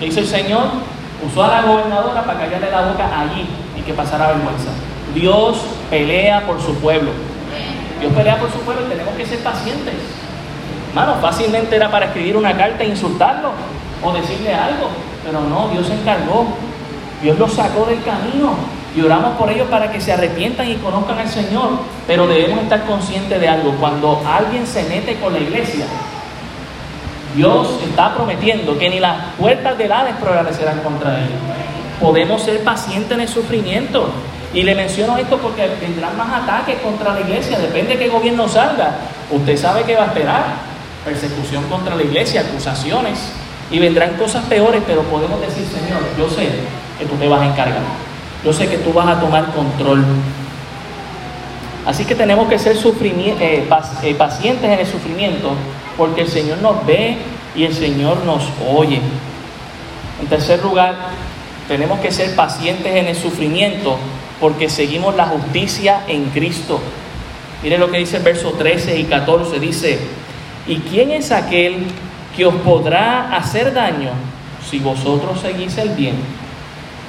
¿Qué 0.00 0.06
hizo 0.06 0.20
el 0.20 0.26
Señor? 0.26 0.62
Usó 1.22 1.44
a 1.44 1.48
la 1.48 1.60
gobernadora 1.68 2.24
para 2.24 2.38
callarle 2.38 2.70
la 2.70 2.86
boca 2.86 3.20
allí 3.20 3.46
y 3.78 3.82
que 3.82 3.92
pasara 3.92 4.28
vergüenza. 4.28 4.70
Dios 5.14 5.58
pelea 5.90 6.46
por 6.46 6.58
su 6.58 6.74
pueblo. 6.76 7.10
Dios 8.00 8.10
pelea 8.14 8.38
por 8.38 8.50
su 8.50 8.60
pueblo 8.60 8.86
y 8.86 8.88
tenemos 8.88 9.14
que 9.14 9.26
ser 9.26 9.40
pacientes. 9.40 9.96
Hermano, 10.88 11.16
fácilmente 11.20 11.76
era 11.76 11.90
para 11.90 12.06
escribir 12.06 12.38
una 12.38 12.56
carta 12.56 12.82
e 12.82 12.88
insultarlo 12.88 13.50
o 14.02 14.12
decirle 14.14 14.54
algo, 14.54 14.88
pero 15.22 15.42
no, 15.42 15.68
Dios 15.68 15.86
se 15.86 15.92
encargó. 15.92 16.46
Dios 17.22 17.38
lo 17.38 17.46
sacó 17.46 17.84
del 17.84 18.02
camino 18.02 18.56
y 18.96 19.02
oramos 19.02 19.36
por 19.36 19.50
ellos 19.50 19.68
para 19.68 19.92
que 19.92 20.00
se 20.00 20.10
arrepientan 20.10 20.70
y 20.70 20.76
conozcan 20.76 21.18
al 21.18 21.28
Señor. 21.28 21.72
Pero 22.06 22.26
debemos 22.26 22.62
estar 22.62 22.86
conscientes 22.86 23.38
de 23.38 23.46
algo. 23.46 23.72
Cuando 23.78 24.22
alguien 24.26 24.66
se 24.66 24.84
mete 24.84 25.16
con 25.20 25.34
la 25.34 25.38
iglesia, 25.38 25.84
Dios 27.34 27.78
está 27.86 28.14
prometiendo 28.14 28.78
que 28.78 28.88
ni 28.88 28.98
las 28.98 29.34
puertas 29.38 29.76
del 29.76 29.92
Hades 29.92 30.14
prevalecerán 30.16 30.80
contra 30.80 31.18
ellos. 31.18 31.38
Podemos 32.00 32.42
ser 32.42 32.64
pacientes 32.64 33.12
en 33.12 33.20
el 33.20 33.28
sufrimiento. 33.28 34.08
Y 34.54 34.62
le 34.62 34.74
menciono 34.74 35.18
esto 35.18 35.36
porque 35.36 35.68
vendrán 35.78 36.16
más 36.16 36.42
ataques 36.42 36.80
contra 36.80 37.12
la 37.12 37.20
iglesia. 37.20 37.58
Depende 37.58 37.96
de 37.96 37.98
qué 37.98 38.08
gobierno 38.08 38.48
salga. 38.48 38.94
Usted 39.30 39.58
sabe 39.58 39.82
que 39.82 39.94
va 39.94 40.04
a 40.04 40.06
esperar. 40.06 40.44
Persecución 41.04 41.64
contra 41.64 41.94
la 41.94 42.02
iglesia, 42.02 42.40
acusaciones. 42.40 43.18
Y 43.70 43.78
vendrán 43.78 44.14
cosas 44.14 44.46
peores, 44.46 44.82
pero 44.86 45.02
podemos 45.02 45.38
decir, 45.42 45.66
Señor, 45.66 46.00
yo 46.16 46.30
sé 46.30 46.48
que 46.98 47.04
tú 47.04 47.16
te 47.16 47.28
vas 47.28 47.42
a 47.42 47.46
encargar. 47.46 48.05
Yo 48.46 48.52
sé 48.52 48.68
que 48.68 48.78
tú 48.78 48.92
vas 48.92 49.08
a 49.08 49.18
tomar 49.18 49.52
control. 49.52 50.04
Así 51.84 52.04
que 52.04 52.14
tenemos 52.14 52.48
que 52.48 52.60
ser 52.60 52.76
eh, 52.76 53.68
eh, 54.02 54.14
pacientes 54.16 54.64
en 54.70 54.78
el 54.78 54.86
sufrimiento 54.86 55.50
porque 55.96 56.20
el 56.20 56.28
Señor 56.28 56.58
nos 56.58 56.86
ve 56.86 57.16
y 57.56 57.64
el 57.64 57.74
Señor 57.74 58.24
nos 58.24 58.44
oye. 58.72 59.00
En 60.20 60.28
tercer 60.28 60.62
lugar, 60.62 60.94
tenemos 61.66 61.98
que 61.98 62.12
ser 62.12 62.36
pacientes 62.36 62.94
en 62.94 63.06
el 63.06 63.16
sufrimiento 63.16 63.98
porque 64.40 64.68
seguimos 64.68 65.16
la 65.16 65.26
justicia 65.26 66.02
en 66.06 66.26
Cristo. 66.26 66.78
Mire 67.64 67.78
lo 67.78 67.90
que 67.90 67.98
dice 67.98 68.18
el 68.18 68.22
verso 68.22 68.52
13 68.52 68.96
y 68.96 69.04
14. 69.06 69.58
Dice, 69.58 69.98
¿y 70.68 70.76
quién 70.76 71.10
es 71.10 71.32
aquel 71.32 71.84
que 72.36 72.46
os 72.46 72.54
podrá 72.54 73.36
hacer 73.36 73.74
daño 73.74 74.10
si 74.70 74.78
vosotros 74.78 75.40
seguís 75.40 75.76
el 75.78 75.88
bien? 75.88 76.45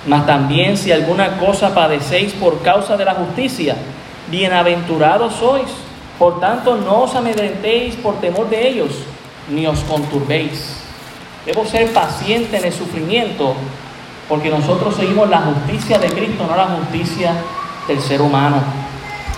Mas 0.08 0.26
también 0.26 0.78
si 0.78 0.92
alguna 0.92 1.38
cosa 1.38 1.76
padecéis 1.76 2.32
por 2.34 2.62
causa 2.62 2.96
de 2.96 3.04
la 3.04 3.14
justicia, 3.14 3.76
bienaventurados 4.32 5.34
sois. 5.36 5.68
Por 6.18 6.40
tanto, 6.40 6.76
no 6.78 7.02
os 7.04 7.14
amedrentéis 7.14 7.96
por 7.96 8.16
temor 8.20 8.50
de 8.50 8.68
ellos, 8.68 8.90
ni 9.50 9.68
os 9.68 9.82
conturbéis. 9.82 10.78
Debo 11.46 11.66
ser 11.66 11.92
paciente 11.94 12.58
en 12.58 12.66
el 12.66 12.74
sufrimiento, 12.74 13.54
porque 14.28 14.50
nosotros 14.50 14.96
seguimos 14.96 15.30
la 15.30 15.42
justicia 15.42 16.00
de 16.00 16.08
Cristo, 16.08 16.48
no 16.50 16.56
la 16.56 16.68
justicia 16.68 17.34
del 17.88 18.02
ser 18.02 18.22
humano. 18.22 18.58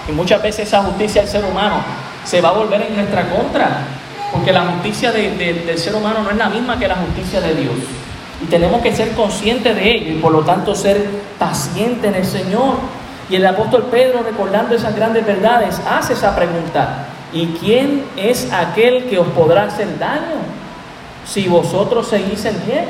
Y 0.08 0.12
muchas 0.12 0.42
veces 0.42 0.68
esa 0.68 0.84
justicia 0.84 1.22
del 1.22 1.30
ser 1.30 1.44
humano 1.44 1.82
se 2.24 2.42
va 2.42 2.50
a 2.50 2.54
volver 2.54 2.84
en 2.84 2.96
nuestra 2.96 3.30
contra, 3.30 3.88
porque 4.32 4.54
la 4.54 4.66
justicia 4.66 5.12
del 5.12 5.78
ser 5.78 5.96
humano 5.96 6.24
no 6.24 6.30
es 6.30 6.38
la 6.38 6.50
misma 6.50 6.78
que 6.80 6.88
la 6.88 6.96
justicia 6.96 7.42
de 7.42 7.56
Dios. 7.56 7.76
Y 8.42 8.46
tenemos 8.46 8.82
que 8.82 8.96
ser 8.96 9.12
conscientes 9.14 9.76
de 9.76 9.92
ello 9.92 10.12
y 10.14 10.22
por 10.22 10.32
lo 10.32 10.42
tanto 10.42 10.74
ser 10.76 11.06
pacientes 11.38 12.06
en 12.06 12.16
el 12.16 12.26
Señor. 12.26 12.76
Y 13.30 13.36
el 13.36 13.46
apóstol 13.46 13.88
Pedro, 13.92 14.24
recordando 14.24 14.76
esas 14.76 14.96
grandes 14.96 15.26
verdades, 15.26 15.80
hace 15.90 16.14
esa 16.14 16.36
pregunta. 16.36 17.06
¿Y 17.32 17.48
quién 17.60 18.06
es 18.18 18.52
aquel 18.52 19.06
que 19.06 19.20
os 19.20 19.28
podrá 19.28 19.66
hacer 19.66 20.00
daño 20.00 20.38
si 21.26 21.48
vosotros 21.48 22.08
seguís 22.08 22.44
el 22.46 22.56
bien? 22.58 22.86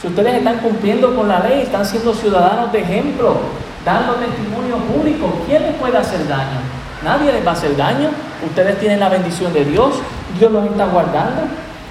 Si 0.00 0.06
ustedes 0.06 0.36
están 0.36 0.58
cumpliendo 0.58 1.14
con 1.14 1.28
la 1.28 1.40
ley, 1.40 1.62
están 1.62 1.84
siendo 1.84 2.14
ciudadanos 2.14 2.72
de 2.72 2.80
ejemplo, 2.80 3.36
dando 3.84 4.14
testimonio 4.14 4.76
público, 4.76 5.42
¿quién 5.46 5.62
les 5.62 5.74
puede 5.74 5.98
hacer 5.98 6.26
daño? 6.28 6.60
Nadie 7.04 7.32
les 7.32 7.44
va 7.44 7.50
a 7.50 7.54
hacer 7.54 7.76
daño. 7.76 8.10
Ustedes 8.46 8.78
tienen 8.78 9.00
la 9.00 9.08
bendición 9.08 9.52
de 9.52 9.64
Dios, 9.64 9.96
Dios 10.38 10.52
los 10.52 10.64
está 10.64 10.86
guardando. 10.86 11.42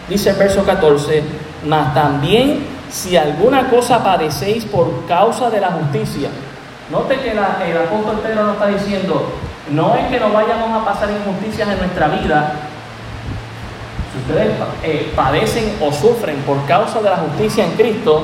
Dice 0.09 0.29
el 0.29 0.37
verso 0.37 0.63
14, 0.63 1.21
mas 1.65 1.93
también 1.93 2.76
si 2.89 3.17
alguna 3.17 3.69
cosa 3.69 4.03
padecéis 4.03 4.65
por 4.65 5.05
causa 5.07 5.49
de 5.49 5.59
la 5.59 5.71
justicia. 5.71 6.29
Note 6.89 7.19
que 7.19 7.31
el 7.31 7.39
apóstol 7.39 8.19
Pedro 8.23 8.45
nos 8.45 8.53
está 8.53 8.67
diciendo, 8.67 9.27
no 9.71 9.95
es 9.95 10.07
que 10.07 10.19
no 10.19 10.31
vayamos 10.31 10.81
a 10.81 10.85
pasar 10.85 11.09
injusticias 11.11 11.67
en 11.67 11.79
nuestra 11.79 12.07
vida. 12.07 12.53
Si 14.13 14.31
ustedes 14.31 14.53
eh, 14.83 15.11
padecen 15.15 15.75
o 15.81 15.91
sufren 15.91 16.37
por 16.43 16.65
causa 16.65 17.01
de 17.01 17.09
la 17.09 17.17
justicia 17.17 17.65
en 17.65 17.71
Cristo, 17.71 18.23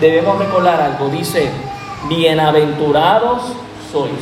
debemos 0.00 0.38
recordar 0.38 0.80
algo. 0.80 1.08
Dice, 1.08 1.50
bienaventurados 2.08 3.54
sois. 3.90 4.12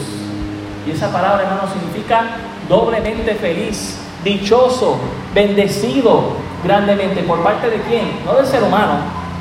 Y 0.87 0.93
esa 0.93 1.11
palabra, 1.11 1.43
hermano, 1.43 1.63
significa 1.73 2.37
doblemente 2.69 3.35
feliz, 3.35 3.99
dichoso, 4.23 4.99
bendecido, 5.35 6.37
grandemente. 6.64 7.22
¿Por 7.22 7.42
parte 7.42 7.70
de 7.70 7.81
quién? 7.83 8.24
No 8.24 8.35
del 8.35 8.46
ser 8.46 8.62
humano, 8.62 8.94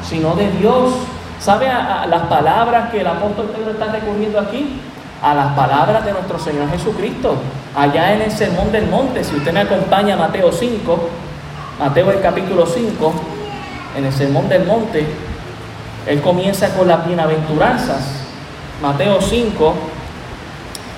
sino 0.07 0.35
de 0.35 0.51
Dios. 0.51 0.93
¿Sabe 1.39 1.67
las 1.67 2.21
palabras 2.23 2.91
que 2.91 3.01
el 3.01 3.07
apóstol 3.07 3.47
Pedro 3.55 3.71
está 3.71 3.91
recurriendo 3.91 4.39
aquí? 4.39 4.79
A 5.21 5.33
las 5.33 5.53
palabras 5.53 6.05
de 6.05 6.11
nuestro 6.11 6.37
Señor 6.37 6.69
Jesucristo. 6.69 7.35
Allá 7.75 8.13
en 8.13 8.21
el 8.21 8.31
Sermón 8.31 8.71
del 8.71 8.87
Monte, 8.87 9.23
si 9.23 9.35
usted 9.35 9.53
me 9.53 9.61
acompaña 9.61 10.15
a 10.15 10.17
Mateo 10.17 10.51
5, 10.51 11.09
Mateo 11.79 12.11
el 12.11 12.21
capítulo 12.21 12.65
5, 12.65 13.13
en 13.97 14.05
el 14.05 14.13
Sermón 14.13 14.47
del 14.49 14.65
Monte, 14.65 15.05
él 16.05 16.21
comienza 16.21 16.75
con 16.75 16.87
las 16.87 17.05
bienaventuranzas. 17.07 18.19
Mateo 18.81 19.21
5, 19.21 19.73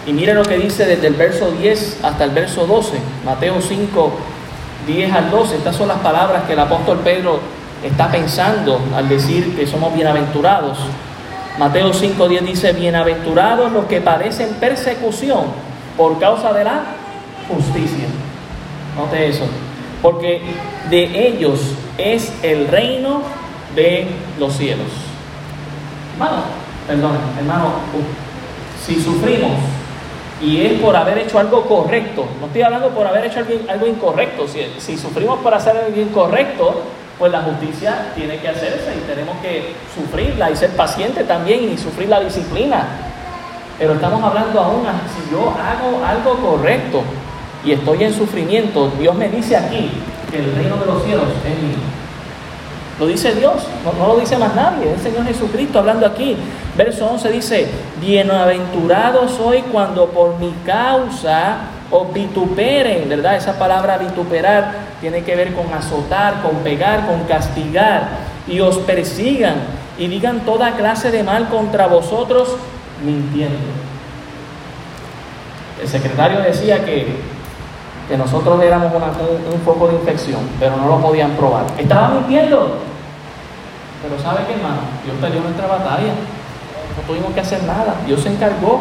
y 0.08 0.14
mire 0.14 0.34
lo 0.34 0.44
que 0.44 0.58
dice 0.58 0.86
desde 0.86 1.08
el 1.08 1.14
verso 1.14 1.52
10 1.52 2.00
hasta 2.04 2.24
el 2.24 2.32
verso 2.32 2.66
12. 2.66 2.98
Mateo 3.24 3.62
5, 3.62 4.12
10 4.86 5.12
al 5.14 5.32
12. 5.32 5.58
Estas 5.58 5.76
son 5.76 5.88
las 5.88 6.00
palabras 6.00 6.44
que 6.44 6.54
el 6.54 6.60
apóstol 6.60 7.00
Pedro 7.04 7.40
está 7.84 8.10
pensando 8.12 8.80
al 8.96 9.08
decir 9.10 9.56
que 9.56 9.68
somos 9.68 9.94
bienaventurados. 9.94 10.78
Mateo 11.60 11.94
5, 11.94 12.28
10 12.28 12.46
dice, 12.46 12.74
bienaventurados 12.74 13.72
los 13.72 13.86
que 13.86 14.02
padecen 14.02 14.56
persecución 14.60 15.46
por 15.96 16.20
causa 16.20 16.52
de 16.54 16.64
la 16.64 16.84
justicia. 17.48 18.06
Note 18.98 19.28
eso. 19.28 19.46
Porque 20.02 20.42
de 20.90 21.28
ellos 21.28 21.60
es 21.98 22.32
el 22.44 22.68
reino 22.68 23.22
de 23.76 24.08
los 24.40 24.54
cielos. 24.54 24.88
Hermano, 26.14 26.44
perdón, 26.88 27.18
hermano, 27.38 27.74
si 28.86 29.02
sufrimos 29.02 29.52
y 30.42 30.66
es 30.66 30.80
por 30.80 30.96
haber 30.96 31.18
hecho 31.20 31.40
algo 31.40 31.64
correcto. 31.66 32.26
No 32.40 32.48
estoy 32.48 32.62
hablando 32.62 32.90
por 32.90 33.08
haber 33.08 33.26
hecho 33.26 33.40
algo, 33.70 33.88
incorrecto. 33.88 34.46
Si, 34.48 34.98
sufrimos 34.98 35.40
por 35.40 35.54
hacer 35.54 35.78
algo 35.78 36.00
incorrecto, 36.00 36.82
pues 37.18 37.32
la 37.32 37.42
justicia 37.42 38.12
tiene 38.16 38.38
que 38.40 38.50
hacerse 38.50 38.94
y 38.96 39.08
tenemos 39.08 39.38
que 39.38 39.74
sufrirla 39.96 40.52
y 40.52 40.56
ser 40.56 40.72
paciente 40.72 41.24
también 41.24 41.72
y 41.72 41.78
sufrir 41.78 42.10
la 42.10 42.20
disciplina. 42.20 42.86
Pero 43.80 43.94
estamos 43.94 44.24
hablando 44.24 44.60
aún, 44.60 44.84
si 45.14 45.32
yo 45.32 45.50
hago 45.52 46.04
algo 46.06 46.38
correcto 46.50 47.04
y 47.64 47.72
estoy 47.72 48.04
en 48.04 48.14
sufrimiento, 48.14 48.92
Dios 49.00 49.16
me 49.16 49.30
dice 49.30 49.56
aquí 49.56 49.90
que 50.32 50.40
el 50.40 50.56
reino 50.56 50.78
de 50.78 50.86
los 50.86 51.04
cielos 51.04 51.26
es 51.46 51.62
mío. 51.62 51.95
Lo 53.00 53.08
dice 53.08 53.36
Dios, 53.36 53.56
no, 53.84 54.08
lo 54.08 54.20
dice 54.20 54.38
más 54.38 54.56
nadie, 54.56 54.94
el 54.94 55.00
Señor 55.00 55.26
Jesucristo 55.26 55.80
hablando 55.80 56.06
aquí. 56.06 56.38
Verso 56.78 57.08
11 57.08 57.32
dice, 57.32 57.68
bienaventurado 58.00 59.28
soy 59.28 59.64
cuando 59.64 60.08
por 60.08 60.40
mi 60.40 60.54
causa 60.66 61.58
os 61.92 62.14
vituperen, 62.14 63.10
¿verdad? 63.10 63.36
Esa 63.36 63.60
palabra 63.60 63.98
vituperar 63.98 64.74
tiene 65.02 65.24
que 65.24 65.36
ver 65.36 65.54
con 65.54 65.74
azotar, 65.74 66.42
con 66.42 66.58
pegar, 66.58 67.06
con 67.06 67.24
castigar, 67.26 68.08
y 68.48 68.60
os 68.60 68.78
persigan 68.80 69.56
y 69.98 70.08
digan 70.08 70.42
toda 70.42 70.76
clase 70.76 71.12
de 71.12 71.24
mal 71.24 71.50
contra 71.50 71.88
vosotros 71.88 72.56
mintiendo. 73.04 73.58
El 75.82 75.88
secretario 75.88 76.40
decía 76.40 76.86
que, 76.86 77.08
que 78.08 78.18
nosotros 78.18 78.62
éramos 78.62 78.92
un, 78.94 79.54
un, 79.54 79.60
foco 79.62 79.88
de 79.88 79.96
infección, 79.96 80.42
pero 80.60 80.78
no 80.78 80.88
lo 80.88 81.00
podían 81.00 81.32
probar. 81.32 81.66
Estaba 81.78 82.10
mintiendo. 82.10 82.78
Pero 84.02 84.22
¿sabe 84.22 84.46
qué, 84.48 84.54
hermano? 84.54 84.82
Dios 85.04 85.18
perdió 85.20 85.42
nuestra 85.42 85.68
batalla. 85.68 86.14
No 86.96 87.08
tuvimos 87.08 87.34
que 87.34 87.40
hacer 87.40 87.64
nada. 87.64 87.96
Dios 88.06 88.22
se 88.22 88.30
encargó. 88.30 88.80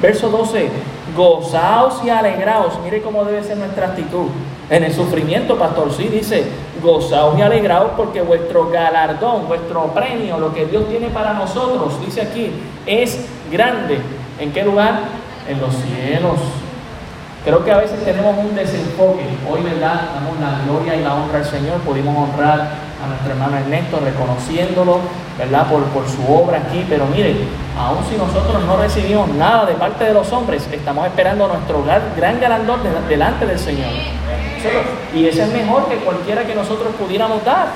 Verso 0.00 0.30
12. 0.30 0.70
Gozaos 1.14 2.02
y 2.04 2.08
alegraos. 2.08 2.78
Mire 2.82 3.02
cómo 3.02 3.24
debe 3.24 3.44
ser 3.44 3.58
nuestra 3.58 3.88
actitud. 3.88 4.28
En 4.70 4.84
el 4.84 4.94
sufrimiento, 4.94 5.58
pastor, 5.58 5.92
sí 5.92 6.06
dice, 6.06 6.44
gozaos 6.80 7.36
y 7.36 7.42
alegraos 7.42 7.90
porque 7.96 8.22
vuestro 8.22 8.70
galardón, 8.70 9.48
vuestro 9.48 9.86
premio, 9.88 10.38
lo 10.38 10.54
que 10.54 10.64
Dios 10.66 10.88
tiene 10.88 11.08
para 11.08 11.34
nosotros, 11.34 12.00
dice 12.06 12.22
aquí, 12.22 12.52
es 12.86 13.26
grande. 13.50 13.98
¿En 14.38 14.52
qué 14.52 14.62
lugar? 14.62 15.00
En 15.48 15.60
los 15.60 15.74
cielos. 15.74 16.38
Creo 17.44 17.64
que 17.64 17.72
a 17.72 17.78
veces 17.78 18.04
tenemos 18.04 18.36
un 18.36 18.54
desenfoque. 18.54 19.24
Hoy, 19.50 19.62
¿verdad? 19.62 20.10
Damos 20.14 20.38
la 20.40 20.62
gloria 20.64 20.94
y 20.94 21.02
la 21.02 21.14
honra 21.14 21.38
al 21.38 21.44
Señor. 21.46 21.78
Pudimos 21.80 22.28
honrar 22.28 22.68
a 23.02 23.06
nuestro 23.08 23.30
hermano 23.32 23.56
Ernesto 23.56 23.98
reconociéndolo, 23.98 24.98
¿verdad? 25.38 25.66
Por, 25.70 26.06
su 26.06 26.30
obra 26.30 26.58
aquí. 26.58 26.84
Pero 26.86 27.06
mire, 27.06 27.34
aun 27.78 28.04
si 28.10 28.16
nosotros 28.18 28.62
no 28.66 28.76
recibimos 28.76 29.30
nada 29.30 29.64
de 29.64 29.72
parte 29.72 30.04
de 30.04 30.12
los 30.12 30.30
hombres, 30.32 30.68
estamos 30.70 31.06
esperando 31.06 31.48
nuestro 31.48 31.82
gran 32.14 32.40
galardón 32.40 32.80
delante 33.08 33.46
del 33.46 33.58
Señor. 33.58 33.88
Y 35.14 35.24
ese 35.24 35.42
es 35.42 35.52
mejor 35.52 35.88
que 35.88 35.96
cualquiera 35.96 36.44
que 36.44 36.54
nosotros 36.54 36.94
pudiéramos 36.98 37.42
dar. 37.42 37.68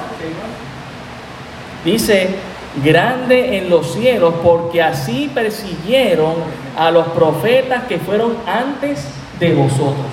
Dice, 1.86 2.36
grande 2.84 3.56
en 3.56 3.70
los 3.70 3.94
cielos, 3.94 4.34
porque 4.42 4.82
así 4.82 5.30
persiguieron 5.32 6.34
a 6.76 6.90
los 6.90 7.06
profetas 7.08 7.84
que 7.84 7.98
fueron 7.98 8.36
antes 8.46 9.08
de 9.38 9.54
vosotros. 9.54 10.06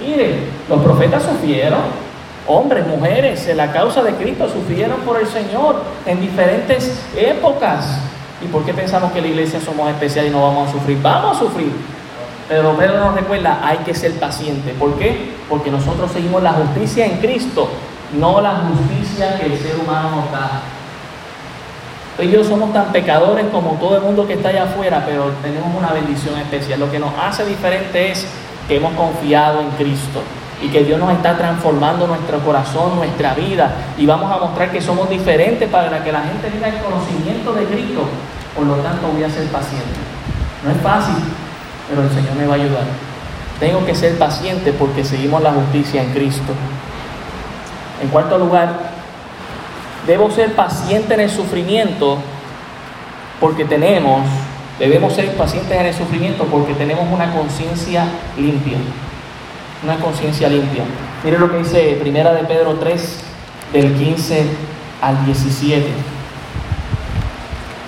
Miren, 0.00 0.48
los 0.68 0.82
profetas 0.82 1.22
sufrieron, 1.22 1.80
hombres, 2.46 2.86
mujeres, 2.86 3.46
en 3.48 3.56
la 3.56 3.72
causa 3.72 4.02
de 4.02 4.14
Cristo 4.14 4.48
sufrieron 4.48 5.00
por 5.00 5.20
el 5.20 5.26
Señor 5.26 5.82
en 6.04 6.20
diferentes 6.20 7.04
épocas. 7.16 7.98
¿Y 8.42 8.48
por 8.48 8.64
qué 8.64 8.74
pensamos 8.74 9.12
que 9.12 9.20
la 9.20 9.28
iglesia 9.28 9.60
somos 9.60 9.88
especial 9.90 10.26
y 10.26 10.30
no 10.30 10.42
vamos 10.42 10.68
a 10.68 10.72
sufrir? 10.72 11.00
Vamos 11.00 11.36
a 11.36 11.40
sufrir. 11.40 11.72
Pero 12.48 12.76
Pedro 12.76 12.98
nos 12.98 13.14
recuerda, 13.14 13.60
hay 13.62 13.78
que 13.78 13.94
ser 13.94 14.12
paciente. 14.20 14.72
¿Por 14.78 14.96
qué? 14.98 15.32
Porque 15.48 15.70
nosotros 15.70 16.12
seguimos 16.12 16.42
la 16.42 16.52
justicia 16.52 17.06
en 17.06 17.18
Cristo, 17.18 17.68
no 18.18 18.40
la 18.40 18.62
justicia 18.68 19.38
que 19.38 19.46
el 19.46 19.58
ser 19.58 19.76
humano 19.82 20.10
nos 20.16 20.30
da. 20.30 20.62
Ellos 22.18 22.46
somos 22.46 22.72
tan 22.72 22.92
pecadores 22.92 23.44
como 23.52 23.72
todo 23.72 23.96
el 23.96 24.02
mundo 24.02 24.26
que 24.26 24.34
está 24.34 24.48
allá 24.48 24.64
afuera, 24.64 25.02
pero 25.04 25.32
tenemos 25.42 25.68
una 25.76 25.92
bendición 25.92 26.38
especial. 26.38 26.80
Lo 26.80 26.90
que 26.90 26.98
nos 26.98 27.12
hace 27.18 27.44
diferente 27.44 28.10
es 28.10 28.26
que 28.66 28.76
hemos 28.76 28.94
confiado 28.94 29.60
en 29.60 29.68
Cristo 29.70 30.22
y 30.62 30.68
que 30.68 30.82
Dios 30.84 30.98
nos 30.98 31.12
está 31.12 31.36
transformando 31.36 32.06
nuestro 32.06 32.38
corazón, 32.40 32.96
nuestra 32.96 33.34
vida 33.34 33.70
y 33.98 34.06
vamos 34.06 34.32
a 34.32 34.38
mostrar 34.38 34.70
que 34.70 34.80
somos 34.80 35.10
diferentes 35.10 35.68
para 35.68 36.02
que 36.02 36.10
la 36.10 36.22
gente 36.22 36.48
tenga 36.48 36.68
el 36.68 36.78
conocimiento 36.78 37.52
de 37.52 37.64
Cristo. 37.64 38.04
Por 38.54 38.64
lo 38.66 38.76
tanto, 38.76 39.08
voy 39.08 39.22
a 39.22 39.28
ser 39.28 39.46
paciente. 39.48 39.98
No 40.64 40.70
es 40.70 40.78
fácil, 40.78 41.16
pero 41.88 42.02
el 42.02 42.10
Señor 42.10 42.34
me 42.34 42.46
va 42.46 42.54
a 42.54 42.56
ayudar. 42.56 42.84
Tengo 43.60 43.84
que 43.84 43.94
ser 43.94 44.16
paciente 44.18 44.72
porque 44.72 45.04
seguimos 45.04 45.42
la 45.42 45.52
justicia 45.52 46.02
en 46.02 46.12
Cristo. 46.12 46.54
En 48.02 48.08
cuarto 48.08 48.38
lugar, 48.38 48.85
Debo 50.06 50.30
ser 50.30 50.54
paciente 50.54 51.14
en 51.14 51.20
el 51.20 51.30
sufrimiento 51.30 52.18
porque 53.40 53.64
tenemos, 53.64 54.22
debemos 54.78 55.12
ser 55.12 55.34
pacientes 55.36 55.76
en 55.76 55.86
el 55.86 55.94
sufrimiento 55.94 56.44
porque 56.44 56.74
tenemos 56.74 57.12
una 57.12 57.32
conciencia 57.32 58.06
limpia. 58.38 58.78
Una 59.82 59.96
conciencia 59.96 60.48
limpia. 60.48 60.84
Mire 61.24 61.38
lo 61.38 61.50
que 61.50 61.58
dice 61.58 61.98
Primera 62.00 62.32
de 62.32 62.44
Pedro 62.44 62.74
3, 62.74 63.20
del 63.72 63.94
15 63.94 64.44
al 65.02 65.26
17. 65.26 65.86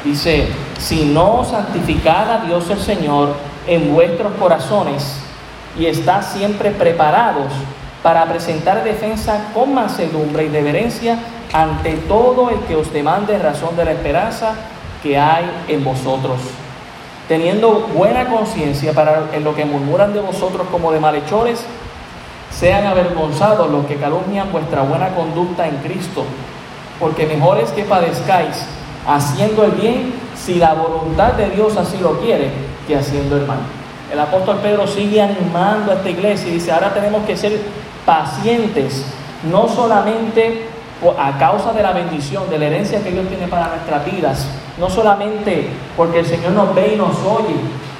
Dice, 0.04 0.48
si 0.78 1.04
no 1.04 1.44
santificad 1.44 2.30
a 2.32 2.44
Dios 2.46 2.68
el 2.70 2.80
Señor 2.80 3.36
en 3.66 3.92
vuestros 3.92 4.32
corazones 4.34 5.20
y 5.78 5.86
está 5.86 6.22
siempre 6.22 6.70
preparados 6.70 7.52
para 8.02 8.24
presentar 8.26 8.84
defensa 8.84 9.50
con 9.54 9.74
mansedumbre 9.74 10.44
y 10.44 10.48
reverencia 10.48 11.18
ante 11.52 11.94
todo 11.94 12.50
el 12.50 12.60
que 12.60 12.76
os 12.76 12.92
demande 12.92 13.38
razón 13.38 13.76
de 13.76 13.84
la 13.84 13.92
esperanza 13.92 14.54
que 15.02 15.18
hay 15.18 15.44
en 15.68 15.84
vosotros, 15.84 16.38
teniendo 17.26 17.88
buena 17.94 18.26
conciencia 18.26 18.92
para 18.92 19.28
en 19.32 19.44
lo 19.44 19.54
que 19.54 19.64
murmuran 19.64 20.12
de 20.12 20.20
vosotros 20.20 20.66
como 20.70 20.92
de 20.92 21.00
malhechores, 21.00 21.64
sean 22.50 22.86
avergonzados 22.86 23.70
los 23.70 23.86
que 23.86 23.96
calumnian 23.96 24.50
vuestra 24.50 24.82
buena 24.82 25.14
conducta 25.14 25.68
en 25.68 25.76
Cristo, 25.76 26.24
porque 26.98 27.26
mejor 27.26 27.58
es 27.58 27.70
que 27.70 27.84
padezcáis 27.84 28.66
haciendo 29.06 29.64
el 29.64 29.72
bien 29.72 30.12
si 30.36 30.56
la 30.56 30.74
voluntad 30.74 31.32
de 31.34 31.50
Dios 31.50 31.76
así 31.76 31.98
lo 31.98 32.20
quiere, 32.20 32.50
que 32.86 32.96
haciendo 32.96 33.36
el 33.36 33.46
mal. 33.46 33.58
El 34.12 34.18
apóstol 34.18 34.58
Pedro 34.62 34.86
sigue 34.86 35.20
animando 35.20 35.92
a 35.92 35.96
esta 35.96 36.10
iglesia 36.10 36.48
y 36.48 36.54
dice, 36.54 36.72
ahora 36.72 36.94
tenemos 36.94 37.24
que 37.26 37.36
ser 37.36 37.60
pacientes, 38.08 39.04
no 39.52 39.68
solamente 39.68 40.66
a 41.18 41.38
causa 41.38 41.74
de 41.74 41.82
la 41.82 41.92
bendición, 41.92 42.48
de 42.48 42.58
la 42.58 42.64
herencia 42.64 43.04
que 43.04 43.10
Dios 43.10 43.28
tiene 43.28 43.46
para 43.48 43.68
nuestras 43.68 44.02
vidas, 44.10 44.48
no 44.80 44.88
solamente 44.88 45.68
porque 45.94 46.20
el 46.20 46.26
Señor 46.26 46.52
nos 46.52 46.74
ve 46.74 46.94
y 46.94 46.96
nos 46.96 47.18
oye 47.18 47.54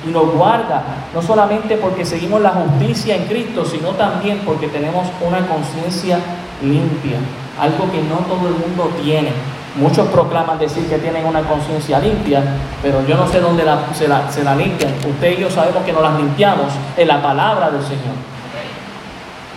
y 0.06 0.10
nos 0.10 0.32
guarda, 0.32 0.82
no 1.12 1.20
solamente 1.20 1.76
porque 1.76 2.06
seguimos 2.06 2.40
la 2.40 2.50
justicia 2.50 3.16
en 3.16 3.26
Cristo, 3.26 3.66
sino 3.66 3.90
también 3.90 4.40
porque 4.46 4.68
tenemos 4.68 5.06
una 5.20 5.46
conciencia 5.46 6.20
limpia, 6.62 7.18
algo 7.60 7.92
que 7.92 8.00
no 8.00 8.16
todo 8.34 8.48
el 8.48 8.54
mundo 8.54 8.90
tiene. 9.02 9.32
Muchos 9.76 10.08
proclaman 10.08 10.58
decir 10.58 10.88
que 10.88 10.96
tienen 10.96 11.26
una 11.26 11.42
conciencia 11.42 12.00
limpia, 12.00 12.42
pero 12.82 13.06
yo 13.06 13.14
no 13.14 13.28
sé 13.28 13.40
dónde 13.40 13.62
se, 13.92 14.08
la, 14.08 14.32
se 14.32 14.42
la 14.42 14.56
limpian. 14.56 14.94
Usted 15.06 15.38
y 15.38 15.42
yo 15.42 15.50
sabemos 15.50 15.84
que 15.84 15.92
nos 15.92 16.02
las 16.02 16.16
limpiamos 16.16 16.72
en 16.96 17.06
la 17.06 17.20
palabra 17.20 17.70
del 17.70 17.82
Señor. 17.82 18.38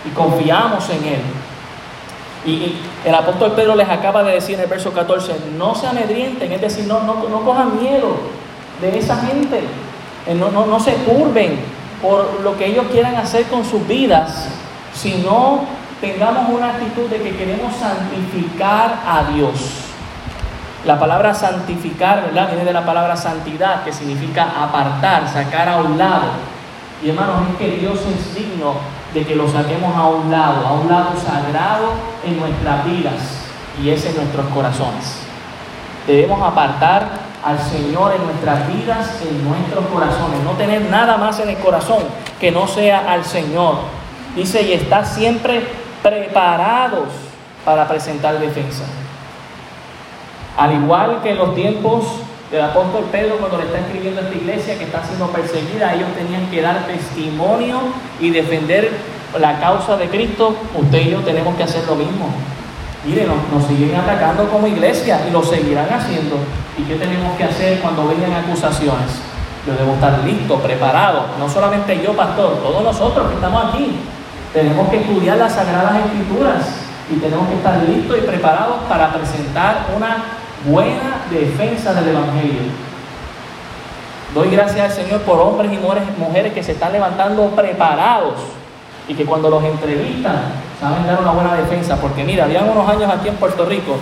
Y 0.04 0.10
confiamos 0.10 0.88
en 0.90 1.04
Él. 1.04 1.20
Y, 2.44 2.76
el 3.04 3.14
apóstol 3.14 3.52
Pedro 3.52 3.74
les 3.76 3.88
acaba 3.88 4.22
de 4.22 4.32
decir 4.32 4.56
en 4.56 4.62
el 4.62 4.66
verso 4.66 4.92
14, 4.92 5.36
no 5.56 5.74
se 5.74 5.86
amedrienten, 5.86 6.52
es 6.52 6.60
decir, 6.60 6.86
no, 6.86 7.00
no, 7.00 7.28
no 7.28 7.40
cojan 7.42 7.80
miedo 7.80 8.16
de 8.80 8.98
esa 8.98 9.16
gente, 9.16 9.60
eh, 10.26 10.34
no, 10.34 10.50
no, 10.50 10.66
no 10.66 10.80
se 10.80 10.92
turben 10.92 11.60
por 12.00 12.40
lo 12.40 12.56
que 12.56 12.66
ellos 12.66 12.86
quieran 12.90 13.14
hacer 13.16 13.46
con 13.46 13.64
sus 13.64 13.86
vidas, 13.86 14.48
sino 14.92 15.64
tengamos 16.00 16.48
una 16.50 16.70
actitud 16.70 17.08
de 17.08 17.22
que 17.22 17.36
queremos 17.36 17.74
santificar 17.76 19.02
a 19.06 19.32
Dios. 19.32 19.52
La 20.84 20.98
palabra 20.98 21.32
santificar, 21.32 22.24
¿verdad? 22.24 22.48
Viene 22.48 22.64
de 22.64 22.72
la 22.72 22.84
palabra 22.84 23.16
santidad, 23.16 23.84
que 23.84 23.92
significa 23.92 24.64
apartar, 24.64 25.28
sacar 25.28 25.68
a 25.68 25.76
un 25.76 25.96
lado. 25.96 26.32
Y 27.04 27.10
hermanos, 27.10 27.36
es 27.52 27.56
que 27.56 27.76
Dios 27.78 28.00
es 28.00 28.34
digno 28.34 28.74
de 29.14 29.24
que 29.24 29.34
lo 29.34 29.48
saquemos 29.48 29.94
a 29.96 30.08
un 30.08 30.30
lado, 30.30 30.66
a 30.66 30.72
un 30.72 30.88
lado 30.88 31.10
sagrado 31.16 31.92
en 32.24 32.38
nuestras 32.40 32.84
vidas 32.84 33.42
y 33.82 33.90
es 33.90 34.04
en 34.06 34.16
nuestros 34.16 34.46
corazones. 34.46 35.18
Debemos 36.06 36.42
apartar 36.42 37.08
al 37.44 37.58
Señor 37.58 38.14
en 38.14 38.24
nuestras 38.24 38.66
vidas, 38.68 39.20
en 39.22 39.48
nuestros 39.48 39.86
corazones, 39.86 40.42
no 40.44 40.52
tener 40.52 40.82
nada 40.82 41.16
más 41.16 41.38
en 41.40 41.50
el 41.50 41.58
corazón 41.58 42.02
que 42.40 42.50
no 42.50 42.66
sea 42.66 43.12
al 43.12 43.24
Señor. 43.24 43.76
Dice, 44.34 44.62
y 44.62 44.72
estar 44.72 45.04
siempre 45.06 45.62
preparados 46.02 47.08
para 47.64 47.86
presentar 47.86 48.38
defensa. 48.38 48.84
Al 50.56 50.72
igual 50.72 51.20
que 51.22 51.30
en 51.30 51.38
los 51.38 51.54
tiempos 51.54 52.04
del 52.52 52.60
apóstol 52.60 53.06
Pedro 53.10 53.38
cuando 53.38 53.56
le 53.56 53.64
está 53.64 53.78
escribiendo 53.78 54.20
a 54.20 54.24
esta 54.24 54.36
iglesia 54.36 54.78
que 54.78 54.84
está 54.84 55.02
siendo 55.02 55.26
perseguida, 55.28 55.94
ellos 55.94 56.08
tenían 56.14 56.46
que 56.50 56.60
dar 56.60 56.86
testimonio 56.86 57.80
y 58.20 58.28
defender 58.28 58.90
la 59.40 59.58
causa 59.58 59.96
de 59.96 60.08
Cristo, 60.08 60.54
usted 60.74 61.00
y 61.00 61.10
yo 61.10 61.20
tenemos 61.20 61.56
que 61.56 61.62
hacer 61.62 61.82
lo 61.86 61.94
mismo. 61.94 62.28
Mire, 63.06 63.26
nos, 63.26 63.66
siguen 63.66 63.96
atacando 63.96 64.48
como 64.48 64.66
iglesia 64.66 65.22
y 65.26 65.32
lo 65.32 65.42
seguirán 65.42 65.88
haciendo. 65.90 66.36
¿Y 66.76 66.82
qué 66.82 66.96
tenemos 66.96 67.36
que 67.38 67.44
hacer 67.44 67.80
cuando 67.80 68.06
vengan 68.06 68.32
acusaciones? 68.44 69.10
Yo 69.66 69.74
debo 69.74 69.94
estar 69.94 70.22
listo, 70.22 70.58
preparado. 70.58 71.24
No 71.38 71.48
solamente 71.48 72.00
yo, 72.04 72.12
pastor, 72.12 72.58
todos 72.62 72.84
nosotros 72.84 73.28
que 73.28 73.34
estamos 73.34 73.72
aquí. 73.72 73.96
Tenemos 74.52 74.88
que 74.90 74.98
estudiar 74.98 75.38
las 75.38 75.54
Sagradas 75.54 76.04
Escrituras 76.04 76.66
y 77.10 77.18
tenemos 77.18 77.48
que 77.48 77.54
estar 77.54 77.82
listos 77.88 78.18
y 78.18 78.20
preparados 78.20 78.82
para 78.88 79.10
presentar 79.10 79.86
una 79.96 80.41
buena 80.64 81.22
defensa 81.30 81.94
del 81.94 82.08
Evangelio. 82.08 82.60
Doy 84.34 84.50
gracias 84.50 84.80
al 84.80 85.04
Señor 85.04 85.20
por 85.22 85.38
hombres 85.40 85.70
y 85.72 86.20
mujeres 86.20 86.52
que 86.52 86.62
se 86.62 86.72
están 86.72 86.92
levantando 86.92 87.46
preparados 87.50 88.34
y 89.08 89.14
que 89.14 89.24
cuando 89.24 89.50
los 89.50 89.62
entrevistan 89.62 90.36
saben 90.80 91.06
dar 91.06 91.20
una 91.20 91.32
buena 91.32 91.54
defensa. 91.54 91.96
Porque 91.96 92.24
mira, 92.24 92.44
había 92.44 92.62
unos 92.62 92.88
años 92.88 93.10
aquí 93.10 93.28
en 93.28 93.36
Puerto 93.36 93.66
Rico 93.66 93.96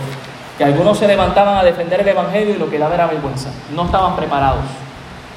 que 0.57 0.65
algunos 0.65 0.99
se 0.99 1.09
levantaban 1.09 1.57
a 1.57 1.65
defender 1.65 2.01
el 2.01 2.09
Evangelio 2.09 2.55
y 2.55 2.59
lo 2.59 2.71
que 2.71 2.79
daba 2.79 2.95
era 2.95 3.07
vergüenza. 3.07 3.51
No 3.75 3.87
estaban 3.87 4.15
preparados. 4.15 4.61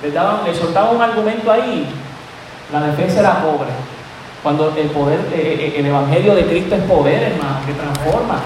Les, 0.04 0.14
daban, 0.14 0.44
les 0.46 0.58
soltaban 0.58 0.96
un 0.96 1.02
argumento 1.02 1.50
ahí, 1.50 1.88
la 2.74 2.82
defensa 2.82 3.22
era 3.22 3.42
pobre. 3.42 3.70
Cuando 4.44 4.74
el 4.76 4.90
poder, 4.90 5.20
eh, 5.34 5.72
eh, 5.74 5.80
el 5.80 5.86
Evangelio 5.86 6.36
de 6.36 6.46
Cristo 6.46 6.76
es 6.76 6.82
poder, 6.84 7.24
hermano, 7.24 7.60
que 7.66 7.72
transforma. 7.72 8.42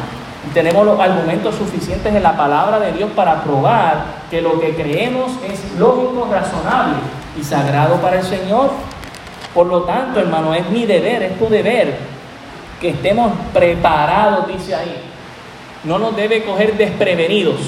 Tenemos 0.53 0.85
los 0.85 0.99
argumentos 0.99 1.55
suficientes 1.55 2.13
en 2.13 2.23
la 2.23 2.35
palabra 2.35 2.79
de 2.79 2.91
Dios 2.93 3.11
para 3.15 3.43
probar 3.43 4.05
que 4.29 4.41
lo 4.41 4.59
que 4.59 4.75
creemos 4.75 5.31
es 5.47 5.79
lógico, 5.79 6.27
razonable 6.31 6.97
y 7.39 7.43
sagrado 7.43 7.95
para 7.95 8.19
el 8.19 8.23
Señor. 8.23 8.71
Por 9.53 9.67
lo 9.67 9.83
tanto, 9.83 10.19
hermano, 10.19 10.53
es 10.53 10.69
mi 10.69 10.85
deber, 10.85 11.23
es 11.23 11.39
tu 11.39 11.47
deber 11.49 11.97
que 12.81 12.89
estemos 12.89 13.31
preparados, 13.53 14.47
dice 14.47 14.75
ahí. 14.75 15.01
No 15.83 15.99
nos 15.99 16.15
debe 16.15 16.43
coger 16.43 16.77
desprevenidos. 16.77 17.59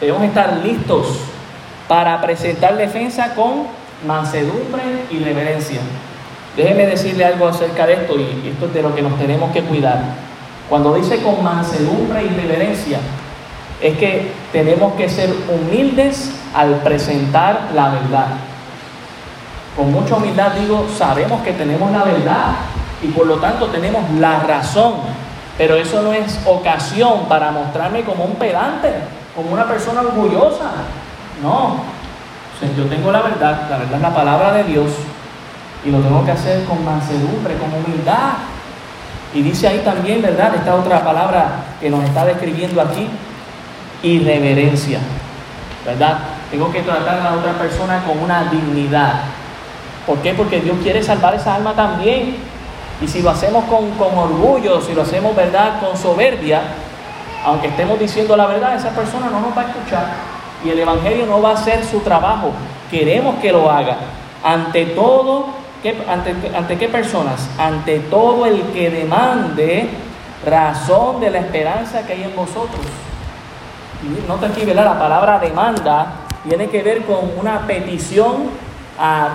Debemos 0.00 0.22
estar 0.24 0.58
listos 0.58 1.06
para 1.88 2.20
presentar 2.20 2.76
defensa 2.76 3.34
con 3.34 3.66
mansedumbre 4.06 4.82
y 5.10 5.18
reverencia. 5.18 5.80
Déjeme 6.56 6.86
decirle 6.86 7.24
algo 7.24 7.48
acerca 7.48 7.86
de 7.86 7.94
esto 7.94 8.16
y 8.18 8.48
esto 8.48 8.66
es 8.66 8.74
de 8.74 8.82
lo 8.82 8.94
que 8.94 9.02
nos 9.02 9.18
tenemos 9.18 9.52
que 9.52 9.62
cuidar. 9.62 10.25
Cuando 10.68 10.94
dice 10.94 11.22
con 11.22 11.42
mansedumbre 11.42 12.24
y 12.24 12.28
reverencia, 12.28 12.98
es 13.80 13.96
que 13.98 14.32
tenemos 14.52 14.94
que 14.94 15.08
ser 15.08 15.30
humildes 15.48 16.32
al 16.54 16.76
presentar 16.76 17.68
la 17.74 17.90
verdad 17.90 18.28
con 19.76 19.92
mucha 19.92 20.16
humildad 20.16 20.52
digo, 20.52 20.86
sabemos 20.96 21.42
que 21.42 21.52
tenemos 21.52 21.92
la 21.92 22.02
verdad 22.02 22.52
y 23.02 23.08
por 23.08 23.26
lo 23.26 23.36
tanto 23.36 23.66
tenemos 23.66 24.10
la 24.12 24.40
razón, 24.40 24.94
pero 25.58 25.76
eso 25.76 26.00
no 26.00 26.14
es 26.14 26.40
ocasión 26.46 27.26
para 27.28 27.50
mostrarme 27.50 28.02
como 28.02 28.24
un 28.24 28.36
pedante, 28.36 28.90
como 29.36 29.50
una 29.50 29.68
persona 29.68 30.00
orgullosa. 30.00 30.70
No, 31.42 31.76
yo 32.74 32.84
tengo 32.86 33.12
la 33.12 33.20
verdad, 33.20 33.68
la 33.68 33.76
verdad 33.76 33.96
es 33.96 34.00
la 34.00 34.14
palabra 34.14 34.52
de 34.52 34.64
Dios 34.64 34.90
y 35.84 35.90
lo 35.90 35.98
tengo 35.98 36.24
que 36.24 36.30
hacer 36.30 36.64
con 36.64 36.82
mansedumbre, 36.82 37.58
con 37.58 37.68
humildad. 37.74 38.32
Y 39.36 39.42
dice 39.42 39.68
ahí 39.68 39.82
también, 39.84 40.22
¿verdad? 40.22 40.54
Esta 40.54 40.74
otra 40.74 41.04
palabra 41.04 41.64
que 41.78 41.90
nos 41.90 42.02
está 42.04 42.24
describiendo 42.24 42.80
aquí, 42.80 43.06
irreverencia, 44.02 44.98
¿verdad? 45.84 46.20
Tengo 46.50 46.72
que 46.72 46.80
tratar 46.80 47.20
a 47.20 47.24
la 47.24 47.32
otra 47.34 47.52
persona 47.52 48.02
con 48.06 48.18
una 48.18 48.44
dignidad, 48.44 49.24
¿Por 50.06 50.18
qué? 50.18 50.34
Porque 50.34 50.60
Dios 50.60 50.76
quiere 50.82 51.02
salvar 51.02 51.34
esa 51.34 51.56
alma 51.56 51.74
también. 51.74 52.36
Y 53.02 53.08
si 53.08 53.20
lo 53.22 53.30
hacemos 53.30 53.64
con, 53.64 53.90
orgullo, 54.16 54.80
si 54.80 54.94
lo 54.94 55.02
hacemos, 55.02 55.34
¿verdad?, 55.34 55.80
con 55.80 55.96
soberbia, 55.96 56.62
aunque 57.44 57.66
estemos 57.66 57.98
diciendo 57.98 58.36
la 58.36 58.46
verdad, 58.46 58.76
esa 58.76 58.90
persona 58.90 59.26
no 59.30 59.40
nos 59.40 59.56
va 59.56 59.62
a 59.62 59.64
escuchar. 59.66 60.06
Y 60.64 60.70
el 60.70 60.78
Evangelio 60.78 61.26
no 61.26 61.42
va 61.42 61.50
a 61.50 61.54
hacer 61.54 61.84
su 61.84 62.00
trabajo. 62.00 62.52
Queremos 62.90 63.36
que 63.42 63.50
lo 63.50 63.68
haga. 63.68 63.96
Ante 64.44 64.86
todo, 64.86 65.48
¿qué, 65.86 66.02
ante, 66.08 66.34
¿ante 66.56 66.78
qué 66.78 66.88
personas? 66.88 67.48
Ante 67.58 68.00
todo 68.00 68.46
el 68.46 68.60
que 68.72 68.90
demande 68.90 69.88
razón 70.44 71.20
de 71.20 71.30
la 71.30 71.38
esperanza 71.38 72.04
que 72.06 72.14
hay 72.14 72.24
en 72.24 72.34
vosotros. 72.34 72.80
Y 74.02 74.28
nota 74.28 74.48
aquí, 74.48 74.64
¿verdad? 74.64 74.84
La 74.84 74.98
palabra 74.98 75.38
demanda 75.38 76.06
tiene 76.46 76.68
que 76.68 76.82
ver 76.82 77.04
con 77.04 77.30
una 77.38 77.66
petición 77.66 78.50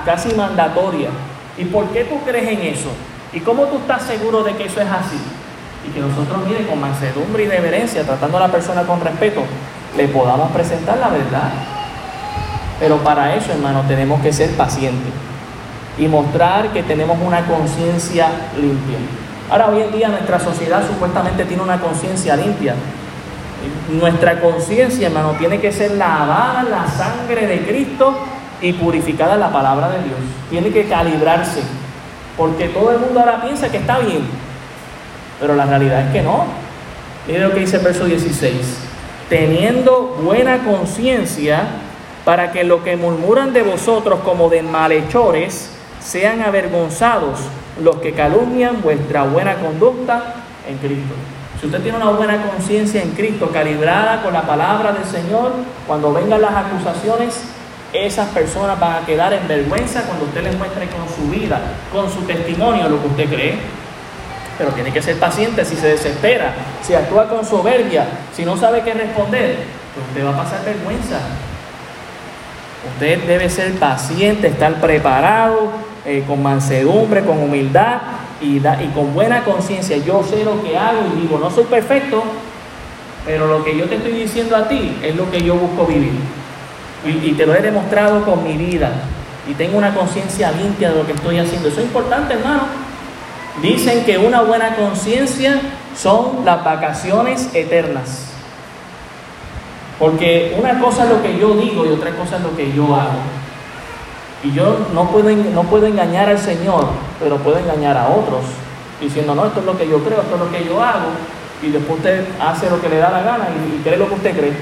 casi 0.05 0.33
mandatoria. 0.35 1.09
¿Y 1.57 1.65
por 1.65 1.85
qué 1.87 2.03
tú 2.03 2.19
crees 2.25 2.47
en 2.49 2.73
eso? 2.73 2.89
¿Y 3.33 3.39
cómo 3.39 3.63
tú 3.65 3.77
estás 3.77 4.03
seguro 4.03 4.43
de 4.43 4.53
que 4.55 4.65
eso 4.65 4.81
es 4.81 4.87
así? 4.87 5.19
Y 5.87 5.91
que 5.91 5.99
nosotros, 5.99 6.45
mire, 6.47 6.67
con 6.67 6.79
mansedumbre 6.79 7.43
y 7.43 7.47
reverencia, 7.47 8.03
tratando 8.03 8.37
a 8.37 8.41
la 8.41 8.47
persona 8.49 8.83
con 8.83 8.99
respeto, 9.01 9.41
le 9.97 10.07
podamos 10.07 10.51
presentar 10.51 10.97
la 10.97 11.09
verdad. 11.09 11.51
Pero 12.79 12.97
para 12.97 13.35
eso, 13.35 13.51
hermano, 13.51 13.83
tenemos 13.87 14.21
que 14.21 14.31
ser 14.33 14.51
pacientes 14.55 15.30
y 15.97 16.07
mostrar 16.07 16.69
que 16.71 16.83
tenemos 16.83 17.17
una 17.21 17.45
conciencia 17.45 18.29
limpia. 18.55 18.97
Ahora, 19.49 19.67
hoy 19.67 19.81
en 19.81 19.91
día 19.91 20.07
nuestra 20.07 20.39
sociedad 20.39 20.81
supuestamente 20.87 21.43
tiene 21.45 21.61
una 21.61 21.79
conciencia 21.79 22.35
limpia. 22.35 22.75
Nuestra 23.91 24.39
conciencia, 24.39 25.07
hermano, 25.07 25.33
tiene 25.37 25.59
que 25.59 25.71
ser 25.71 25.91
lavada 25.91 26.63
la 26.63 26.87
sangre 26.87 27.45
de 27.45 27.61
Cristo 27.65 28.17
y 28.61 28.73
purificada 28.73 29.35
la 29.35 29.51
palabra 29.51 29.89
de 29.89 30.03
Dios. 30.03 30.19
Tiene 30.49 30.69
que 30.69 30.87
calibrarse, 30.87 31.61
porque 32.37 32.69
todo 32.69 32.91
el 32.91 32.99
mundo 32.99 33.19
ahora 33.19 33.41
piensa 33.41 33.69
que 33.69 33.77
está 33.77 33.99
bien, 33.99 34.21
pero 35.39 35.55
la 35.55 35.65
realidad 35.65 36.07
es 36.07 36.13
que 36.13 36.21
no. 36.21 36.45
Mire 37.27 37.41
lo 37.41 37.51
que 37.51 37.59
dice 37.59 37.77
el 37.77 37.83
verso 37.83 38.05
16, 38.05 38.53
teniendo 39.29 40.17
buena 40.23 40.59
conciencia 40.59 41.63
para 42.23 42.51
que 42.51 42.63
lo 42.63 42.83
que 42.83 42.95
murmuran 42.95 43.51
de 43.51 43.63
vosotros 43.63 44.21
como 44.23 44.49
de 44.49 44.63
malhechores 44.63 45.71
sean 46.03 46.41
avergonzados 46.41 47.39
los 47.81 47.97
que 47.97 48.13
calumnian 48.13 48.81
vuestra 48.81 49.23
buena 49.23 49.55
conducta 49.55 50.35
en 50.67 50.77
Cristo. 50.77 51.13
Si 51.59 51.67
usted 51.67 51.81
tiene 51.81 51.97
una 51.97 52.09
buena 52.09 52.41
conciencia 52.41 53.01
en 53.03 53.11
Cristo, 53.11 53.49
calibrada 53.51 54.23
con 54.23 54.33
la 54.33 54.41
palabra 54.41 54.93
del 54.93 55.05
Señor, 55.05 55.51
cuando 55.85 56.11
vengan 56.11 56.41
las 56.41 56.53
acusaciones, 56.53 57.39
esas 57.93 58.29
personas 58.29 58.79
van 58.79 59.03
a 59.03 59.05
quedar 59.05 59.33
en 59.33 59.47
vergüenza 59.47 60.03
cuando 60.03 60.25
usted 60.25 60.43
les 60.43 60.57
muestre 60.57 60.87
con 60.87 61.07
su 61.07 61.29
vida, 61.29 61.59
con 61.91 62.09
su 62.09 62.21
testimonio 62.21 62.89
lo 62.89 63.01
que 63.01 63.07
usted 63.07 63.29
cree. 63.29 63.59
Pero 64.57 64.71
tiene 64.71 64.91
que 64.91 65.01
ser 65.01 65.19
paciente 65.19 65.63
si 65.65 65.75
se 65.75 65.87
desespera, 65.89 66.53
si 66.81 66.95
actúa 66.95 67.27
con 67.27 67.45
soberbia, 67.45 68.05
si 68.33 68.43
no 68.43 68.57
sabe 68.57 68.81
qué 68.81 68.93
responder, 68.93 69.57
pues 69.93 70.07
usted 70.07 70.25
va 70.25 70.31
a 70.31 70.43
pasar 70.43 70.63
vergüenza. 70.65 71.19
Usted 72.93 73.23
debe 73.25 73.49
ser 73.49 73.73
paciente, 73.73 74.47
estar 74.47 74.73
preparado, 74.81 75.71
eh, 76.05 76.23
con 76.27 76.41
mansedumbre, 76.41 77.23
con 77.23 77.37
humildad 77.37 77.97
y, 78.41 78.57
y 78.57 78.91
con 78.93 79.13
buena 79.13 79.43
conciencia. 79.43 79.97
Yo 79.97 80.23
sé 80.23 80.43
lo 80.43 80.61
que 80.63 80.77
hago 80.77 80.99
y 81.15 81.21
digo, 81.21 81.37
no 81.37 81.49
soy 81.51 81.65
perfecto, 81.65 82.23
pero 83.25 83.47
lo 83.47 83.63
que 83.63 83.77
yo 83.77 83.85
te 83.85 83.95
estoy 83.95 84.13
diciendo 84.13 84.55
a 84.55 84.67
ti 84.67 84.97
es 85.03 85.15
lo 85.15 85.29
que 85.29 85.41
yo 85.41 85.55
busco 85.55 85.85
vivir. 85.85 86.13
Y, 87.05 87.33
te 87.33 87.45
lo 87.45 87.55
he 87.55 87.61
demostrado 87.61 88.23
con 88.23 88.43
mi 88.43 88.53
vida. 88.53 88.91
Y 89.47 89.53
tengo 89.53 89.77
una 89.77 89.93
conciencia 89.93 90.51
limpia 90.51 90.91
de 90.91 90.97
lo 90.97 91.05
que 91.05 91.13
estoy 91.13 91.39
haciendo. 91.39 91.67
Eso 91.67 91.79
es 91.79 91.87
importante, 91.87 92.33
hermano. 92.35 92.63
Dicen 93.61 94.05
que 94.05 94.17
una 94.17 94.41
buena 94.41 94.75
conciencia 94.75 95.59
son 95.97 96.45
las 96.45 96.63
vacaciones 96.63 97.49
eternas. 97.53 98.27
Porque 99.99 100.55
una 100.59 100.79
cosa 100.79 101.03
es 101.03 101.09
lo 101.09 101.21
que 101.21 101.37
yo 101.37 101.55
digo 101.55 101.85
y 101.85 101.89
otra 101.89 102.11
cosa 102.11 102.37
es 102.37 102.43
lo 102.43 102.55
que 102.55 102.71
yo 102.71 102.95
hago. 102.95 103.19
Y 104.43 104.51
yo 104.53 104.87
no 104.93 105.05
puedo, 105.05 105.85
engañar 105.85 106.29
al 106.29 106.39
Señor, 106.39 106.87
pero 107.19 107.37
puedo 107.37 107.57
engañar 107.59 107.95
a 107.95 108.07
otros, 108.07 108.41
diciendo, 108.99 109.35
no, 109.35 109.45
esto 109.45 109.59
es 109.59 109.65
lo 109.65 109.77
que 109.77 109.87
yo 109.87 110.03
creo, 110.03 110.21
esto 110.21 110.35
es 110.35 110.41
lo 110.41 110.51
que 110.51 110.65
yo 110.65 110.81
hago, 110.81 111.09
y 111.61 111.69
después 111.69 111.99
usted 111.99 112.25
hace 112.39 112.69
lo 112.69 112.81
que 112.81 112.89
le 112.89 112.97
da 112.97 113.11
la 113.11 113.21
gana 113.21 113.47
y 113.51 113.81
cree 113.83 113.97
lo 113.97 114.07
que 114.07 114.15
usted 114.15 114.35
cree. 114.35 114.53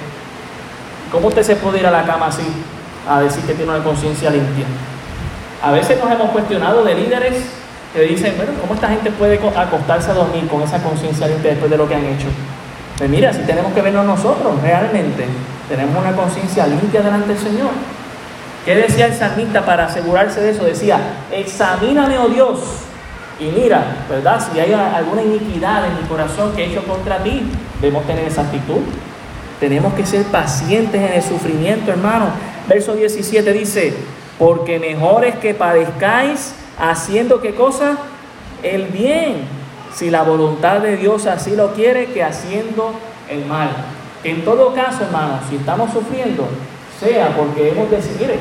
¿Cómo 1.12 1.30
usted 1.30 1.44
se 1.44 1.56
puede 1.56 1.80
ir 1.80 1.88
a 1.88 1.92
la 1.92 2.04
cama 2.04 2.28
así 2.28 2.44
a 3.10 3.22
decir 3.22 3.44
que 3.46 3.54
tiene 3.54 3.72
una 3.72 3.84
conciencia 3.84 4.30
limpia? 4.30 4.66
A 5.64 5.72
veces 5.72 5.98
nos 6.00 6.12
hemos 6.12 6.30
cuestionado 6.32 6.84
de 6.84 6.96
líderes 6.96 7.36
que 7.94 8.02
dicen, 8.02 8.34
bueno, 8.38 8.52
¿cómo 8.62 8.74
esta 8.76 8.90
gente 8.90 9.12
puede 9.12 9.40
acostarse 9.56 10.12
a 10.12 10.14
dormir 10.14 10.48
con 10.48 10.62
esa 10.62 10.82
conciencia 10.84 11.28
limpia 11.28 11.52
después 11.52 11.72
de 11.72 11.78
lo 11.78 11.88
que 11.88 11.96
han 11.96 12.06
hecho? 12.06 12.28
Pues 12.98 13.10
mira, 13.10 13.34
si 13.34 13.40
tenemos 13.44 13.74
que 13.74 13.82
vernos 13.82 14.06
nosotros 14.06 14.62
realmente, 14.62 15.26
tenemos 15.70 15.98
una 15.98 16.14
conciencia 16.14 16.68
limpia 16.68 17.02
delante 17.02 17.30
del 17.30 17.38
Señor. 17.38 17.72
¿Qué 18.70 18.76
decía 18.76 19.08
el 19.08 19.16
salmista 19.16 19.66
para 19.66 19.86
asegurarse 19.86 20.42
de 20.42 20.52
eso? 20.52 20.64
Decía, 20.64 21.00
examíname, 21.32 22.20
oh 22.20 22.30
Dios, 22.30 22.60
y 23.40 23.46
mira, 23.46 24.06
¿verdad? 24.08 24.40
Si 24.40 24.60
hay 24.60 24.72
alguna 24.74 25.24
iniquidad 25.24 25.88
en 25.88 25.96
mi 26.00 26.08
corazón 26.08 26.56
que 26.56 26.66
he 26.66 26.68
hecho 26.68 26.84
contra 26.84 27.18
ti, 27.24 27.42
debemos 27.82 28.06
tener 28.06 28.28
esa 28.28 28.42
actitud. 28.42 28.82
Tenemos 29.60 29.96
que 29.96 30.06
ser 30.06 30.24
pacientes 30.26 31.02
en 31.02 31.14
el 31.14 31.24
sufrimiento, 31.24 31.90
hermano. 31.90 32.28
Verso 32.68 32.94
17 32.94 33.52
dice, 33.54 33.92
porque 34.38 34.78
mejor 34.78 35.26
es 35.26 35.34
que 35.38 35.56
padezcáis 35.56 36.54
haciendo 36.78 37.42
qué 37.42 37.56
cosa? 37.56 37.98
El 38.62 38.84
bien, 38.84 39.48
si 39.96 40.12
la 40.12 40.22
voluntad 40.22 40.82
de 40.82 40.96
Dios 40.96 41.26
así 41.26 41.56
lo 41.56 41.74
quiere, 41.74 42.12
que 42.12 42.24
haciendo 42.24 42.94
el 43.32 43.46
mal. 43.46 43.70
En 44.24 44.46
todo 44.46 44.76
caso, 44.76 45.06
hermanos, 45.06 45.40
si 45.50 45.56
estamos 45.56 45.92
sufriendo, 45.92 46.48
sea 47.00 47.36
porque 47.36 47.70
hemos 47.70 47.90
decidido, 47.90 48.34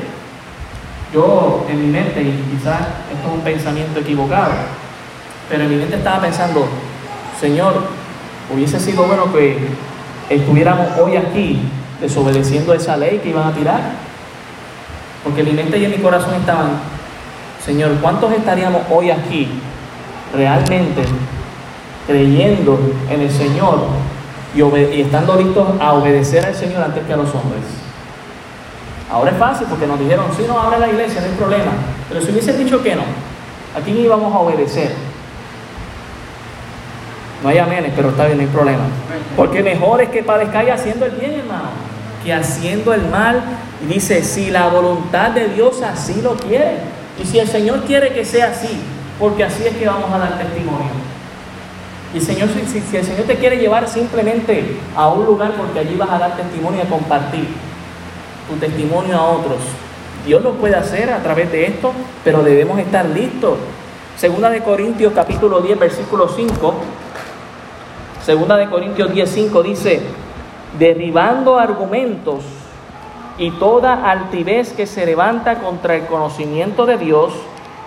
yo 1.13 1.65
en 1.69 1.81
mi 1.81 1.87
mente, 1.87 2.21
y 2.21 2.55
quizás 2.55 2.81
esto 3.11 3.27
es 3.27 3.33
un 3.33 3.41
pensamiento 3.41 3.99
equivocado, 3.99 4.51
pero 5.49 5.63
en 5.63 5.69
mi 5.69 5.75
mente 5.77 5.95
estaba 5.95 6.21
pensando, 6.21 6.67
Señor, 7.39 7.73
hubiese 8.53 8.79
sido 8.79 9.03
bueno 9.03 9.31
que 9.33 9.57
estuviéramos 10.29 10.87
hoy 10.99 11.17
aquí 11.17 11.59
desobedeciendo 11.99 12.73
esa 12.73 12.97
ley 12.97 13.19
que 13.23 13.29
iban 13.29 13.47
a 13.47 13.53
tirar. 13.53 13.81
Porque 15.23 15.41
en 15.41 15.47
mi 15.47 15.53
mente 15.53 15.77
y 15.77 15.85
en 15.85 15.91
mi 15.91 15.97
corazón 15.97 16.35
estaban, 16.35 16.71
Señor, 17.63 17.91
¿cuántos 18.01 18.31
estaríamos 18.31 18.83
hoy 18.89 19.11
aquí 19.11 19.49
realmente 20.33 21.01
creyendo 22.07 22.79
en 23.09 23.21
el 23.21 23.31
Señor 23.31 23.87
y, 24.55 24.61
y, 24.61 25.01
estando 25.01 25.35
listos 25.35 25.67
a 25.79 25.93
obedecer 25.93 26.45
al 26.45 26.55
Señor 26.55 26.83
antes 26.83 27.05
que 27.05 27.13
a 27.13 27.17
los 27.17 27.33
hombres? 27.35 27.88
Ahora 29.09 29.31
es 29.31 29.37
fácil 29.37 29.65
porque 29.67 29.87
nos 29.87 29.99
dijeron, 29.99 30.25
si 30.37 30.43
no 30.43 30.59
abre 30.59 30.79
la 30.79 30.87
iglesia, 30.87 31.21
no 31.21 31.27
hay 31.27 31.33
problema. 31.33 31.71
Pero 32.07 32.21
si 32.21 32.31
hubiese 32.31 32.53
dicho 32.53 32.81
que 32.83 32.95
no, 32.95 33.01
¿a 33.75 33.83
quién 33.83 33.97
íbamos 33.97 34.33
a 34.33 34.39
obedecer? 34.39 34.93
No 37.41 37.49
hay 37.49 37.57
amenes, 37.57 37.91
pero 37.95 38.09
está 38.09 38.25
bien, 38.25 38.37
no 38.37 38.43
hay 38.43 38.49
problema. 38.49 38.83
Porque 39.35 39.63
mejor 39.63 40.01
es 40.01 40.09
que 40.09 40.21
padezcáis 40.21 40.71
haciendo 40.71 41.05
el 41.05 41.13
bien, 41.13 41.39
hermano, 41.39 41.69
que 42.23 42.33
haciendo 42.33 42.93
el 42.93 43.07
mal. 43.07 43.41
Y 43.83 43.93
dice, 43.93 44.23
si 44.23 44.51
la 44.51 44.67
voluntad 44.67 45.31
de 45.31 45.47
Dios 45.49 45.81
así 45.81 46.21
lo 46.21 46.35
quiere. 46.35 46.77
Y 47.21 47.25
si 47.25 47.39
el 47.39 47.47
Señor 47.47 47.83
quiere 47.85 48.13
que 48.13 48.25
sea 48.25 48.49
así, 48.49 48.79
porque 49.17 49.43
así 49.43 49.63
es 49.65 49.75
que 49.75 49.87
vamos 49.87 50.11
a 50.11 50.19
dar 50.19 50.37
testimonio. 50.37 50.91
Y 52.13 52.17
el 52.17 52.23
Señor, 52.23 52.49
si, 52.49 52.79
si 52.79 52.97
el 52.97 53.05
Señor 53.05 53.25
te 53.25 53.35
quiere 53.35 53.57
llevar 53.57 53.87
simplemente 53.87 54.77
a 54.95 55.07
un 55.09 55.25
lugar 55.25 55.53
porque 55.53 55.79
allí 55.79 55.95
vas 55.95 56.09
a 56.11 56.19
dar 56.19 56.35
testimonio 56.35 56.81
y 56.83 56.85
a 56.85 56.89
compartir 56.89 57.68
tu 58.49 58.55
testimonio 58.55 59.17
a 59.17 59.29
otros, 59.29 59.59
Dios 60.25 60.43
lo 60.43 60.53
puede 60.53 60.75
hacer 60.75 61.11
a 61.11 61.19
través 61.19 61.51
de 61.51 61.67
esto, 61.67 61.93
pero 62.23 62.43
debemos 62.43 62.79
estar 62.79 63.05
listos. 63.05 63.57
Segunda 64.17 64.49
de 64.49 64.61
Corintios 64.61 65.13
capítulo 65.13 65.61
10, 65.61 65.79
versículo 65.79 66.27
5 66.27 66.73
Segunda 68.29 68.57
de 68.57 68.69
Corintios 68.69 69.09
10:5 69.11 69.63
dice, 69.63 70.01
derribando 70.77 71.57
argumentos 71.57 72.43
y 73.39 73.49
toda 73.51 74.07
altivez 74.07 74.73
que 74.73 74.85
se 74.85 75.05
levanta 75.05 75.55
contra 75.55 75.95
el 75.95 76.05
conocimiento 76.05 76.85
de 76.85 76.97
Dios 76.97 77.33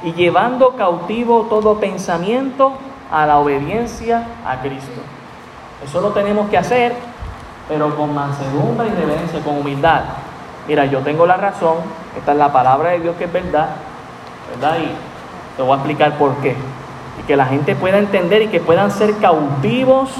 y 0.03 0.15
llevando 0.15 0.75
cautivo 0.75 1.47
todo 1.49 1.79
pensamiento 1.79 2.73
a 3.13 3.25
la 3.27 3.39
obediencia 3.39 4.27
a 4.45 4.61
Cristo. 4.63 5.01
Eso 5.85 6.01
lo 6.01 6.09
tenemos 6.09 6.49
que 6.49 6.59
hacer, 6.59 6.95
pero 7.69 7.95
con 7.95 8.15
mansedumbre 8.15 8.89
y 8.89 9.01
reverencia, 9.01 9.41
con 9.45 9.59
humildad. 9.59 10.03
Mira, 10.69 10.87
yo 10.87 11.01
tengo 11.01 11.27
la 11.27 11.37
razón, 11.37 11.79
esta 12.17 12.33
es 12.33 12.39
la 12.39 12.53
palabra 12.53 12.91
de 12.91 13.01
Dios 13.01 13.17
que 13.17 13.25
es 13.25 13.33
verdad, 13.33 13.71
¿verdad? 14.55 14.79
Y 14.79 15.57
te 15.57 15.63
voy 15.63 15.73
a 15.73 15.75
explicar 15.77 16.17
por 16.19 16.37
qué. 16.37 16.55
Y 17.21 17.27
que 17.27 17.37
la 17.37 17.47
gente 17.47 17.75
pueda 17.75 17.99
entender 17.99 18.43
y 18.43 18.49
que 18.49 18.61
puedan 18.61 18.91
ser 18.91 19.17
cautivos 19.17 20.11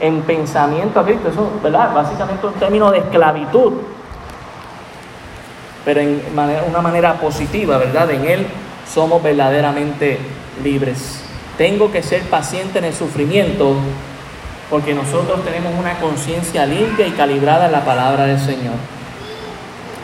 en 0.00 0.22
pensamiento 0.22 1.00
a 1.00 1.04
Cristo. 1.04 1.28
Eso, 1.28 1.50
¿verdad? 1.62 1.92
Básicamente 1.94 2.46
un 2.46 2.54
término 2.54 2.90
de 2.90 2.98
esclavitud, 2.98 3.74
pero 5.84 6.00
en 6.00 6.22
una 6.68 6.80
manera 6.80 7.14
positiva, 7.14 7.76
¿verdad? 7.76 8.10
En 8.10 8.24
Él 8.26 8.46
somos 8.92 9.22
verdaderamente 9.22 10.18
libres. 10.62 11.22
Tengo 11.58 11.92
que 11.92 12.02
ser 12.02 12.22
paciente 12.22 12.78
en 12.78 12.86
el 12.86 12.94
sufrimiento 12.94 13.74
porque 14.70 14.94
nosotros 14.94 15.44
tenemos 15.44 15.72
una 15.78 15.98
conciencia 15.98 16.64
limpia 16.64 17.06
y 17.06 17.10
calibrada 17.10 17.66
en 17.66 17.72
la 17.72 17.84
palabra 17.84 18.24
del 18.24 18.38
Señor. 18.38 18.74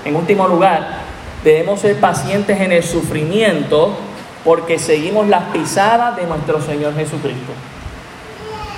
En 0.05 0.17
último 0.17 0.49
lugar, 0.49 1.01
debemos 1.45 1.81
ser 1.81 1.99
pacientes 2.01 2.61
en 2.61 2.73
el 2.73 2.83
sufrimiento 2.83 3.97
porque 4.45 4.79
seguimos 4.79 5.29
las 5.29 5.45
pisadas 5.45 6.17
de 6.17 6.27
nuestro 6.27 6.61
Señor 6.61 6.95
Jesucristo. 6.95 7.53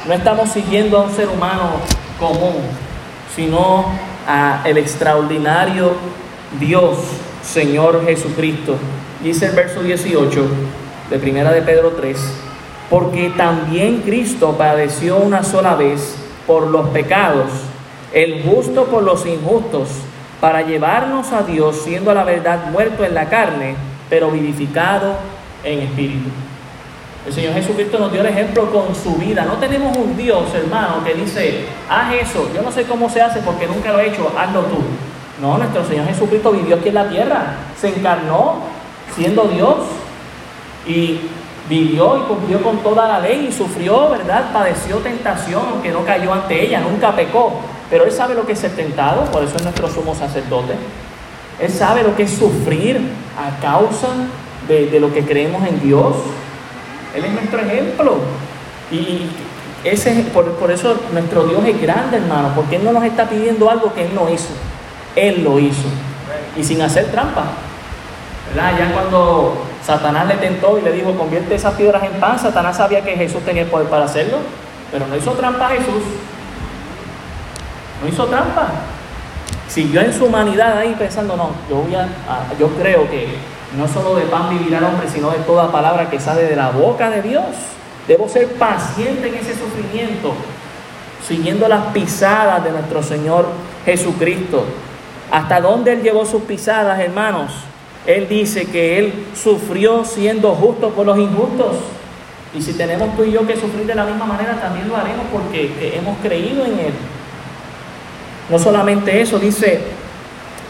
No 0.07 0.14
estamos 0.14 0.51
siguiendo 0.51 0.99
a 0.99 1.03
un 1.03 1.12
ser 1.12 1.29
humano 1.29 1.73
común, 2.18 2.57
sino 3.35 3.85
a 4.27 4.62
el 4.64 4.79
extraordinario 4.79 5.93
Dios, 6.59 6.97
Señor 7.43 8.05
Jesucristo. 8.05 8.77
Dice 9.23 9.47
el 9.47 9.53
verso 9.53 9.83
18 9.83 10.47
de 11.11 11.18
Primera 11.18 11.53
de 11.53 11.62
Pedro 11.62 11.91
3, 11.91 12.16
porque 12.89 13.31
también 13.37 14.03
Cristo 14.03 14.57
padeció 14.57 15.18
una 15.18 15.45
sola 15.45 15.75
vez 15.75 16.16
por 16.47 16.66
los 16.68 16.89
pecados, 16.89 17.51
el 18.12 18.43
justo 18.43 18.87
por 18.87 19.03
los 19.03 19.27
injustos, 19.27 19.89
para 20.41 20.62
llevarnos 20.62 21.32
a 21.32 21.43
Dios, 21.43 21.82
siendo 21.84 22.11
a 22.11 22.14
la 22.14 22.24
verdad 22.24 22.70
muerto 22.70 23.05
en 23.05 23.14
la 23.14 23.28
carne, 23.28 23.76
pero 24.09 24.30
vivificado 24.30 25.14
en 25.62 25.80
espíritu. 25.80 26.30
El 27.26 27.32
Señor 27.34 27.53
Jesucristo 27.53 27.99
nos 27.99 28.11
dio 28.11 28.22
el 28.22 28.28
ejemplo 28.28 28.70
con 28.70 28.95
su 28.95 29.14
vida. 29.16 29.45
No 29.45 29.55
tenemos 29.55 29.95
un 29.97 30.16
Dios, 30.16 30.55
hermano, 30.55 31.05
que 31.05 31.14
dice, 31.14 31.66
haz 31.88 32.14
eso. 32.14 32.51
Yo 32.55 32.62
no 32.62 32.72
sé 32.72 32.84
cómo 32.84 33.11
se 33.11 33.20
hace 33.20 33.41
porque 33.41 33.66
nunca 33.66 33.93
lo 33.93 34.01
he 34.01 34.09
hecho, 34.09 34.32
hazlo 34.38 34.62
tú. 34.62 34.78
No, 35.41 35.59
nuestro 35.59 35.84
Señor 35.84 36.07
Jesucristo 36.07 36.51
vivió 36.53 36.76
aquí 36.76 36.88
en 36.88 36.95
la 36.95 37.09
tierra, 37.09 37.55
se 37.78 37.88
encarnó 37.88 38.57
siendo 39.14 39.45
Dios 39.45 39.76
y 40.86 41.20
vivió 41.68 42.18
y 42.18 42.20
cumplió 42.22 42.62
con 42.62 42.78
toda 42.78 43.07
la 43.07 43.20
ley 43.20 43.47
y 43.49 43.53
sufrió, 43.53 44.11
¿verdad? 44.11 44.53
Padeció 44.53 44.97
tentación, 44.97 45.62
aunque 45.70 45.91
no 45.91 46.05
cayó 46.05 46.32
ante 46.32 46.66
ella, 46.66 46.80
nunca 46.80 47.14
pecó. 47.14 47.61
Pero 47.91 48.05
Él 48.05 48.12
sabe 48.12 48.34
lo 48.34 48.47
que 48.47 48.53
es 48.53 48.61
ser 48.61 48.70
tentado, 48.70 49.24
por 49.26 49.43
eso 49.43 49.57
es 49.57 49.62
nuestro 49.62 49.91
sumo 49.91 50.14
sacerdote. 50.14 50.74
Él 51.61 51.70
sabe 51.70 52.03
lo 52.03 52.16
que 52.16 52.22
es 52.22 52.30
sufrir 52.30 53.01
a 53.36 53.61
causa 53.61 54.09
de, 54.66 54.99
lo 55.01 55.12
que 55.12 55.24
creemos 55.24 55.66
en 55.66 55.80
Dios. 55.80 56.14
Él 57.14 57.24
es 57.24 57.32
nuestro 57.32 57.61
ejemplo. 57.61 58.18
Y 58.91 59.26
ese, 59.84 60.12
por, 60.32 60.70
eso 60.70 60.97
nuestro 61.12 61.45
Dios 61.45 61.62
es 61.66 61.80
grande, 61.80 62.18
hermano, 62.18 62.53
porque 62.55 62.76
Él 62.76 62.84
no 62.84 62.93
nos 62.93 63.05
está 63.05 63.28
pidiendo 63.28 63.68
algo 63.68 63.93
que 63.93 64.07
Él 64.07 64.14
no 64.14 64.30
hizo. 64.30 64.51
Él 65.16 65.43
lo 65.43 65.59
hizo. 65.59 65.88
Y 66.57 66.64
sin 66.64 66.80
hacer 66.80 67.11
trampa. 67.11 67.45
Ya 68.55 68.93
cuando 68.93 69.64
Satanás 69.84 70.26
le 70.26 70.34
tentó 70.34 70.78
y 70.78 70.82
le 70.82 70.93
dijo, 70.93 71.14
convierte 71.14 71.55
esas 71.55 71.74
piedras 71.74 72.03
en 72.05 72.18
pan, 72.20 72.38
Satanás 72.38 72.76
sabía 72.76 73.03
que 73.03 73.12
Jesús 73.12 73.43
tenía 73.43 73.62
el 73.62 73.68
poder 73.68 73.88
para 73.88 74.07
hacerlo, 74.07 74.38
pero 74.91 75.07
no 75.07 75.16
hizo 75.16 75.32
trampa 75.32 75.66
a 75.66 75.70
Jesús. 75.70 76.03
No 78.03 78.09
hizo 78.09 78.27
trampa. 78.27 78.69
Siguió 79.69 80.01
en 80.01 80.13
su 80.13 80.25
humanidad 80.25 80.79
ahí 80.79 80.97
pensando, 80.99 81.37
no, 81.37 81.51
yo 81.69 81.77
voy 81.83 81.95
a, 81.95 82.09
yo 82.59 82.69
creo 82.71 83.09
que 83.09 83.29
no 83.77 83.87
solo 83.87 84.17
de 84.17 84.25
pan 84.25 84.51
vivirá 84.51 84.79
el 84.79 84.85
hombre, 84.85 85.09
sino 85.09 85.31
de 85.31 85.39
toda 85.39 85.71
palabra 85.71 86.11
que 86.11 86.19
sale 86.19 86.43
de 86.43 86.57
la 86.57 86.71
boca 86.71 87.09
de 87.09 87.23
Dios. 87.23 87.45
Debo 88.09 88.29
ser 88.29 88.49
paciente 88.55 89.29
en 89.29 89.35
ese 89.35 89.55
sufrimiento, 89.55 90.35
siguiendo 91.27 91.69
las 91.69 91.93
pisadas 91.93 92.65
de 92.65 92.73
nuestro 92.73 93.03
Señor 93.03 93.47
Jesucristo. 93.85 94.65
¿Hasta 95.31 95.61
dónde 95.61 95.93
Él 95.93 96.03
llevó 96.03 96.27
sus 96.27 96.43
pisadas, 96.43 96.99
hermanos? 96.99 97.53
Él 98.07 98.29
dice 98.29 98.67
que 98.67 98.99
Él 98.99 99.27
sufrió 99.35 100.05
siendo 100.05 100.53
justo 100.55 100.91
por 100.91 101.07
los 101.07 101.17
injustos. 101.17 101.77
Y 102.53 102.61
si 102.61 102.73
tenemos 102.73 103.15
tú 103.15 103.23
y 103.23 103.31
yo 103.31 103.47
que 103.47 103.55
sufrir 103.55 103.87
de 103.87 103.95
la 103.95 104.05
misma 104.05 104.25
manera, 104.25 104.61
también 104.61 104.89
lo 104.89 104.97
haremos 104.97 105.27
porque 105.33 105.95
hemos 105.97 106.19
creído 106.19 106.65
en 106.65 106.73
Él. 106.73 106.93
No 108.51 108.59
solamente 108.59 109.21
eso, 109.21 109.39
dice, 109.39 109.81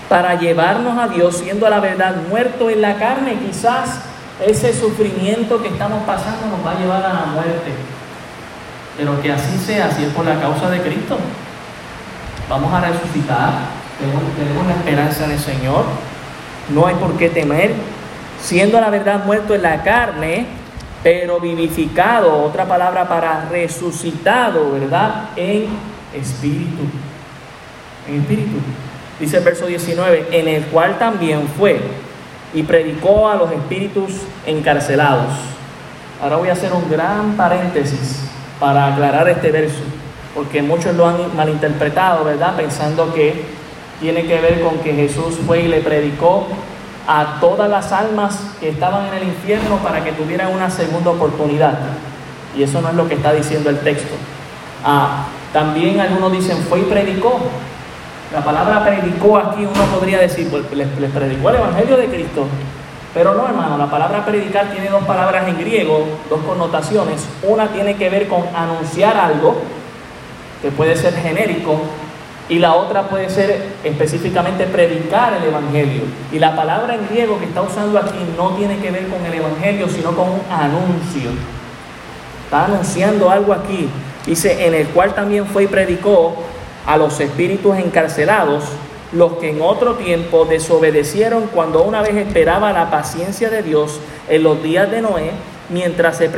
para 0.08 0.38
llevarnos 0.38 0.98
a 0.98 1.08
Dios, 1.08 1.38
siendo 1.38 1.66
a 1.66 1.70
la 1.70 1.80
verdad 1.80 2.16
muerto 2.28 2.68
en 2.68 2.82
la 2.82 2.96
carne, 2.96 3.38
quizás 3.38 4.00
ese 4.44 4.78
sufrimiento 4.78 5.62
que 5.62 5.68
estamos 5.68 6.02
pasando 6.04 6.46
nos 6.48 6.66
va 6.66 6.72
a 6.72 6.80
llevar 6.80 7.02
a 7.04 7.12
la 7.14 7.26
muerte. 7.26 7.72
Pero 8.98 9.20
que 9.22 9.32
así 9.32 9.56
sea, 9.56 9.90
si 9.90 10.04
es 10.04 10.12
por 10.12 10.26
la 10.26 10.38
causa 10.38 10.68
de 10.68 10.80
Cristo. 10.80 11.16
Vamos 12.50 12.72
a 12.72 12.80
resucitar, 12.80 13.52
tenemos, 14.36 14.66
la 14.66 14.74
esperanza 14.74 15.24
en 15.24 15.30
el 15.30 15.38
Señor, 15.38 15.84
no 16.68 16.86
hay 16.86 16.96
por 16.96 17.16
qué 17.16 17.30
temer, 17.30 17.72
siendo 18.42 18.76
a 18.76 18.80
la 18.82 18.90
verdad 18.90 19.24
muerto 19.24 19.54
en 19.54 19.62
la 19.62 19.82
carne, 19.82 20.46
pero 21.02 21.40
vivificado, 21.40 22.42
otra 22.42 22.66
palabra 22.66 23.08
para 23.08 23.48
resucitado, 23.48 24.72
¿verdad? 24.72 25.30
En 25.36 25.68
espíritu 26.12 26.82
en 28.10 28.20
espíritu. 28.20 28.56
Dice 29.18 29.38
el 29.38 29.44
verso 29.44 29.66
19, 29.66 30.28
en 30.32 30.48
el 30.48 30.64
cual 30.66 30.98
también 30.98 31.46
fue 31.58 31.80
y 32.52 32.62
predicó 32.62 33.28
a 33.28 33.36
los 33.36 33.50
espíritus 33.52 34.12
encarcelados. 34.46 35.32
Ahora 36.22 36.36
voy 36.36 36.48
a 36.48 36.52
hacer 36.52 36.72
un 36.72 36.90
gran 36.90 37.36
paréntesis 37.36 38.22
para 38.58 38.88
aclarar 38.88 39.28
este 39.28 39.50
verso, 39.50 39.82
porque 40.34 40.62
muchos 40.62 40.94
lo 40.94 41.06
han 41.06 41.36
malinterpretado, 41.36 42.24
¿verdad? 42.24 42.56
Pensando 42.56 43.14
que 43.14 43.44
tiene 44.00 44.26
que 44.26 44.40
ver 44.40 44.60
con 44.62 44.78
que 44.78 44.94
Jesús 44.94 45.36
fue 45.46 45.62
y 45.62 45.68
le 45.68 45.80
predicó 45.80 46.46
a 47.06 47.38
todas 47.40 47.68
las 47.68 47.92
almas 47.92 48.38
que 48.60 48.68
estaban 48.68 49.06
en 49.06 49.14
el 49.14 49.22
infierno 49.24 49.76
para 49.78 50.04
que 50.04 50.12
tuvieran 50.12 50.52
una 50.52 50.70
segunda 50.70 51.10
oportunidad. 51.10 51.78
Y 52.56 52.62
eso 52.62 52.80
no 52.80 52.88
es 52.88 52.94
lo 52.94 53.08
que 53.08 53.14
está 53.14 53.32
diciendo 53.32 53.70
el 53.70 53.78
texto. 53.80 54.14
Ah, 54.84 55.26
también 55.52 56.00
algunos 56.00 56.32
dicen 56.32 56.58
fue 56.68 56.80
y 56.80 56.84
predicó. 56.84 57.38
La 58.32 58.40
palabra 58.44 58.84
predicó 58.84 59.38
aquí 59.38 59.64
uno 59.64 59.84
podría 59.92 60.18
decir, 60.20 60.48
pues 60.50 60.70
les, 60.72 61.00
les 61.00 61.10
predicó 61.10 61.50
el 61.50 61.56
Evangelio 61.56 61.96
de 61.96 62.06
Cristo. 62.06 62.46
Pero 63.12 63.34
no, 63.34 63.48
hermano, 63.48 63.76
la 63.76 63.90
palabra 63.90 64.24
predicar 64.24 64.70
tiene 64.70 64.88
dos 64.88 65.02
palabras 65.04 65.48
en 65.48 65.58
griego, 65.58 66.06
dos 66.28 66.40
connotaciones. 66.46 67.26
Una 67.42 67.66
tiene 67.68 67.96
que 67.96 68.08
ver 68.08 68.28
con 68.28 68.44
anunciar 68.54 69.16
algo, 69.16 69.60
que 70.62 70.70
puede 70.70 70.94
ser 70.94 71.14
genérico, 71.14 71.80
y 72.48 72.60
la 72.60 72.74
otra 72.74 73.08
puede 73.08 73.28
ser 73.28 73.64
específicamente 73.82 74.66
predicar 74.66 75.34
el 75.34 75.44
Evangelio. 75.44 76.02
Y 76.30 76.38
la 76.38 76.54
palabra 76.54 76.94
en 76.94 77.08
griego 77.08 77.38
que 77.40 77.46
está 77.46 77.62
usando 77.62 77.98
aquí 77.98 78.18
no 78.36 78.50
tiene 78.50 78.78
que 78.78 78.92
ver 78.92 79.08
con 79.08 79.24
el 79.26 79.34
Evangelio, 79.34 79.88
sino 79.88 80.14
con 80.14 80.28
un 80.28 80.42
anuncio. 80.48 81.30
Está 82.44 82.66
anunciando 82.66 83.28
algo 83.28 83.52
aquí. 83.52 83.88
Dice, 84.24 84.66
en 84.66 84.74
el 84.74 84.88
cual 84.88 85.14
también 85.14 85.46
fue 85.46 85.64
y 85.64 85.66
predicó 85.66 86.36
a 86.86 86.96
los 86.96 87.20
espíritus 87.20 87.76
encarcelados 87.76 88.64
los 89.12 89.34
que 89.34 89.50
en 89.50 89.60
otro 89.60 89.94
tiempo 89.94 90.44
desobedecieron 90.44 91.48
cuando 91.52 91.82
una 91.82 92.02
vez 92.02 92.14
esperaba 92.14 92.72
la 92.72 92.90
paciencia 92.90 93.50
de 93.50 93.62
Dios 93.62 93.98
en 94.28 94.42
los 94.42 94.62
días 94.62 94.90
de 94.90 95.02
Noé, 95.02 95.32
mientras 95.68 96.16
se, 96.16 96.30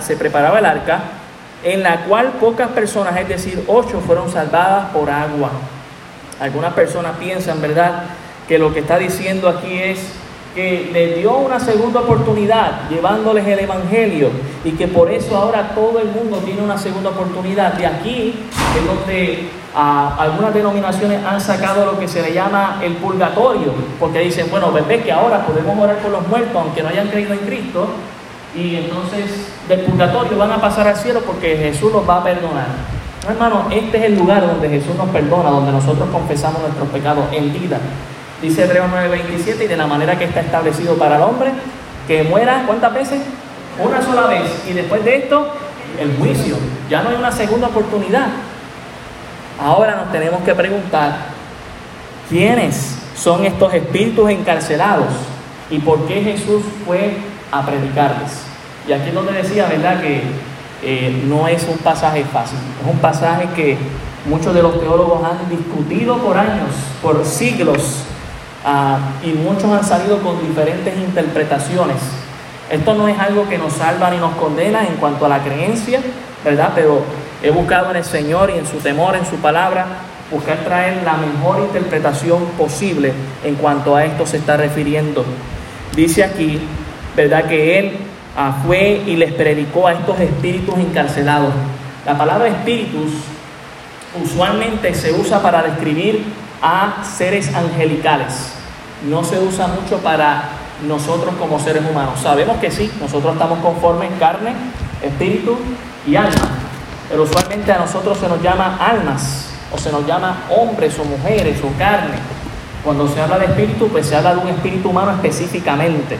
se 0.00 0.16
preparaba 0.16 0.58
el 0.58 0.66
arca, 0.66 1.02
en 1.62 1.82
la 1.82 2.04
cual 2.04 2.32
pocas 2.40 2.70
personas, 2.70 3.16
es 3.16 3.28
decir, 3.28 3.64
ocho, 3.68 4.00
fueron 4.00 4.30
salvadas 4.30 4.90
por 4.90 5.08
agua. 5.08 5.50
Algunas 6.40 6.74
personas 6.74 7.16
piensan, 7.16 7.60
¿verdad?, 7.62 8.04
que 8.48 8.58
lo 8.58 8.72
que 8.72 8.80
está 8.80 8.98
diciendo 8.98 9.48
aquí 9.48 9.78
es 9.78 9.98
que 10.54 10.88
le 10.92 11.16
dio 11.16 11.36
una 11.36 11.60
segunda 11.60 12.00
oportunidad 12.00 12.88
llevándoles 12.88 13.46
el 13.46 13.58
Evangelio 13.58 14.30
y 14.64 14.70
que 14.72 14.88
por 14.88 15.10
eso 15.10 15.36
ahora 15.36 15.72
todo 15.74 15.98
el 16.00 16.08
mundo 16.08 16.38
tiene 16.38 16.62
una 16.62 16.78
segunda 16.78 17.10
oportunidad. 17.10 17.74
De 17.74 17.86
aquí 17.86 18.34
es 18.78 18.86
donde 18.86 19.50
algunas 19.76 20.54
denominaciones 20.54 21.22
han 21.24 21.38
sacado 21.40 21.84
lo 21.84 21.98
que 21.98 22.08
se 22.08 22.22
le 22.22 22.32
llama 22.32 22.80
el 22.82 22.94
purgatorio, 22.94 23.74
porque 24.00 24.20
dicen, 24.20 24.46
bueno, 24.50 24.72
ves 24.72 25.04
que 25.04 25.12
ahora 25.12 25.44
podemos 25.46 25.78
orar 25.78 25.98
por 25.98 26.10
los 26.10 26.26
muertos 26.26 26.56
aunque 26.56 26.82
no 26.82 26.88
hayan 26.88 27.08
creído 27.08 27.34
en 27.34 27.40
Cristo 27.40 27.88
y 28.54 28.76
entonces 28.76 29.48
del 29.68 29.80
purgatorio 29.80 30.38
van 30.38 30.52
a 30.52 30.60
pasar 30.60 30.88
al 30.88 30.96
cielo 30.96 31.20
porque 31.26 31.56
Jesús 31.58 31.92
los 31.92 32.08
va 32.08 32.18
a 32.18 32.24
perdonar. 32.24 32.68
No, 33.24 33.30
hermano, 33.30 33.66
este 33.70 33.98
es 33.98 34.04
el 34.04 34.16
lugar 34.16 34.46
donde 34.46 34.68
Jesús 34.68 34.94
nos 34.96 35.10
perdona, 35.10 35.50
donde 35.50 35.72
nosotros 35.72 36.08
confesamos 36.10 36.62
nuestros 36.62 36.88
pecados 36.88 37.26
en 37.32 37.52
vida. 37.52 37.78
Dice 38.40 38.64
Hebreos 38.64 38.86
9:27, 38.90 39.64
y 39.64 39.66
de 39.66 39.76
la 39.76 39.86
manera 39.86 40.18
que 40.18 40.24
está 40.24 40.40
establecido 40.40 40.94
para 40.94 41.16
el 41.16 41.22
hombre, 41.22 41.50
que 42.06 42.22
muera, 42.22 42.62
¿cuántas 42.66 42.94
veces? 42.94 43.20
Una 43.82 44.00
sola 44.00 44.26
vez. 44.26 44.64
Y 44.70 44.72
después 44.72 45.04
de 45.04 45.16
esto, 45.16 45.48
el 45.98 46.16
juicio. 46.16 46.56
Ya 46.88 47.02
no 47.02 47.10
hay 47.10 47.16
una 47.16 47.32
segunda 47.32 47.66
oportunidad. 47.66 48.28
Ahora 49.60 49.96
nos 49.96 50.12
tenemos 50.12 50.42
que 50.42 50.54
preguntar, 50.54 51.16
¿quiénes 52.28 52.98
son 53.16 53.44
estos 53.44 53.72
espíritus 53.74 54.30
encarcelados? 54.30 55.08
¿Y 55.70 55.78
por 55.78 56.06
qué 56.06 56.22
Jesús 56.22 56.62
fue 56.84 57.16
a 57.50 57.64
predicarles? 57.64 58.42
Y 58.86 58.92
aquí 58.92 59.08
es 59.08 59.14
donde 59.14 59.32
decía, 59.32 59.66
¿verdad? 59.66 60.00
Que 60.00 60.22
eh, 60.82 61.24
no 61.26 61.48
es 61.48 61.66
un 61.68 61.78
pasaje 61.78 62.24
fácil, 62.24 62.58
es 62.80 62.90
un 62.90 62.98
pasaje 62.98 63.48
que 63.56 63.76
muchos 64.26 64.54
de 64.54 64.62
los 64.62 64.78
teólogos 64.78 65.22
han 65.24 65.48
discutido 65.48 66.18
por 66.18 66.36
años, 66.36 66.70
por 67.02 67.24
siglos, 67.24 68.04
Ah, 68.68 68.98
y 69.22 69.28
muchos 69.28 69.70
han 69.70 69.84
salido 69.84 70.18
con 70.18 70.44
diferentes 70.44 70.92
interpretaciones. 70.98 71.98
Esto 72.68 72.94
no 72.94 73.06
es 73.06 73.16
algo 73.16 73.48
que 73.48 73.58
nos 73.58 73.74
salva 73.74 74.10
ni 74.10 74.16
nos 74.16 74.34
condena 74.34 74.84
en 74.84 74.96
cuanto 74.96 75.24
a 75.24 75.28
la 75.28 75.38
creencia, 75.38 76.00
¿verdad? 76.44 76.72
Pero 76.74 77.02
he 77.42 77.50
buscado 77.50 77.90
en 77.90 77.96
el 77.96 78.04
Señor 78.04 78.50
y 78.54 78.58
en 78.58 78.66
su 78.66 78.78
temor, 78.78 79.16
en 79.16 79.26
su 79.26 79.36
palabra, 79.36 79.86
buscar 80.30 80.58
traer 80.58 81.02
la 81.04 81.14
mejor 81.14 81.60
interpretación 81.60 82.44
posible 82.58 83.12
en 83.44 83.54
cuanto 83.56 83.94
a 83.94 84.04
esto 84.04 84.26
se 84.26 84.38
está 84.38 84.56
refiriendo. 84.56 85.24
Dice 85.94 86.24
aquí, 86.24 86.60
¿verdad? 87.14 87.44
Que 87.44 87.78
Él 87.78 87.92
fue 88.66 89.02
y 89.06 89.16
les 89.16 89.32
predicó 89.32 89.86
a 89.86 89.92
estos 89.92 90.18
espíritus 90.20 90.76
encarcelados. 90.78 91.52
La 92.04 92.16
palabra 92.18 92.48
espíritus 92.48 93.12
usualmente 94.22 94.94
se 94.94 95.12
usa 95.12 95.40
para 95.42 95.62
describir 95.62 96.24
a 96.62 97.02
seres 97.04 97.54
angelicales 97.54 98.56
no 99.04 99.22
se 99.22 99.38
usa 99.38 99.66
mucho 99.66 99.98
para 99.98 100.48
nosotros 100.86 101.34
como 101.38 101.58
seres 101.60 101.82
humanos. 101.88 102.20
Sabemos 102.20 102.58
que 102.58 102.70
sí, 102.70 102.90
nosotros 103.00 103.34
estamos 103.34 103.58
conformes 103.60 104.10
en 104.10 104.18
carne, 104.18 104.52
espíritu 105.02 105.56
y 106.06 106.16
alma, 106.16 106.50
pero 107.08 107.22
usualmente 107.22 107.72
a 107.72 107.78
nosotros 107.78 108.18
se 108.18 108.28
nos 108.28 108.42
llama 108.42 108.78
almas 108.80 109.48
o 109.72 109.78
se 109.78 109.90
nos 109.90 110.06
llama 110.06 110.44
hombres 110.50 110.98
o 110.98 111.04
mujeres 111.04 111.58
o 111.62 111.78
carne. 111.78 112.16
Cuando 112.84 113.08
se 113.08 113.20
habla 113.20 113.38
de 113.38 113.46
espíritu, 113.46 113.88
pues 113.88 114.06
se 114.06 114.16
habla 114.16 114.34
de 114.34 114.40
un 114.40 114.48
espíritu 114.48 114.90
humano 114.90 115.12
específicamente. 115.12 116.16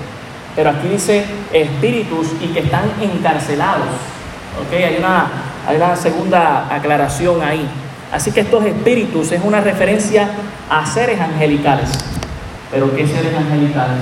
Pero 0.55 0.71
aquí 0.71 0.89
dice 0.89 1.25
espíritus 1.53 2.29
y 2.41 2.49
que 2.49 2.61
están 2.61 2.85
encarcelados. 3.01 3.89
¿Ok? 4.61 4.73
Hay 4.73 4.97
una, 4.99 5.27
hay 5.69 5.77
una 5.77 5.95
segunda 5.95 6.67
aclaración 6.75 7.43
ahí. 7.43 7.69
Así 8.13 8.33
que 8.33 8.41
estos 8.41 8.65
espíritus 8.65 9.33
es 9.33 9.43
una 9.45 9.61
referencia 9.61 10.31
a 10.71 10.87
seres 10.87 11.21
angelicales. 11.21 11.91
Pero 12.71 12.95
¿qué 12.95 13.07
seres 13.07 13.35
angelicales? 13.37 13.99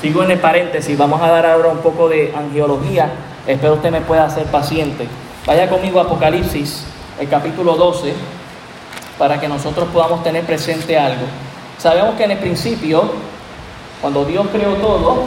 Sigo 0.00 0.22
en 0.24 0.32
el 0.32 0.38
paréntesis, 0.38 0.98
vamos 0.98 1.22
a 1.22 1.28
dar 1.28 1.46
ahora 1.46 1.68
un 1.68 1.78
poco 1.78 2.08
de 2.08 2.34
angiología. 2.36 3.10
Espero 3.46 3.74
usted 3.74 3.90
me 3.90 4.00
pueda 4.00 4.24
hacer 4.24 4.44
paciente. 4.46 5.06
Vaya 5.44 5.68
conmigo 5.68 5.98
a 5.98 6.04
Apocalipsis, 6.04 6.84
el 7.18 7.28
capítulo 7.28 7.74
12, 7.74 8.14
para 9.18 9.40
que 9.40 9.48
nosotros 9.48 9.88
podamos 9.92 10.22
tener 10.22 10.44
presente 10.44 10.96
algo. 10.96 11.24
Sabemos 11.78 12.14
que 12.14 12.24
en 12.24 12.30
el 12.30 12.38
principio, 12.38 13.10
cuando 14.00 14.24
Dios 14.24 14.46
creó 14.52 14.74
todo, 14.74 15.24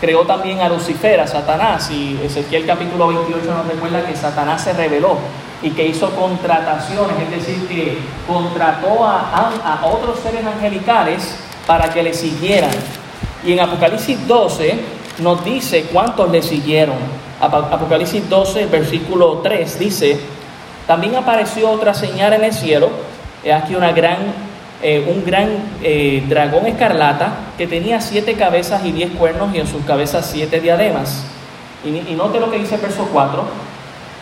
creó 0.00 0.20
también 0.22 0.60
a 0.60 0.68
Lucifer, 0.68 1.18
a 1.18 1.26
Satanás, 1.26 1.90
y 1.90 2.20
Ezequiel 2.22 2.66
capítulo 2.66 3.08
28 3.08 3.44
nos 3.52 3.66
recuerda 3.66 4.06
que 4.06 4.14
Satanás 4.14 4.62
se 4.62 4.74
rebeló 4.74 5.16
y 5.60 5.70
que 5.70 5.86
hizo 5.86 6.08
contrataciones, 6.14 7.16
es 7.18 7.30
decir, 7.32 7.66
que 7.66 7.98
contrató 8.28 9.04
a, 9.04 9.50
a, 9.64 9.80
a 9.80 9.86
otros 9.86 10.20
seres 10.20 10.46
angelicales 10.46 11.34
para 11.66 11.92
que 11.92 12.04
le 12.04 12.14
siguieran. 12.14 12.70
Y 13.44 13.54
en 13.54 13.60
Apocalipsis 13.60 14.24
12 14.28 14.78
nos 15.18 15.44
dice 15.44 15.88
cuántos 15.92 16.30
le 16.30 16.42
siguieron. 16.42 16.96
Apocalipsis 17.42 18.28
12, 18.30 18.66
versículo 18.66 19.38
3 19.42 19.78
dice, 19.78 20.18
también 20.86 21.16
apareció 21.16 21.70
otra 21.70 21.92
señal 21.92 22.32
en 22.34 22.44
el 22.44 22.52
cielo, 22.52 22.90
aquí 23.52 23.74
una 23.74 23.90
gran, 23.90 24.18
eh, 24.80 25.04
un 25.12 25.24
gran 25.24 25.48
eh, 25.82 26.24
dragón 26.28 26.66
escarlata 26.66 27.32
que 27.58 27.66
tenía 27.66 28.00
siete 28.00 28.34
cabezas 28.34 28.84
y 28.84 28.92
diez 28.92 29.10
cuernos 29.10 29.52
y 29.54 29.58
en 29.58 29.66
sus 29.66 29.84
cabezas 29.84 30.30
siete 30.30 30.60
diademas. 30.60 31.24
Y, 31.84 31.88
y 31.88 32.14
note 32.14 32.38
lo 32.38 32.48
que 32.48 32.58
dice 32.58 32.76
el 32.76 32.80
verso 32.80 33.08
4, 33.12 33.44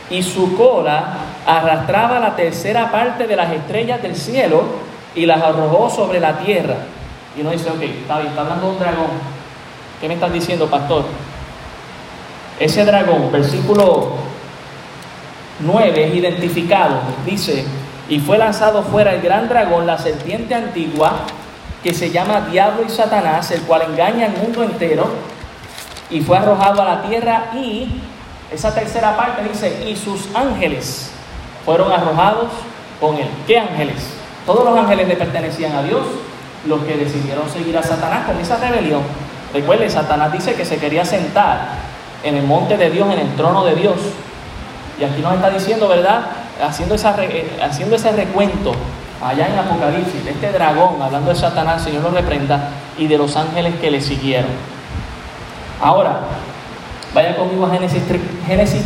y 0.08 0.22
su 0.22 0.56
cola 0.56 1.18
arrastraba 1.46 2.18
la 2.20 2.34
tercera 2.34 2.90
parte 2.90 3.26
de 3.26 3.36
las 3.36 3.52
estrellas 3.52 4.00
del 4.00 4.16
cielo 4.16 4.64
y 5.14 5.26
las 5.26 5.42
arrojó 5.42 5.90
sobre 5.90 6.20
la 6.20 6.38
tierra. 6.38 6.76
Y 7.36 7.42
uno 7.42 7.50
dice, 7.50 7.68
ok, 7.68 7.82
está 7.82 8.16
bien, 8.16 8.28
está 8.28 8.40
hablando 8.40 8.66
de 8.66 8.72
un 8.72 8.78
dragón. 8.78 9.10
¿Qué 10.00 10.08
me 10.08 10.14
estás 10.14 10.32
diciendo, 10.32 10.66
pastor? 10.68 11.04
Ese 12.60 12.84
dragón, 12.84 13.32
versículo 13.32 14.10
9, 15.60 16.08
es 16.08 16.14
identificado. 16.14 17.00
Dice, 17.24 17.64
y 18.06 18.20
fue 18.20 18.36
lanzado 18.36 18.82
fuera 18.82 19.14
el 19.14 19.22
gran 19.22 19.48
dragón, 19.48 19.86
la 19.86 19.96
serpiente 19.96 20.54
antigua, 20.54 21.22
que 21.82 21.94
se 21.94 22.10
llama 22.10 22.48
Diablo 22.50 22.84
y 22.86 22.90
Satanás, 22.90 23.50
el 23.50 23.62
cual 23.62 23.82
engaña 23.90 24.26
al 24.26 24.36
mundo 24.36 24.62
entero, 24.62 25.08
y 26.10 26.20
fue 26.20 26.36
arrojado 26.36 26.82
a 26.82 26.84
la 26.84 27.02
tierra 27.02 27.46
y 27.54 28.02
esa 28.52 28.74
tercera 28.74 29.16
parte 29.16 29.42
dice, 29.48 29.88
y 29.88 29.96
sus 29.96 30.28
ángeles 30.34 31.12
fueron 31.64 31.90
arrojados 31.90 32.48
con 33.00 33.16
él. 33.16 33.28
¿Qué 33.46 33.58
ángeles? 33.58 34.12
Todos 34.44 34.64
los 34.64 34.78
ángeles 34.78 35.08
le 35.08 35.16
pertenecían 35.16 35.72
a 35.72 35.82
Dios, 35.82 36.02
los 36.66 36.82
que 36.84 36.96
decidieron 36.96 37.48
seguir 37.48 37.78
a 37.78 37.82
Satanás 37.82 38.26
con 38.26 38.38
esa 38.38 38.58
rebelión. 38.58 39.00
Recuerde, 39.54 39.88
Satanás 39.88 40.30
dice 40.32 40.54
que 40.54 40.66
se 40.66 40.76
quería 40.76 41.06
sentar 41.06 41.89
en 42.22 42.36
el 42.36 42.44
monte 42.44 42.76
de 42.76 42.90
Dios, 42.90 43.12
en 43.12 43.18
el 43.20 43.36
trono 43.36 43.64
de 43.64 43.74
Dios. 43.74 43.96
Y 44.98 45.04
aquí 45.04 45.22
nos 45.22 45.34
está 45.34 45.50
diciendo, 45.50 45.88
¿verdad? 45.88 46.26
Haciendo, 46.62 46.94
esa, 46.94 47.14
eh, 47.22 47.58
haciendo 47.62 47.96
ese 47.96 48.12
recuento 48.12 48.72
allá 49.22 49.48
en 49.48 49.58
Apocalipsis, 49.58 50.24
de 50.24 50.30
este 50.30 50.52
dragón, 50.52 51.00
hablando 51.00 51.30
de 51.30 51.36
Satanás, 51.36 51.82
Señor 51.82 52.02
lo 52.02 52.10
reprenda, 52.10 52.70
y 52.98 53.06
de 53.06 53.18
los 53.18 53.36
ángeles 53.36 53.74
que 53.80 53.90
le 53.90 54.00
siguieron. 54.00 54.50
Ahora, 55.80 56.20
vaya 57.14 57.36
conmigo 57.36 57.66
a 57.66 57.70
Génesis 57.70 58.02
3.15. 58.02 58.46
Génesis 58.46 58.84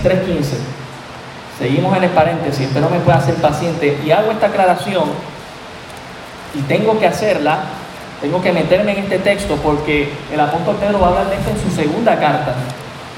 Seguimos 1.58 1.96
en 1.96 2.04
el 2.04 2.10
paréntesis, 2.10 2.68
pero 2.74 2.90
me 2.90 2.98
pueda 2.98 3.20
ser 3.20 3.36
paciente. 3.36 4.00
Y 4.04 4.10
hago 4.10 4.32
esta 4.32 4.46
aclaración 4.46 5.04
y 6.54 6.62
tengo 6.62 6.98
que 6.98 7.06
hacerla, 7.06 7.60
tengo 8.20 8.42
que 8.42 8.52
meterme 8.52 8.92
en 8.92 8.98
este 8.98 9.18
texto 9.18 9.56
porque 9.56 10.12
el 10.32 10.40
apóstol 10.40 10.76
Pedro 10.76 11.00
va 11.00 11.06
a 11.06 11.10
hablar 11.10 11.30
de 11.30 11.36
esto 11.36 11.50
en 11.50 11.60
su 11.60 11.70
segunda 11.70 12.18
carta. 12.18 12.54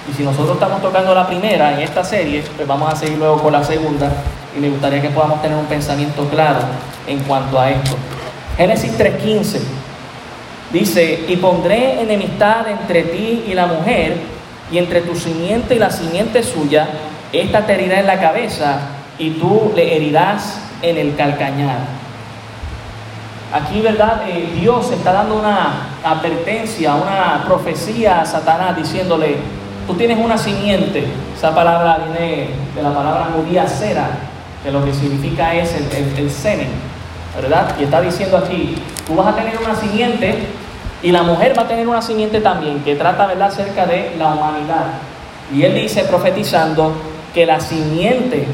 Y 0.09 0.14
si 0.14 0.22
nosotros 0.22 0.52
estamos 0.52 0.80
tocando 0.80 1.14
la 1.14 1.26
primera 1.26 1.74
en 1.74 1.80
esta 1.80 2.04
serie, 2.04 2.44
pues 2.54 2.66
vamos 2.66 2.92
a 2.92 2.96
seguir 2.96 3.18
luego 3.18 3.42
con 3.42 3.52
la 3.52 3.64
segunda 3.64 4.11
y 4.57 4.61
me 4.61 4.70
gustaría 4.70 5.02
que 5.02 5.11
podamos 5.11 5.42
tener 5.42 5.57
un 5.57 5.66
pensamiento 5.66 6.28
claro 6.28 6.61
en 7.07 7.18
cuanto 7.20 7.61
a 7.61 7.70
esto. 7.70 7.96
Génesis 8.57 8.96
3:15 8.96 9.61
dice, 10.72 11.24
y 11.28 11.36
pondré 11.36 12.00
enemistad 12.02 12.68
entre 12.68 13.02
ti 13.02 13.44
y 13.48 13.54
la 13.54 13.66
mujer, 13.66 14.16
y 14.70 14.78
entre 14.78 15.02
tu 15.02 15.14
simiente 15.14 15.74
y 15.76 15.78
la 15.78 15.90
simiente 15.90 16.42
suya, 16.42 16.88
esta 17.32 17.66
te 17.66 17.74
herirá 17.74 18.00
en 18.00 18.07
la 18.07 18.20
cabeza 18.20 18.78
y 19.18 19.30
tú 19.30 19.72
le 19.74 19.96
herirás 19.96 20.61
en 20.82 20.96
el 20.96 21.14
calcañar. 21.16 21.78
Aquí, 23.52 23.80
¿verdad? 23.80 24.22
Eh, 24.28 24.54
Dios 24.61 24.90
está 24.90 25.12
dando 25.12 25.36
una 25.36 25.88
advertencia, 26.02 26.94
una 26.94 27.44
profecía 27.46 28.20
a 28.20 28.26
Satanás 28.26 28.76
diciéndole, 28.76 29.36
tú 29.87 29.95
tienes 29.95 30.18
una 30.18 30.37
simiente, 30.37 31.07
esa 31.37 31.55
palabra 31.55 31.99
viene 31.99 32.49
de 32.74 32.82
la 32.82 32.93
palabra 32.93 33.28
judía 33.37 33.66
cera, 33.66 34.09
que 34.62 34.70
lo 34.70 34.84
que 34.84 34.93
significa 34.93 35.55
es 35.55 35.74
el, 35.74 36.18
el, 36.18 36.30
semen, 36.30 36.68
¿verdad? 37.41 37.76
Y 37.78 37.84
está 37.84 38.01
diciendo 38.01 38.37
aquí, 38.37 38.74
tú 39.07 39.14
vas 39.14 39.28
a 39.28 39.37
tener 39.37 39.57
una 39.59 39.76
simiente 39.76 40.34
y 41.03 41.12
la 41.12 41.22
mujer 41.22 41.57
va 41.57 41.62
a 41.62 41.68
tener 41.68 41.87
una 41.87 42.03
simiente 42.03 42.41
también, 42.41 42.80
que 42.82 42.97
trata, 42.97 43.26
¿verdad?, 43.26 43.49
acerca 43.49 43.87
de 43.87 44.16
la 44.18 44.28
humanidad. 44.34 44.87
Y 45.55 45.62
él 45.62 45.74
dice, 45.74 46.03
profetizando, 46.05 46.93
que 47.32 47.47
la 47.47 47.61
simiente 47.61 48.47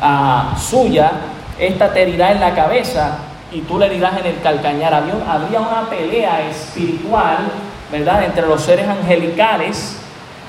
ah, 0.00 0.56
suya, 0.58 1.10
esta 1.58 1.92
te 1.92 2.02
herirá 2.02 2.32
en 2.32 2.40
la 2.40 2.54
cabeza 2.54 3.18
y 3.52 3.60
tú 3.62 3.78
le 3.78 3.86
herirás 3.86 4.18
en 4.20 4.26
el 4.26 4.40
calcañar. 4.40 4.94
Había, 4.94 5.14
había 5.28 5.60
una 5.60 5.90
pelea 5.90 6.48
espiritual, 6.48 7.38
¿verdad?, 7.92 8.24
entre 8.24 8.46
los 8.46 8.62
seres 8.62 8.88
angelicales 8.88 9.98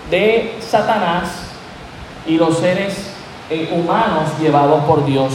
de 0.10 0.58
Satanás 0.62 1.30
y 2.26 2.38
los 2.38 2.60
seres 2.60 3.12
eh, 3.50 3.70
humanos 3.72 4.30
llevados 4.40 4.84
por 4.86 5.06
Dios. 5.06 5.34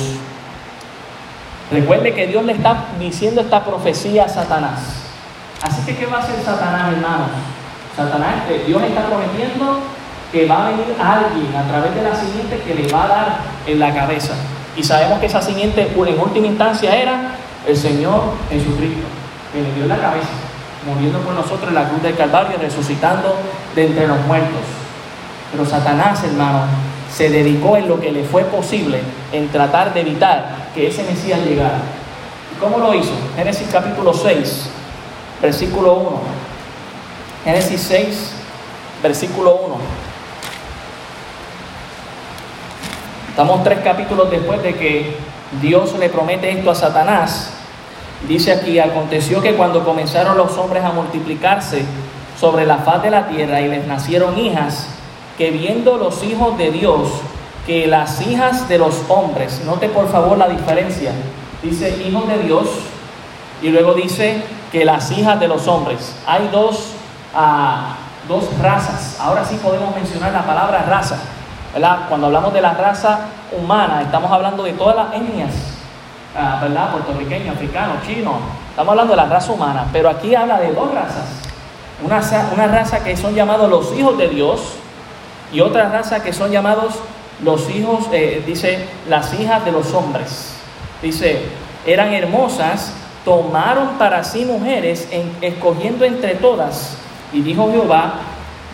Recuerde 1.70 2.14
que 2.14 2.26
Dios 2.26 2.44
le 2.44 2.52
está 2.52 2.86
diciendo 2.98 3.40
esta 3.40 3.64
profecía 3.64 4.24
a 4.24 4.28
Satanás. 4.28 4.80
Así 5.62 5.82
que, 5.86 5.96
¿qué 5.96 6.06
va 6.06 6.18
a 6.18 6.20
hacer 6.20 6.36
Satanás, 6.44 6.92
hermanos? 6.92 7.28
Satanás, 7.96 8.34
eh, 8.50 8.64
Dios 8.66 8.82
está 8.82 9.06
prometiendo 9.06 9.80
que 10.30 10.46
va 10.46 10.66
a 10.66 10.70
venir 10.70 10.94
alguien 11.00 11.54
a 11.56 11.66
través 11.68 11.94
de 11.94 12.02
la 12.02 12.14
simiente 12.14 12.60
que 12.60 12.74
le 12.74 12.92
va 12.92 13.04
a 13.04 13.08
dar 13.08 13.38
en 13.66 13.78
la 13.78 13.94
cabeza. 13.94 14.34
Y 14.76 14.82
sabemos 14.82 15.20
que 15.20 15.26
esa 15.26 15.40
simiente 15.40 15.92
en 15.94 16.20
última 16.20 16.46
instancia 16.46 16.94
era 16.94 17.36
el 17.66 17.76
Señor 17.76 18.34
Jesucristo, 18.50 19.06
que 19.52 19.62
le 19.62 19.72
dio 19.72 19.84
en 19.84 19.88
la 19.88 19.98
cabeza 19.98 20.43
muriendo 20.86 21.20
por 21.20 21.34
nosotros 21.34 21.68
en 21.68 21.74
la 21.74 21.88
cruz 21.88 22.02
del 22.02 22.16
Calvario, 22.16 22.58
resucitando 22.58 23.36
de 23.74 23.86
entre 23.86 24.06
los 24.06 24.20
muertos. 24.26 24.60
Pero 25.50 25.64
Satanás, 25.64 26.22
hermano, 26.24 26.64
se 27.12 27.30
dedicó 27.30 27.76
en 27.76 27.88
lo 27.88 28.00
que 28.00 28.10
le 28.10 28.24
fue 28.24 28.44
posible 28.44 29.00
en 29.32 29.48
tratar 29.48 29.94
de 29.94 30.00
evitar 30.00 30.70
que 30.74 30.88
ese 30.88 31.04
Mesías 31.04 31.40
llegara. 31.40 31.78
¿Y 32.54 32.60
cómo 32.60 32.78
lo 32.78 32.94
hizo? 32.94 33.12
Génesis 33.36 33.68
capítulo 33.70 34.12
6, 34.12 34.70
versículo 35.40 35.94
1. 35.94 36.20
Génesis 37.44 37.80
6, 37.82 38.32
versículo 39.02 39.56
1. 39.56 39.76
Estamos 43.30 43.64
tres 43.64 43.80
capítulos 43.80 44.30
después 44.30 44.62
de 44.62 44.74
que 44.74 45.16
Dios 45.60 45.96
le 45.98 46.08
promete 46.08 46.50
esto 46.50 46.70
a 46.70 46.74
Satanás 46.74 47.53
Dice 48.28 48.52
aquí, 48.52 48.78
aconteció 48.78 49.42
que 49.42 49.54
cuando 49.54 49.84
comenzaron 49.84 50.38
los 50.38 50.56
hombres 50.56 50.82
a 50.82 50.92
multiplicarse 50.92 51.84
sobre 52.40 52.64
la 52.64 52.78
faz 52.78 53.02
de 53.02 53.10
la 53.10 53.28
tierra 53.28 53.60
y 53.60 53.68
les 53.68 53.86
nacieron 53.86 54.38
hijas, 54.38 54.86
que 55.36 55.50
viendo 55.50 55.98
los 55.98 56.22
hijos 56.24 56.56
de 56.56 56.70
Dios, 56.70 57.08
que 57.66 57.86
las 57.86 58.26
hijas 58.26 58.66
de 58.68 58.78
los 58.78 59.02
hombres, 59.08 59.62
note 59.66 59.88
por 59.88 60.08
favor 60.08 60.38
la 60.38 60.48
diferencia, 60.48 61.12
dice 61.62 62.02
hijos 62.02 62.26
de 62.26 62.38
Dios 62.38 62.68
y 63.60 63.68
luego 63.68 63.92
dice 63.92 64.42
que 64.72 64.86
las 64.86 65.10
hijas 65.10 65.38
de 65.38 65.48
los 65.48 65.68
hombres. 65.68 66.16
Hay 66.26 66.48
dos, 66.50 66.92
ah, 67.34 67.96
dos 68.26 68.44
razas, 68.58 69.18
ahora 69.20 69.44
sí 69.44 69.58
podemos 69.62 69.94
mencionar 69.94 70.32
la 70.32 70.46
palabra 70.46 70.82
raza, 70.88 71.18
¿verdad? 71.74 72.06
Cuando 72.08 72.28
hablamos 72.28 72.54
de 72.54 72.62
la 72.62 72.72
raza 72.72 73.20
humana, 73.52 74.00
estamos 74.00 74.32
hablando 74.32 74.62
de 74.62 74.72
todas 74.72 74.96
las 74.96 75.14
etnias 75.14 75.73
Ah, 76.36 76.58
¿verdad? 76.60 76.90
Puertorriqueño, 76.90 77.52
africano, 77.52 77.94
chino. 78.04 78.38
Estamos 78.70 78.90
hablando 78.90 79.12
de 79.12 79.16
la 79.16 79.26
raza 79.26 79.52
humana, 79.52 79.86
pero 79.92 80.10
aquí 80.10 80.34
habla 80.34 80.58
de 80.58 80.72
dos 80.72 80.92
razas. 80.92 81.26
Una, 82.04 82.20
una 82.52 82.66
raza 82.66 83.04
que 83.04 83.16
son 83.16 83.36
llamados 83.36 83.70
los 83.70 83.96
hijos 83.96 84.18
de 84.18 84.28
Dios 84.28 84.60
y 85.52 85.60
otra 85.60 85.90
raza 85.90 86.24
que 86.24 86.32
son 86.32 86.50
llamados 86.50 86.94
los 87.40 87.70
hijos, 87.70 88.06
eh, 88.12 88.42
dice, 88.44 88.84
las 89.08 89.32
hijas 89.38 89.64
de 89.64 89.70
los 89.70 89.94
hombres. 89.94 90.56
Dice, 91.00 91.42
eran 91.86 92.12
hermosas, 92.12 92.92
tomaron 93.24 93.90
para 93.90 94.24
sí 94.24 94.44
mujeres, 94.44 95.08
escogiendo 95.40 96.04
entre 96.04 96.34
todas. 96.34 96.96
Y 97.32 97.42
dijo 97.42 97.70
Jehová, 97.70 98.14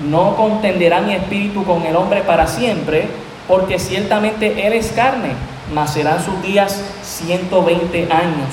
no 0.08 0.34
contenderá 0.34 1.02
mi 1.02 1.12
espíritu 1.12 1.62
con 1.64 1.82
el 1.82 1.94
hombre 1.94 2.22
para 2.22 2.46
siempre, 2.46 3.06
porque 3.46 3.78
ciertamente 3.78 4.66
él 4.66 4.72
es 4.72 4.92
carne 4.92 5.34
mas 5.74 5.92
serán 5.92 6.24
sus 6.24 6.40
días 6.42 6.82
120 7.02 8.12
años. 8.12 8.48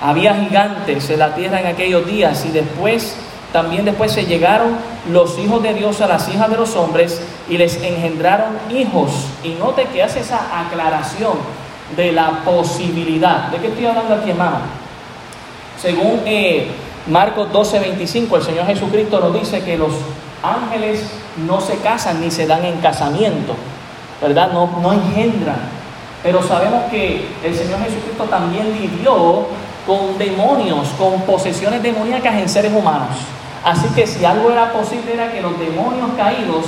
Había 0.00 0.34
gigantes 0.34 1.10
en 1.10 1.18
la 1.18 1.34
tierra 1.34 1.60
en 1.60 1.66
aquellos 1.66 2.06
días 2.06 2.44
y 2.46 2.50
después, 2.50 3.16
también 3.52 3.84
después 3.84 4.12
se 4.12 4.26
llegaron 4.26 4.76
los 5.10 5.38
hijos 5.38 5.62
de 5.62 5.74
Dios 5.74 6.00
a 6.00 6.06
las 6.06 6.28
hijas 6.28 6.48
de 6.50 6.56
los 6.56 6.76
hombres 6.76 7.20
y 7.48 7.58
les 7.58 7.82
engendraron 7.82 8.58
hijos. 8.70 9.10
Y 9.42 9.50
note 9.50 9.86
que 9.92 10.02
hace 10.02 10.20
esa 10.20 10.60
aclaración 10.66 11.38
de 11.96 12.12
la 12.12 12.44
posibilidad. 12.44 13.48
¿De 13.48 13.58
qué 13.58 13.68
estoy 13.68 13.86
hablando 13.86 14.14
aquí, 14.14 14.30
hermano? 14.30 14.60
Según 15.80 16.22
eh, 16.26 16.68
Marcos 17.08 17.52
12, 17.52 17.78
25, 17.78 18.36
el 18.36 18.42
Señor 18.42 18.66
Jesucristo 18.66 19.20
nos 19.20 19.32
dice 19.32 19.62
que 19.62 19.76
los 19.78 19.92
ángeles 20.42 21.02
no 21.46 21.60
se 21.60 21.78
casan 21.78 22.20
ni 22.20 22.30
se 22.30 22.46
dan 22.46 22.64
en 22.64 22.76
casamiento, 22.80 23.54
¿verdad? 24.20 24.52
No, 24.52 24.78
no 24.80 24.92
engendran. 24.92 25.77
Pero 26.22 26.42
sabemos 26.42 26.84
que 26.90 27.26
el 27.44 27.54
Señor 27.54 27.80
Jesucristo 27.80 28.24
también 28.24 28.72
vivió 28.72 29.46
con 29.86 30.18
demonios, 30.18 30.88
con 30.98 31.20
posesiones 31.22 31.82
demoníacas 31.82 32.34
en 32.34 32.48
seres 32.48 32.72
humanos. 32.72 33.16
Así 33.64 33.88
que 33.94 34.06
si 34.06 34.24
algo 34.24 34.50
era 34.50 34.72
posible 34.72 35.14
era 35.14 35.32
que 35.32 35.40
los 35.40 35.58
demonios 35.58 36.10
caídos 36.16 36.66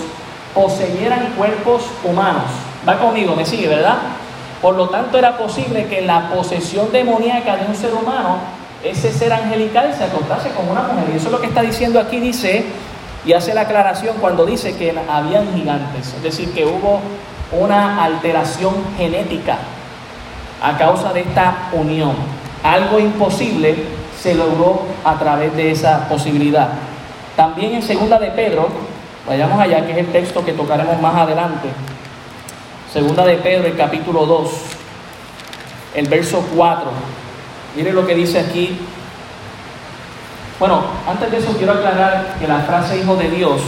poseyeran 0.55 1.35
cuerpos 1.37 1.83
humanos. 2.05 2.45
Va 2.89 2.99
conmigo, 2.99 3.37
me 3.37 3.45
sigue, 3.45 3.69
¿verdad? 3.69 3.99
Por 4.63 4.75
lo 4.77 4.89
tanto 4.89 5.19
era 5.19 5.39
posible 5.39 5.87
que 5.87 6.03
la 6.03 6.29
posesión 6.31 6.93
demoníaca 6.93 7.57
de 7.57 7.67
un 7.67 7.75
ser 7.75 7.95
humano, 7.95 8.39
ese 8.83 9.13
ser 9.13 9.33
angelical 9.33 9.95
se 9.97 10.05
acostase 10.05 10.51
con 10.51 10.69
una 10.69 10.83
mujer. 10.83 11.05
Y 11.13 11.17
eso 11.17 11.27
es 11.27 11.33
lo 11.33 11.41
que 11.41 11.47
está 11.47 11.63
diciendo 11.63 12.01
aquí, 12.01 12.21
dice, 12.21 12.65
y 13.25 13.33
hace 13.33 13.55
la 13.55 13.63
aclaración 13.63 14.17
cuando 14.21 14.47
dice 14.47 14.77
que 14.77 14.95
habían 15.09 15.55
gigantes. 15.55 16.15
Es 16.15 16.23
decir, 16.23 16.53
que 16.53 16.65
hubo 16.65 17.01
una 17.53 18.05
alteración 18.05 18.75
genética 18.97 19.59
a 20.63 20.77
causa 20.77 21.13
de 21.13 21.21
esta 21.21 21.71
unión. 21.73 22.15
Algo 22.63 22.99
imposible 22.99 23.75
se 24.21 24.35
logró 24.35 24.83
a 25.05 25.19
través 25.19 25.57
de 25.57 25.71
esa 25.71 26.09
posibilidad. 26.09 26.69
También 27.37 27.75
en 27.75 27.83
segunda 27.83 28.19
de 28.19 28.31
Pedro, 28.31 28.69
vayamos 29.27 29.59
allá, 29.59 29.85
que 29.87 29.93
es 29.93 29.99
el 29.99 30.07
texto 30.07 30.45
que 30.45 30.53
tocaremos 30.53 31.01
más 31.01 31.15
adelante. 31.15 31.69
Segunda 32.93 33.25
de 33.25 33.37
Pedro, 33.37 33.67
el 33.67 33.77
capítulo 33.77 34.27
2, 34.27 34.51
el 35.95 36.09
verso 36.09 36.45
4. 36.55 36.91
Mire 37.77 37.93
lo 37.93 38.07
que 38.07 38.15
dice 38.15 38.41
aquí. 38.41 38.79
Bueno, 40.59 40.83
antes 41.09 41.31
de 41.31 41.39
eso 41.39 41.57
quiero 41.57 41.73
aclarar 41.73 42.37
que 42.39 42.47
la 42.47 42.59
frase 42.61 42.99
hijo 42.99 43.17
de 43.17 43.31
Dios 43.31 43.63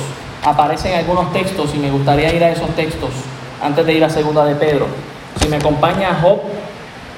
aparece 0.45 0.93
en 0.93 0.99
algunos 0.99 1.33
textos 1.33 1.74
y 1.74 1.78
me 1.78 1.91
gustaría 1.91 2.35
ir 2.35 2.45
a 2.45 2.51
esos 2.51 2.68
textos 2.76 3.11
antes 3.63 3.87
de 3.87 3.95
ir 3.95 4.05
a 4.05 4.11
segunda 4.11 4.45
de 4.45 4.57
Pedro. 4.57 4.87
Si 5.41 5.49
me 5.49 5.57
acompaña 5.57 6.19
Job, 6.21 6.41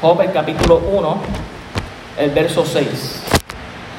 Job 0.00 0.20
el 0.20 0.32
capítulo 0.32 0.82
1, 0.92 1.16
el 2.18 2.30
verso 2.30 2.64
6. 2.64 3.22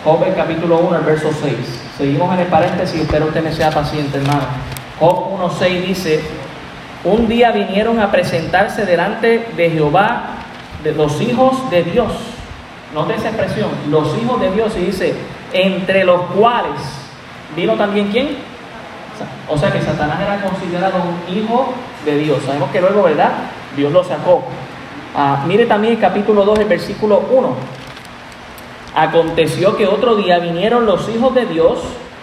Job 0.04 0.24
el 0.24 0.36
capítulo 0.36 0.78
1, 0.78 0.98
el 0.98 1.04
verso 1.04 1.30
6. 1.42 1.56
Seguimos 1.98 2.34
en 2.36 2.42
el 2.42 2.48
paréntesis, 2.48 3.02
espero 3.02 3.26
usted 3.26 3.44
me 3.44 3.52
sea 3.52 3.72
paciente, 3.72 4.18
hermano. 4.18 4.44
Job 5.00 5.40
1.6 5.40 5.86
dice, 5.88 6.22
un 7.04 7.28
día 7.28 7.52
vinieron 7.52 8.00
a 8.00 8.12
presentarse 8.12 8.86
delante 8.86 9.48
de 9.58 9.70
Jehová 9.72 10.36
de 10.84 10.94
los 10.94 11.20
hijos 11.22 11.70
de 11.72 11.84
Dios. 11.84 12.12
Note 12.94 13.16
esa 13.16 13.30
expresión, 13.30 13.70
los 13.90 14.16
hijos 14.22 14.40
de 14.40 14.52
Dios, 14.52 14.74
y 14.78 14.86
dice, 14.86 15.16
entre 15.52 16.06
los 16.06 16.22
cuales 16.28 16.80
vino 17.56 17.74
también 17.74 18.10
quién? 18.12 18.55
O 19.50 19.58
sea 19.58 19.72
que 19.72 19.82
Satanás 19.82 20.20
era 20.22 20.42
considerado 20.42 20.96
un 20.98 21.36
hijo 21.36 21.74
de 22.04 22.18
Dios. 22.18 22.44
Sabemos 22.46 22.70
que 22.72 22.82
luego, 22.82 23.04
¿verdad? 23.04 23.32
Dios 23.76 23.92
lo 23.92 24.04
sacó. 24.04 24.44
Ah, 25.16 25.44
mire 25.48 25.66
también 25.66 25.94
el 25.94 26.00
capítulo 26.00 26.44
2, 26.46 26.60
el 26.60 26.68
versículo 26.68 27.24
1. 27.32 27.56
Aconteció 28.96 29.76
que 29.76 29.88
otro 29.88 30.16
día 30.16 30.40
vinieron 30.40 30.86
los 30.86 31.08
hijos 31.10 31.34
de 31.36 31.46
Dios 31.46 31.80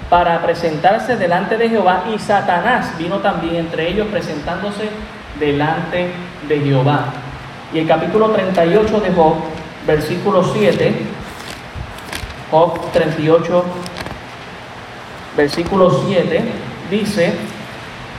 para 0.08 0.42
presentarse 0.42 1.16
delante 1.16 1.56
de 1.56 1.70
Jehová 1.70 2.04
y 2.14 2.18
Satanás 2.18 2.98
vino 2.98 3.18
también 3.18 3.56
entre 3.56 3.88
ellos 3.88 4.08
presentándose 4.08 4.90
delante 5.40 6.12
de 6.48 6.60
Jehová. 6.60 7.06
Y 7.72 7.78
el 7.78 7.88
capítulo 7.88 8.30
38 8.30 9.00
de 9.00 9.12
Job, 9.12 9.34
versículo 9.86 10.44
7, 10.44 10.94
Job 12.50 12.78
38, 12.92 13.64
versículo 15.34 15.90
7, 16.06 16.44
dice, 16.92 17.32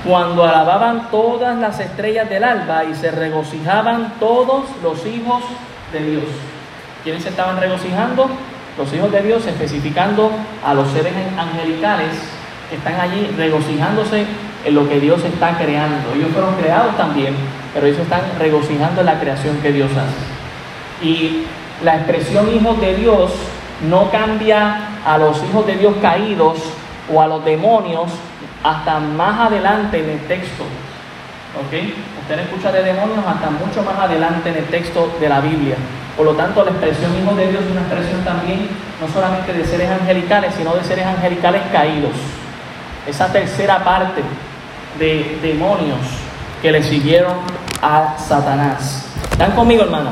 cuando 0.04 0.44
alababan 0.44 1.10
todas 1.12 1.58
las 1.58 1.80
estrellas 1.80 2.30
del 2.30 2.44
alba 2.44 2.84
y 2.86 2.96
se 2.96 3.12
regocijaban 3.12 4.14
todos 4.20 4.66
los 4.82 5.06
hijos 5.06 5.44
de 5.94 6.00
Dios. 6.00 6.24
¿Quiénes 7.04 7.24
se 7.24 7.30
estaban 7.30 7.60
regocijando? 7.60 8.28
Los 8.78 8.92
hijos 8.94 9.12
de 9.12 9.22
Dios, 9.22 9.46
especificando 9.46 10.32
a 10.66 10.74
los 10.74 10.90
seres 10.90 11.14
angelicales 11.38 12.10
que 12.70 12.78
están 12.78 13.00
allí 13.00 13.28
regocijándose 13.38 14.26
en 14.66 14.76
lo 14.76 14.90
que 14.90 15.00
Dios 15.00 15.24
está 15.24 15.56
creando. 15.58 16.14
Ellos 16.16 16.32
fueron 16.34 16.56
creados 16.56 16.98
también, 16.98 17.36
pero 17.74 17.86
ellos 17.86 18.00
están 18.00 18.22
regocijando 18.40 19.02
en 19.02 19.06
la 19.06 19.20
creación 19.20 19.58
que 19.58 19.72
Dios 19.72 19.92
hace. 19.92 21.08
Y 21.08 21.46
la 21.84 21.98
expresión 21.98 22.52
hijos 22.54 22.82
de 22.82 22.96
Dios 22.96 23.32
no 23.88 24.10
cambia 24.10 24.90
a 25.06 25.18
los 25.18 25.44
hijos 25.44 25.68
de 25.68 25.76
Dios 25.76 25.94
caídos 26.02 26.58
o 27.14 27.22
a 27.22 27.28
los 27.28 27.46
demonios 27.46 28.10
hasta 28.64 29.00
más 29.00 29.48
adelante 29.48 30.00
en 30.00 30.10
el 30.10 30.20
texto. 30.28 30.64
¿Ok? 30.64 31.74
Usted 32.22 32.40
escucha 32.40 32.72
de 32.72 32.84
demonios 32.84 33.24
hasta 33.26 33.50
mucho 33.50 33.84
más 33.84 34.00
adelante 34.00 34.50
en 34.50 34.58
el 34.58 34.66
texto 34.66 35.14
de 35.20 35.30
la 35.30 35.42
Biblia. 35.42 35.76
Por 36.18 36.26
lo 36.26 36.34
tanto, 36.34 36.64
la 36.64 36.72
expresión 36.72 37.12
hijo 37.22 37.36
de 37.36 37.50
Dios 37.50 37.64
es 37.64 37.72
una 37.72 37.82
expresión 37.82 38.24
también 38.24 38.70
no 39.02 39.08
solamente 39.14 39.54
de 39.54 39.66
seres 39.66 39.90
angelicales, 39.90 40.54
sino 40.56 40.74
de 40.74 40.84
seres 40.84 41.06
angelicales 41.06 41.62
caídos. 41.72 42.12
Esa 43.06 43.32
tercera 43.32 43.84
parte 43.84 44.22
de 44.98 45.40
demonios 45.42 46.00
que 46.62 46.72
le 46.72 46.82
siguieron 46.82 47.36
a 47.82 48.16
Satanás. 48.18 49.06
¿Están 49.30 49.52
conmigo, 49.52 49.84
hermano? 49.84 50.12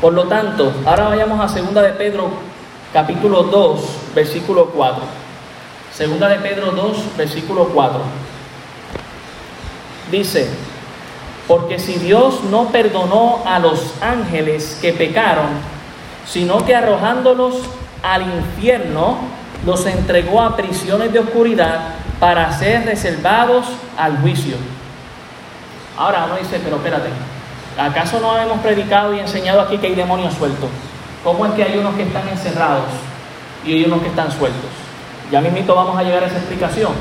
Por 0.00 0.12
lo 0.12 0.24
tanto, 0.24 0.72
ahora 0.84 1.08
vayamos 1.08 1.40
a 1.40 1.48
segunda 1.48 1.80
de 1.80 1.90
Pedro, 1.90 2.30
capítulo 2.92 3.44
2, 3.44 4.12
versículo 4.14 4.66
4. 4.66 5.23
Segunda 5.96 6.28
de 6.28 6.38
Pedro 6.40 6.72
2, 6.72 7.16
versículo 7.16 7.68
4. 7.68 8.00
Dice, 10.10 10.50
porque 11.46 11.78
si 11.78 11.94
Dios 11.94 12.42
no 12.50 12.70
perdonó 12.70 13.42
a 13.46 13.60
los 13.60 13.94
ángeles 14.02 14.76
que 14.82 14.92
pecaron, 14.92 15.46
sino 16.26 16.64
que 16.66 16.74
arrojándolos 16.74 17.62
al 18.02 18.22
infierno, 18.22 19.18
los 19.64 19.86
entregó 19.86 20.40
a 20.40 20.56
prisiones 20.56 21.12
de 21.12 21.20
oscuridad 21.20 21.94
para 22.18 22.50
ser 22.58 22.86
reservados 22.86 23.64
al 23.96 24.18
juicio. 24.18 24.56
Ahora 25.96 26.24
uno 26.24 26.36
dice, 26.38 26.60
pero 26.64 26.76
espérate, 26.76 27.10
¿acaso 27.78 28.18
no 28.18 28.36
hemos 28.36 28.58
predicado 28.58 29.14
y 29.14 29.20
enseñado 29.20 29.60
aquí 29.60 29.78
que 29.78 29.86
hay 29.86 29.94
demonios 29.94 30.34
sueltos? 30.34 30.70
¿Cómo 31.22 31.46
es 31.46 31.52
que 31.52 31.62
hay 31.62 31.78
unos 31.78 31.94
que 31.94 32.02
están 32.02 32.28
encerrados 32.28 32.88
y 33.64 33.74
hay 33.74 33.84
unos 33.84 34.02
que 34.02 34.08
están 34.08 34.32
sueltos? 34.32 34.83
Ya 35.30 35.40
mismito 35.40 35.74
vamos 35.74 35.96
a 35.98 36.02
llegar 36.02 36.22
a 36.22 36.26
esa 36.26 36.36
explicación. 36.36 36.92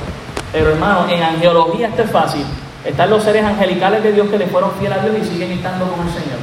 Pero 0.52 0.72
hermano, 0.72 1.08
en 1.10 1.22
angeología 1.22 1.88
esto 1.88 2.04
es 2.04 2.12
fácil. 2.12 2.46
Están 2.86 3.10
los 3.10 3.24
seres 3.24 3.44
angelicales 3.44 4.04
de 4.04 4.12
Dios 4.12 4.30
que 4.30 4.38
le 4.38 4.48
fueron 4.48 4.72
fieles 4.74 5.00
a 5.00 5.02
Dios 5.04 5.16
y 5.22 5.26
siguen 5.26 5.52
estando 5.52 5.86
con 5.86 6.06
el 6.06 6.14
Señor. 6.14 6.40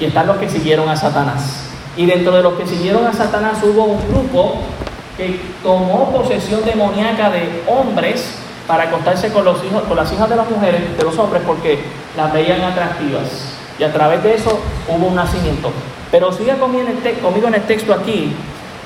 Y 0.00 0.06
están 0.06 0.26
los 0.26 0.36
que 0.36 0.48
siguieron 0.48 0.88
a 0.88 0.96
Satanás. 0.96 1.68
Y 1.96 2.06
dentro 2.06 2.32
de 2.32 2.42
los 2.42 2.54
que 2.54 2.66
siguieron 2.66 3.06
a 3.06 3.12
Satanás 3.12 3.58
hubo 3.62 3.84
un 3.84 4.08
grupo 4.08 4.58
que 5.16 5.40
tomó 5.62 6.10
posesión 6.12 6.64
demoníaca 6.64 7.30
de 7.30 7.62
hombres 7.66 8.36
para 8.66 8.84
acostarse 8.84 9.32
con, 9.32 9.44
los 9.44 9.62
hijos, 9.64 9.82
con 9.82 9.96
las 9.96 10.12
hijas 10.12 10.28
de 10.28 10.36
las 10.36 10.48
mujeres, 10.48 10.96
de 10.96 11.02
los 11.02 11.18
hombres, 11.18 11.42
porque 11.46 11.80
las 12.16 12.32
veían 12.32 12.62
atractivas. 12.62 13.56
Y 13.78 13.84
a 13.84 13.92
través 13.92 14.22
de 14.22 14.34
eso 14.34 14.60
hubo 14.88 15.06
un 15.06 15.16
nacimiento. 15.16 15.72
Pero 16.10 16.32
siga 16.32 16.56
conmigo 16.56 16.86
conmigo 17.22 17.48
en 17.48 17.54
el 17.54 17.62
texto 17.62 17.92
aquí, 17.92 18.32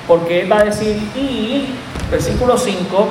porque 0.06 0.42
él 0.42 0.52
va 0.52 0.60
a 0.60 0.64
decir, 0.64 0.96
y, 1.16 1.66
versículo 2.10 2.56
5, 2.56 3.08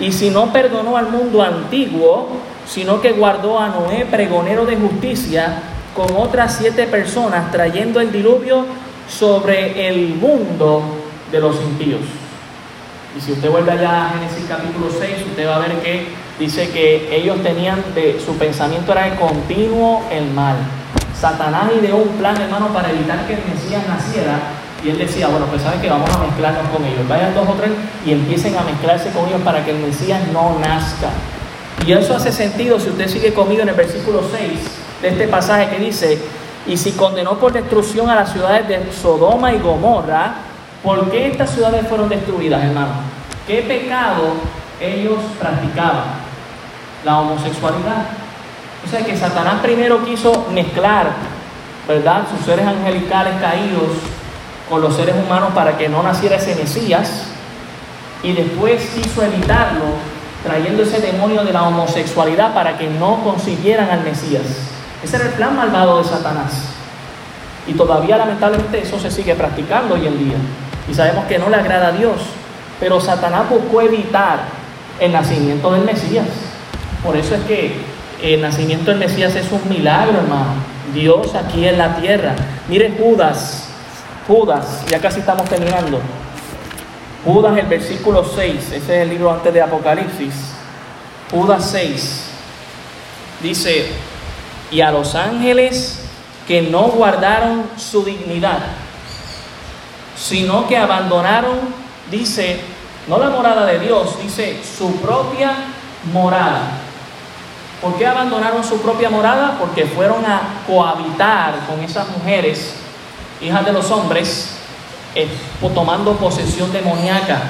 y 0.00 0.12
si 0.12 0.30
no 0.30 0.52
perdonó 0.52 0.96
al 0.96 1.10
mundo 1.10 1.42
antiguo, 1.42 2.28
sino 2.66 3.00
que 3.00 3.12
guardó 3.12 3.58
a 3.58 3.68
Noé, 3.68 4.06
pregonero 4.10 4.66
de 4.66 4.76
justicia, 4.76 5.62
con 5.94 6.16
otras 6.16 6.56
siete 6.56 6.86
personas, 6.86 7.50
trayendo 7.50 8.00
el 8.00 8.10
diluvio 8.10 8.64
sobre 9.08 9.88
el 9.88 10.14
mundo 10.14 10.82
de 11.30 11.40
los 11.40 11.56
impíos. 11.60 12.00
Y 13.16 13.20
si 13.20 13.32
usted 13.32 13.50
vuelve 13.50 13.72
allá 13.72 14.06
a 14.06 14.10
Génesis 14.10 14.46
capítulo 14.48 14.86
6, 14.90 15.26
usted 15.30 15.46
va 15.46 15.56
a 15.56 15.58
ver 15.58 15.78
que 15.80 16.06
dice 16.38 16.70
que 16.70 17.14
ellos 17.14 17.42
tenían 17.42 17.82
de 17.94 18.18
su 18.24 18.36
pensamiento 18.38 18.92
era 18.92 19.04
de 19.04 19.16
continuo 19.16 20.02
el 20.10 20.30
mal. 20.30 20.56
Satanás 21.18 21.70
ideó 21.78 21.98
un 21.98 22.16
plan, 22.16 22.40
hermano, 22.40 22.68
para 22.68 22.90
evitar 22.90 23.26
que 23.26 23.34
el 23.34 23.40
Mesías 23.44 23.86
naciera. 23.86 24.40
Y 24.84 24.90
él 24.90 24.98
decía, 24.98 25.28
bueno, 25.28 25.46
pues 25.46 25.62
saben 25.62 25.80
que 25.80 25.88
vamos 25.88 26.10
a 26.10 26.18
mezclarnos 26.18 26.68
con 26.70 26.84
ellos. 26.84 27.06
Vayan 27.08 27.34
dos 27.34 27.48
o 27.48 27.52
tres 27.52 27.70
y 28.04 28.12
empiecen 28.12 28.56
a 28.56 28.62
mezclarse 28.62 29.10
con 29.10 29.28
ellos 29.28 29.40
para 29.42 29.64
que 29.64 29.70
el 29.70 29.78
Mesías 29.78 30.20
no 30.32 30.58
nazca. 30.58 31.10
Y 31.86 31.92
eso 31.92 32.16
hace 32.16 32.32
sentido 32.32 32.78
si 32.80 32.90
usted 32.90 33.08
sigue 33.08 33.32
conmigo 33.32 33.62
en 33.62 33.68
el 33.68 33.74
versículo 33.74 34.22
6 34.30 34.60
de 35.02 35.08
este 35.08 35.28
pasaje 35.28 35.68
que 35.68 35.78
dice, 35.84 36.18
y 36.66 36.76
si 36.76 36.92
condenó 36.92 37.38
por 37.38 37.52
destrucción 37.52 38.08
a 38.10 38.14
las 38.14 38.32
ciudades 38.32 38.68
de 38.68 38.92
Sodoma 38.92 39.52
y 39.52 39.58
Gomorra, 39.58 40.34
¿por 40.82 41.10
qué 41.10 41.28
estas 41.28 41.50
ciudades 41.50 41.86
fueron 41.88 42.08
destruidas, 42.08 42.62
hermano? 42.64 42.92
¿Qué 43.46 43.62
pecado 43.62 44.34
ellos 44.80 45.18
practicaban? 45.40 46.04
La 47.04 47.18
homosexualidad. 47.18 48.06
O 48.84 48.88
sea 48.88 49.04
que 49.04 49.16
Satanás 49.16 49.60
primero 49.62 50.04
quiso 50.04 50.46
mezclar, 50.52 51.10
¿verdad? 51.88 52.22
Sus 52.30 52.46
seres 52.46 52.66
angelicales 52.66 53.34
caídos 53.40 53.88
con 54.72 54.80
los 54.80 54.96
seres 54.96 55.14
humanos 55.14 55.50
para 55.54 55.76
que 55.76 55.90
no 55.90 56.02
naciera 56.02 56.36
ese 56.36 56.54
Mesías. 56.54 57.24
Y 58.22 58.32
después 58.32 58.82
quiso 58.94 59.22
evitarlo 59.22 59.84
trayendo 60.42 60.82
ese 60.82 60.98
demonio 60.98 61.44
de 61.44 61.52
la 61.52 61.64
homosexualidad 61.64 62.54
para 62.54 62.78
que 62.78 62.88
no 62.88 63.22
consiguieran 63.22 63.90
al 63.90 64.02
Mesías. 64.02 64.44
Ese 65.04 65.16
era 65.16 65.26
el 65.26 65.32
plan 65.32 65.54
malvado 65.54 65.98
de 65.98 66.08
Satanás. 66.08 66.70
Y 67.66 67.74
todavía 67.74 68.16
lamentablemente 68.16 68.80
eso 68.80 68.98
se 68.98 69.10
sigue 69.10 69.34
practicando 69.34 69.94
hoy 69.94 70.06
en 70.06 70.18
día. 70.18 70.38
Y 70.90 70.94
sabemos 70.94 71.26
que 71.26 71.38
no 71.38 71.50
le 71.50 71.56
agrada 71.56 71.88
a 71.88 71.92
Dios. 71.92 72.22
Pero 72.80 72.98
Satanás 72.98 73.50
buscó 73.50 73.82
evitar 73.82 74.44
el 74.98 75.12
nacimiento 75.12 75.70
del 75.70 75.82
Mesías. 75.82 76.28
Por 77.04 77.14
eso 77.14 77.34
es 77.34 77.42
que 77.42 77.76
el 78.22 78.40
nacimiento 78.40 78.90
del 78.90 79.00
Mesías 79.00 79.34
es 79.34 79.52
un 79.52 79.68
milagro, 79.68 80.20
hermano. 80.20 80.54
Dios 80.94 81.34
aquí 81.34 81.68
en 81.68 81.76
la 81.76 81.96
tierra. 81.96 82.34
Mire 82.68 82.94
Judas, 82.98 83.68
Judas, 84.26 84.84
ya 84.88 85.00
casi 85.00 85.20
estamos 85.20 85.48
terminando. 85.48 86.00
Judas, 87.24 87.56
el 87.56 87.66
versículo 87.66 88.24
6, 88.24 88.56
ese 88.56 88.76
es 88.76 88.88
el 88.88 89.08
libro 89.10 89.32
antes 89.32 89.52
de 89.52 89.62
Apocalipsis. 89.62 90.34
Judas 91.30 91.68
6 91.70 92.24
dice, 93.42 93.90
y 94.70 94.80
a 94.80 94.90
los 94.90 95.14
ángeles 95.14 96.00
que 96.46 96.62
no 96.62 96.88
guardaron 96.88 97.64
su 97.76 98.04
dignidad, 98.04 98.58
sino 100.16 100.66
que 100.66 100.76
abandonaron, 100.76 101.58
dice, 102.10 102.60
no 103.08 103.18
la 103.18 103.30
morada 103.30 103.66
de 103.66 103.78
Dios, 103.78 104.20
dice 104.22 104.60
su 104.62 104.96
propia 104.96 105.52
morada. 106.12 106.78
¿Por 107.80 107.96
qué 107.96 108.06
abandonaron 108.06 108.62
su 108.62 108.80
propia 108.80 109.10
morada? 109.10 109.56
Porque 109.58 109.86
fueron 109.86 110.24
a 110.24 110.62
cohabitar 110.66 111.66
con 111.66 111.80
esas 111.80 112.08
mujeres, 112.10 112.74
hijas 113.42 113.64
de 113.64 113.72
los 113.72 113.90
hombres, 113.90 114.56
eh, 115.14 115.28
tomando 115.74 116.12
posesión 116.16 116.72
demoníaca. 116.72 117.42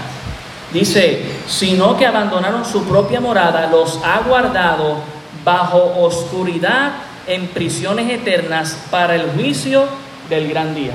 Dice, 0.73 1.23
sino 1.47 1.97
que 1.97 2.07
abandonaron 2.07 2.65
su 2.65 2.85
propia 2.85 3.21
morada, 3.21 3.67
los 3.67 4.01
ha 4.03 4.21
guardado 4.27 4.97
bajo 5.45 5.95
oscuridad 6.01 6.93
en 7.27 7.47
prisiones 7.49 8.11
eternas 8.11 8.79
para 8.91 9.15
el 9.15 9.31
juicio 9.33 9.85
del 10.31 10.49
gran 10.49 10.75
día. 10.75 10.93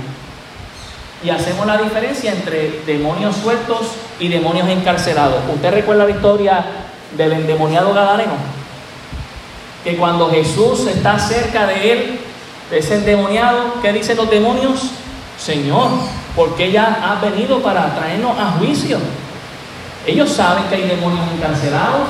Y 1.23 1.29
hacemos 1.29 1.65
la 1.65 1.77
diferencia 1.77 2.31
entre 2.31 2.81
demonios 2.85 3.35
sueltos 3.37 3.87
y 4.19 4.27
demonios 4.27 4.67
encarcelados. 4.67 5.41
¿Usted 5.53 5.71
recuerda 5.71 6.05
la 6.05 6.11
historia 6.11 6.65
del 7.15 7.33
endemoniado 7.33 7.93
Gadareno? 7.93 8.33
Que 9.83 9.95
cuando 9.95 10.29
Jesús 10.29 10.85
está 10.87 11.17
cerca 11.19 11.65
de 11.67 11.91
él, 11.91 12.19
ese 12.71 12.95
endemoniado, 12.95 13.81
¿qué 13.81 13.93
dicen 13.93 14.17
los 14.17 14.29
demonios? 14.29 14.91
Señor, 15.37 15.89
porque 16.35 16.65
ella 16.65 16.99
ha 17.01 17.21
venido 17.23 17.61
para 17.61 17.95
traernos 17.95 18.37
a 18.37 18.51
juicio. 18.57 18.97
Ellos 20.05 20.31
saben 20.31 20.63
que 20.65 20.75
hay 20.75 20.83
demonios 20.83 21.25
encarcelados 21.35 22.09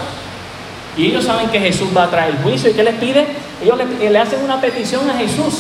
y 0.96 1.08
ellos 1.08 1.26
saben 1.26 1.50
que 1.50 1.60
Jesús 1.60 1.90
va 1.96 2.04
a 2.04 2.10
traer 2.10 2.38
juicio. 2.42 2.70
¿Y 2.70 2.74
qué 2.74 2.84
les 2.84 2.96
pide? 2.96 3.26
Ellos 3.62 3.78
le, 3.78 4.20
hacen 4.20 4.44
una 4.44 4.60
petición 4.60 5.10
a 5.10 5.14
Jesús, 5.14 5.54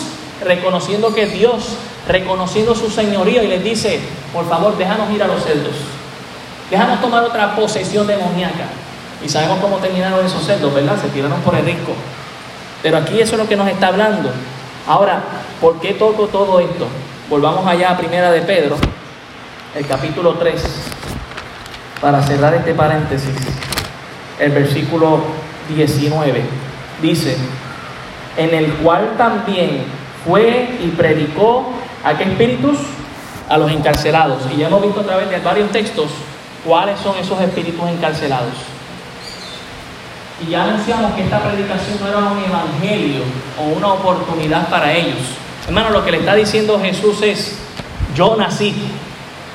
reconociendo 0.43 1.13
que 1.13 1.27
Dios, 1.27 1.75
reconociendo 2.07 2.73
su 2.73 2.89
señoría 2.89 3.43
y 3.43 3.47
les 3.47 3.63
dice, 3.63 3.99
por 4.33 4.47
favor, 4.47 4.77
déjanos 4.77 5.11
ir 5.11 5.21
a 5.21 5.27
los 5.27 5.43
celdos. 5.43 5.75
Déjanos 6.71 7.01
tomar 7.01 7.23
otra 7.23 7.55
posesión 7.55 8.07
demoníaca. 8.07 8.65
Y 9.23 9.29
sabemos 9.29 9.59
cómo 9.59 9.77
terminaron 9.77 10.25
esos 10.25 10.43
cerdos, 10.43 10.73
¿verdad? 10.73 10.95
Se 11.01 11.07
tiraron 11.09 11.39
por 11.41 11.55
el 11.55 11.65
risco. 11.65 11.93
Pero 12.83 12.97
aquí 12.97 13.19
eso 13.19 13.33
es 13.33 13.41
lo 13.41 13.47
que 13.47 13.55
nos 13.55 13.67
está 13.67 13.87
hablando. 13.87 14.31
Ahora, 14.87 15.21
¿por 15.59 15.81
qué 15.81 15.95
toco 15.95 16.27
todo 16.27 16.61
esto? 16.61 16.87
Volvamos 17.29 17.67
allá 17.67 17.91
a 17.91 17.97
Primera 17.97 18.31
de 18.31 18.41
Pedro, 18.41 18.77
el 19.75 19.85
capítulo 19.85 20.35
3, 20.35 20.63
para 21.99 22.23
cerrar 22.23 22.53
este 22.53 22.73
paréntesis. 22.73 23.35
El 24.39 24.51
versículo 24.51 25.19
19 25.75 26.41
dice, 27.01 27.35
en 28.37 28.53
el 28.53 28.75
cual 28.75 29.15
también 29.17 29.83
fue 30.25 30.77
y 30.81 30.87
predicó 30.95 31.69
a 32.05 32.17
qué 32.17 32.23
espíritus? 32.23 32.77
A 33.49 33.57
los 33.57 33.69
encarcelados. 33.69 34.43
Y 34.53 34.57
ya 34.57 34.67
hemos 34.67 34.81
visto 34.81 35.01
a 35.01 35.03
través 35.03 35.29
de 35.29 35.39
varios 35.39 35.69
textos 35.71 36.11
cuáles 36.65 36.97
son 36.99 37.17
esos 37.17 37.41
espíritus 37.41 37.89
encarcelados. 37.89 38.76
Y 40.45 40.51
ya 40.51 40.65
anunciamos 40.65 41.13
que 41.15 41.23
esta 41.23 41.39
predicación 41.39 41.99
no 41.99 42.07
era 42.07 42.17
un 42.17 42.43
evangelio 42.43 43.21
o 43.59 43.75
una 43.77 43.93
oportunidad 43.93 44.69
para 44.69 44.93
ellos. 44.93 45.17
Hermano, 45.67 45.89
lo 45.89 46.05
que 46.05 46.11
le 46.11 46.19
está 46.19 46.35
diciendo 46.35 46.79
Jesús 46.79 47.21
es, 47.23 47.57
yo 48.15 48.35
nací, 48.35 48.73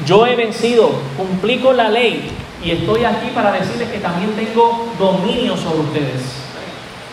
yo 0.04 0.26
he 0.26 0.34
vencido, 0.34 0.90
cumplí 1.16 1.58
con 1.58 1.76
la 1.76 1.88
ley 1.88 2.30
y 2.64 2.72
estoy 2.72 3.04
aquí 3.04 3.28
para 3.34 3.52
decirles 3.52 3.90
que 3.90 3.98
también 3.98 4.32
tengo 4.34 4.92
dominio 4.98 5.56
sobre 5.56 5.80
ustedes. 5.80 6.22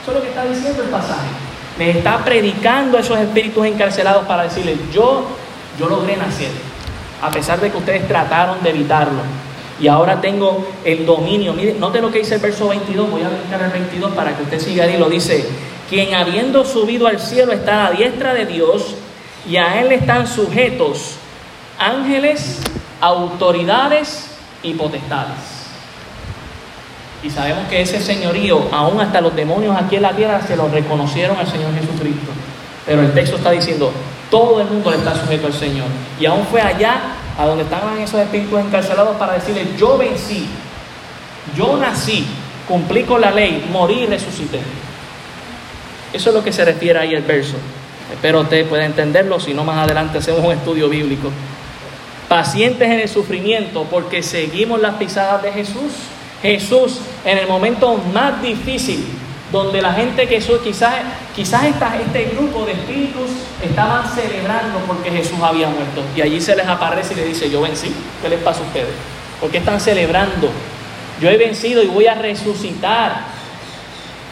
Eso 0.02 0.12
es 0.12 0.16
lo 0.16 0.22
que 0.22 0.30
está 0.30 0.46
diciendo 0.46 0.84
el 0.84 0.90
pasaje. 0.90 1.28
Me 1.78 1.92
está 1.92 2.18
predicando 2.26 2.98
a 2.98 3.02
esos 3.02 3.18
espíritus 3.20 3.66
encarcelados 3.66 4.26
para 4.26 4.44
decirles, 4.44 4.78
yo, 4.92 5.26
yo 5.80 5.88
logré 5.88 6.18
nacer, 6.18 6.52
a 7.22 7.30
pesar 7.30 7.60
de 7.60 7.72
que 7.72 7.78
ustedes 7.78 8.08
trataron 8.08 8.62
de 8.64 8.72
evitarlo. 8.72 9.22
Y 9.80 9.88
ahora 9.88 10.20
tengo 10.20 10.68
el 10.84 11.06
dominio. 11.06 11.54
Mire, 11.54 11.74
note 11.74 12.02
lo 12.02 12.12
que 12.12 12.20
dice 12.20 12.36
el 12.36 12.42
verso 12.42 12.68
22. 12.68 13.10
Voy 13.10 13.22
a 13.22 13.30
brincar 13.30 13.62
el 13.62 13.72
22 13.72 14.12
para 14.12 14.36
que 14.36 14.44
usted 14.44 14.60
siga 14.60 14.84
ahí. 14.84 14.98
Lo 14.98 15.10
dice: 15.10 15.46
Quien 15.90 16.14
habiendo 16.14 16.66
subido 16.66 17.08
al 17.08 17.20
cielo 17.20 17.54
está 17.54 17.88
a 17.88 17.90
la 17.92 17.98
diestra 17.98 18.34
de 18.34 18.46
Dios 18.46 18.96
y 19.48 19.56
a 19.58 19.80
él 19.82 19.92
están 19.92 20.28
sujetos 20.28 21.16
ángeles, 21.80 22.60
autoridades 23.00 24.32
y 24.62 24.74
potestades. 24.74 25.38
Y 27.24 27.30
sabemos 27.30 27.68
que 27.70 27.82
ese 27.82 28.00
señorío, 28.00 28.68
aún 28.72 29.00
hasta 29.02 29.20
los 29.22 29.36
demonios 29.36 29.76
aquí 29.76 29.96
en 29.96 30.04
la 30.04 30.14
tierra, 30.14 30.42
se 30.46 30.56
lo 30.56 30.68
reconocieron 30.70 31.38
al 31.38 31.48
Señor 31.48 31.74
Jesucristo. 31.74 32.32
Pero 32.86 33.02
el 33.02 33.14
texto 33.14 33.38
está 33.38 33.52
diciendo, 33.52 33.92
todo 34.32 34.62
el 34.62 34.68
mundo 34.68 34.92
le 34.92 34.98
está 34.98 35.16
sujeto 35.16 35.48
al 35.48 35.54
Señor. 35.54 35.88
Y 36.20 36.26
aún 36.26 36.46
fue 36.50 36.62
allá 36.62 37.02
a 37.40 37.46
donde 37.46 37.64
estaban 37.64 37.98
esos 38.00 38.20
espíritus 38.20 38.60
encarcelados 38.60 39.16
para 39.16 39.34
decirle, 39.34 39.66
yo 39.78 39.98
vencí, 39.98 40.46
yo 41.56 41.78
nací, 41.78 42.26
cumplí 42.68 43.04
con 43.04 43.22
la 43.22 43.32
ley, 43.32 43.66
morí 43.72 44.02
y 44.02 44.06
resucité. 44.08 44.60
Eso 46.12 46.30
es 46.32 46.36
lo 46.36 46.44
que 46.44 46.52
se 46.52 46.66
refiere 46.66 47.00
ahí 47.00 47.14
el 47.14 47.24
verso. 47.24 47.56
Espero 48.12 48.42
usted 48.42 48.68
pueda 48.68 48.84
entenderlo, 48.84 49.40
si 49.40 49.54
no 49.54 49.64
más 49.64 49.78
adelante 49.78 50.18
hacemos 50.18 50.44
un 50.44 50.52
estudio 50.52 50.90
bíblico. 50.90 51.30
Pacientes 52.28 52.90
en 52.90 53.00
el 53.00 53.08
sufrimiento 53.08 53.86
porque 53.90 54.22
seguimos 54.22 54.82
las 54.82 54.96
pisadas 54.96 55.42
de 55.42 55.54
Jesús. 55.54 55.94
Jesús 56.42 57.00
en 57.24 57.38
el 57.38 57.48
momento 57.48 57.96
más 58.14 58.42
difícil 58.42 59.06
donde 59.52 59.82
la 59.82 59.94
gente 59.94 60.28
que 60.28 60.40
quizás, 60.64 60.94
quizás 61.36 61.64
este 61.66 62.26
grupo 62.36 62.66
de 62.66 62.74
espíritus 62.74 63.30
estaban 63.64 64.08
celebrando 64.08 64.80
porque 64.88 65.10
Jesús 65.10 65.40
había 65.42 65.68
muerto. 65.68 66.04
Y 66.16 66.22
allí 66.22 66.40
se 66.40 66.56
les 66.56 66.68
aparece 66.68 67.14
y 67.14 67.18
le 67.18 67.26
dice, 67.26 67.50
yo 67.50 67.62
vencí. 67.62 67.92
¿Qué 68.22 68.30
les 68.30 68.40
pasa 68.42 68.62
a 68.62 68.64
ustedes? 68.64 68.94
¿Por 69.42 69.50
qué 69.50 69.58
están 69.58 69.80
celebrando? 69.80 70.50
Yo 71.20 71.30
he 71.30 71.38
vencido 71.38 71.82
y 71.82 71.88
voy 71.88 72.08
a 72.08 72.16
resucitar. 72.16 73.24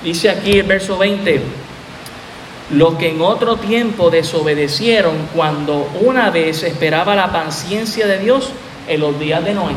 Dice 0.03 0.29
aquí 0.29 0.59
el 0.59 0.67
verso 0.67 0.97
20, 0.97 1.41
los 2.71 2.95
que 2.95 3.09
en 3.09 3.21
otro 3.21 3.57
tiempo 3.57 4.09
desobedecieron 4.11 5.15
cuando 5.33 5.89
una 6.01 6.29
vez 6.29 6.63
esperaba 6.63 7.15
la 7.15 7.31
paciencia 7.31 8.05
de 8.05 8.19
Dios 8.19 8.51
en 8.87 8.99
los 8.99 9.19
días 9.19 9.43
de 9.43 9.53
Noé. 9.53 9.73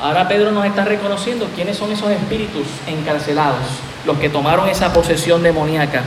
Ahora 0.00 0.26
Pedro 0.28 0.50
nos 0.50 0.64
está 0.64 0.84
reconociendo 0.84 1.48
quiénes 1.54 1.76
son 1.76 1.92
esos 1.92 2.10
espíritus 2.10 2.66
encarcelados 2.86 3.66
los 4.06 4.18
que 4.18 4.30
tomaron 4.30 4.68
esa 4.68 4.92
posesión 4.92 5.42
demoníaca. 5.42 6.02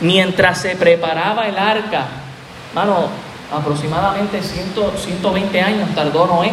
Mientras 0.00 0.60
se 0.60 0.74
preparaba 0.74 1.46
el 1.46 1.56
arca, 1.56 2.06
mano, 2.74 3.08
aproximadamente 3.52 4.42
120 4.42 5.60
años 5.60 5.88
tardó 5.94 6.26
Noé 6.26 6.52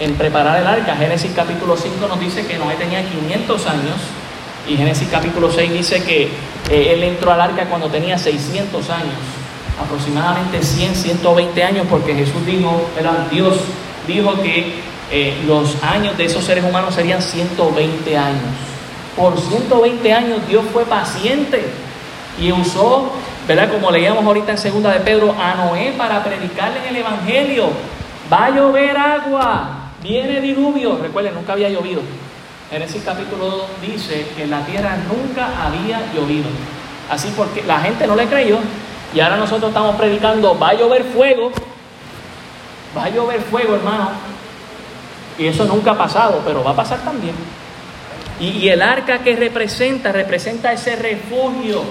en 0.00 0.14
preparar 0.14 0.60
el 0.60 0.66
arca. 0.66 0.96
Génesis 0.96 1.32
capítulo 1.36 1.76
5 1.76 2.06
nos 2.08 2.18
dice 2.18 2.46
que 2.46 2.58
Noé 2.58 2.74
tenía 2.76 3.06
500 3.06 3.66
años 3.66 3.96
y 4.66 4.76
Génesis 4.76 5.08
capítulo 5.10 5.52
6 5.52 5.72
dice 5.72 6.02
que 6.02 6.30
eh, 6.70 6.94
él 6.94 7.02
entró 7.02 7.32
al 7.32 7.40
arca 7.40 7.66
cuando 7.66 7.88
tenía 7.88 8.16
600 8.16 8.88
años, 8.88 9.14
aproximadamente 9.82 10.62
100, 10.62 10.94
120 10.94 11.64
años, 11.64 11.86
porque 11.90 12.14
Jesús 12.14 12.46
dijo, 12.46 12.88
era 12.98 13.26
Dios 13.30 13.56
dijo 14.06 14.40
que 14.42 14.93
eh, 15.16 15.32
los 15.46 15.80
años 15.80 16.18
de 16.18 16.24
esos 16.24 16.42
seres 16.42 16.64
humanos 16.64 16.92
serían 16.92 17.22
120 17.22 18.18
años. 18.18 18.42
Por 19.16 19.40
120 19.40 20.12
años 20.12 20.40
Dios 20.48 20.64
fue 20.72 20.84
paciente 20.86 21.64
y 22.36 22.50
usó, 22.50 23.12
¿verdad? 23.46 23.70
Como 23.70 23.92
leíamos 23.92 24.24
ahorita 24.24 24.50
en 24.50 24.58
segunda 24.58 24.90
de 24.90 24.98
Pedro, 24.98 25.32
a 25.40 25.54
Noé 25.54 25.94
para 25.96 26.24
predicarle 26.24 26.80
en 26.80 26.86
el 26.88 26.96
Evangelio. 26.96 27.68
Va 28.32 28.46
a 28.46 28.50
llover 28.50 28.96
agua, 28.96 29.92
viene 30.02 30.40
diluvio. 30.40 30.98
Recuerden, 31.00 31.34
nunca 31.34 31.52
había 31.52 31.68
llovido. 31.68 32.02
Génesis 32.68 33.04
capítulo 33.04 33.44
2 33.44 33.66
dice 33.86 34.26
que 34.34 34.42
en 34.42 34.50
la 34.50 34.66
tierra 34.66 34.96
nunca 34.96 35.64
había 35.64 36.12
llovido. 36.12 36.48
Así 37.08 37.32
porque 37.36 37.62
la 37.62 37.78
gente 37.78 38.08
no 38.08 38.16
le 38.16 38.26
creyó. 38.26 38.58
Y 39.14 39.20
ahora 39.20 39.36
nosotros 39.36 39.68
estamos 39.68 39.94
predicando, 39.94 40.58
va 40.58 40.70
a 40.70 40.74
llover 40.74 41.04
fuego. 41.04 41.52
Va 42.98 43.04
a 43.04 43.10
llover 43.10 43.40
fuego, 43.42 43.76
hermano. 43.76 44.33
Y 45.38 45.46
eso 45.46 45.64
nunca 45.64 45.92
ha 45.92 45.98
pasado, 45.98 46.42
pero 46.44 46.62
va 46.62 46.70
a 46.70 46.76
pasar 46.76 47.00
también. 47.00 47.34
Y, 48.40 48.68
el 48.68 48.82
arca 48.82 49.18
que 49.18 49.36
representa, 49.36 50.10
representa 50.10 50.72
ese 50.72 50.96
refugio, 50.96 51.82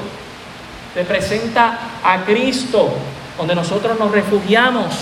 representa 0.93 1.77
a 2.03 2.23
Cristo, 2.25 2.93
donde 3.37 3.55
nosotros 3.55 3.97
nos 3.97 4.11
refugiamos. 4.11 4.93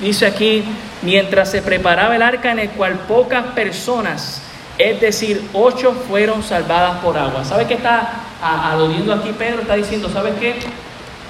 Dice 0.00 0.26
aquí, 0.26 0.64
mientras 1.02 1.50
se 1.50 1.62
preparaba 1.62 2.16
el 2.16 2.22
arca 2.22 2.50
en 2.50 2.58
el 2.58 2.70
cual 2.70 2.94
pocas 3.00 3.46
personas, 3.54 4.42
es 4.76 5.00
decir, 5.00 5.48
ocho 5.52 5.92
fueron 6.08 6.42
salvadas 6.42 6.98
por 7.00 7.16
agua. 7.16 7.44
¿Sabe 7.44 7.66
qué 7.66 7.74
está 7.74 8.12
aludiendo 8.42 9.12
aquí 9.12 9.32
Pedro? 9.38 9.62
Está 9.62 9.76
diciendo, 9.76 10.08
¿sabes 10.08 10.34
qué? 10.40 10.56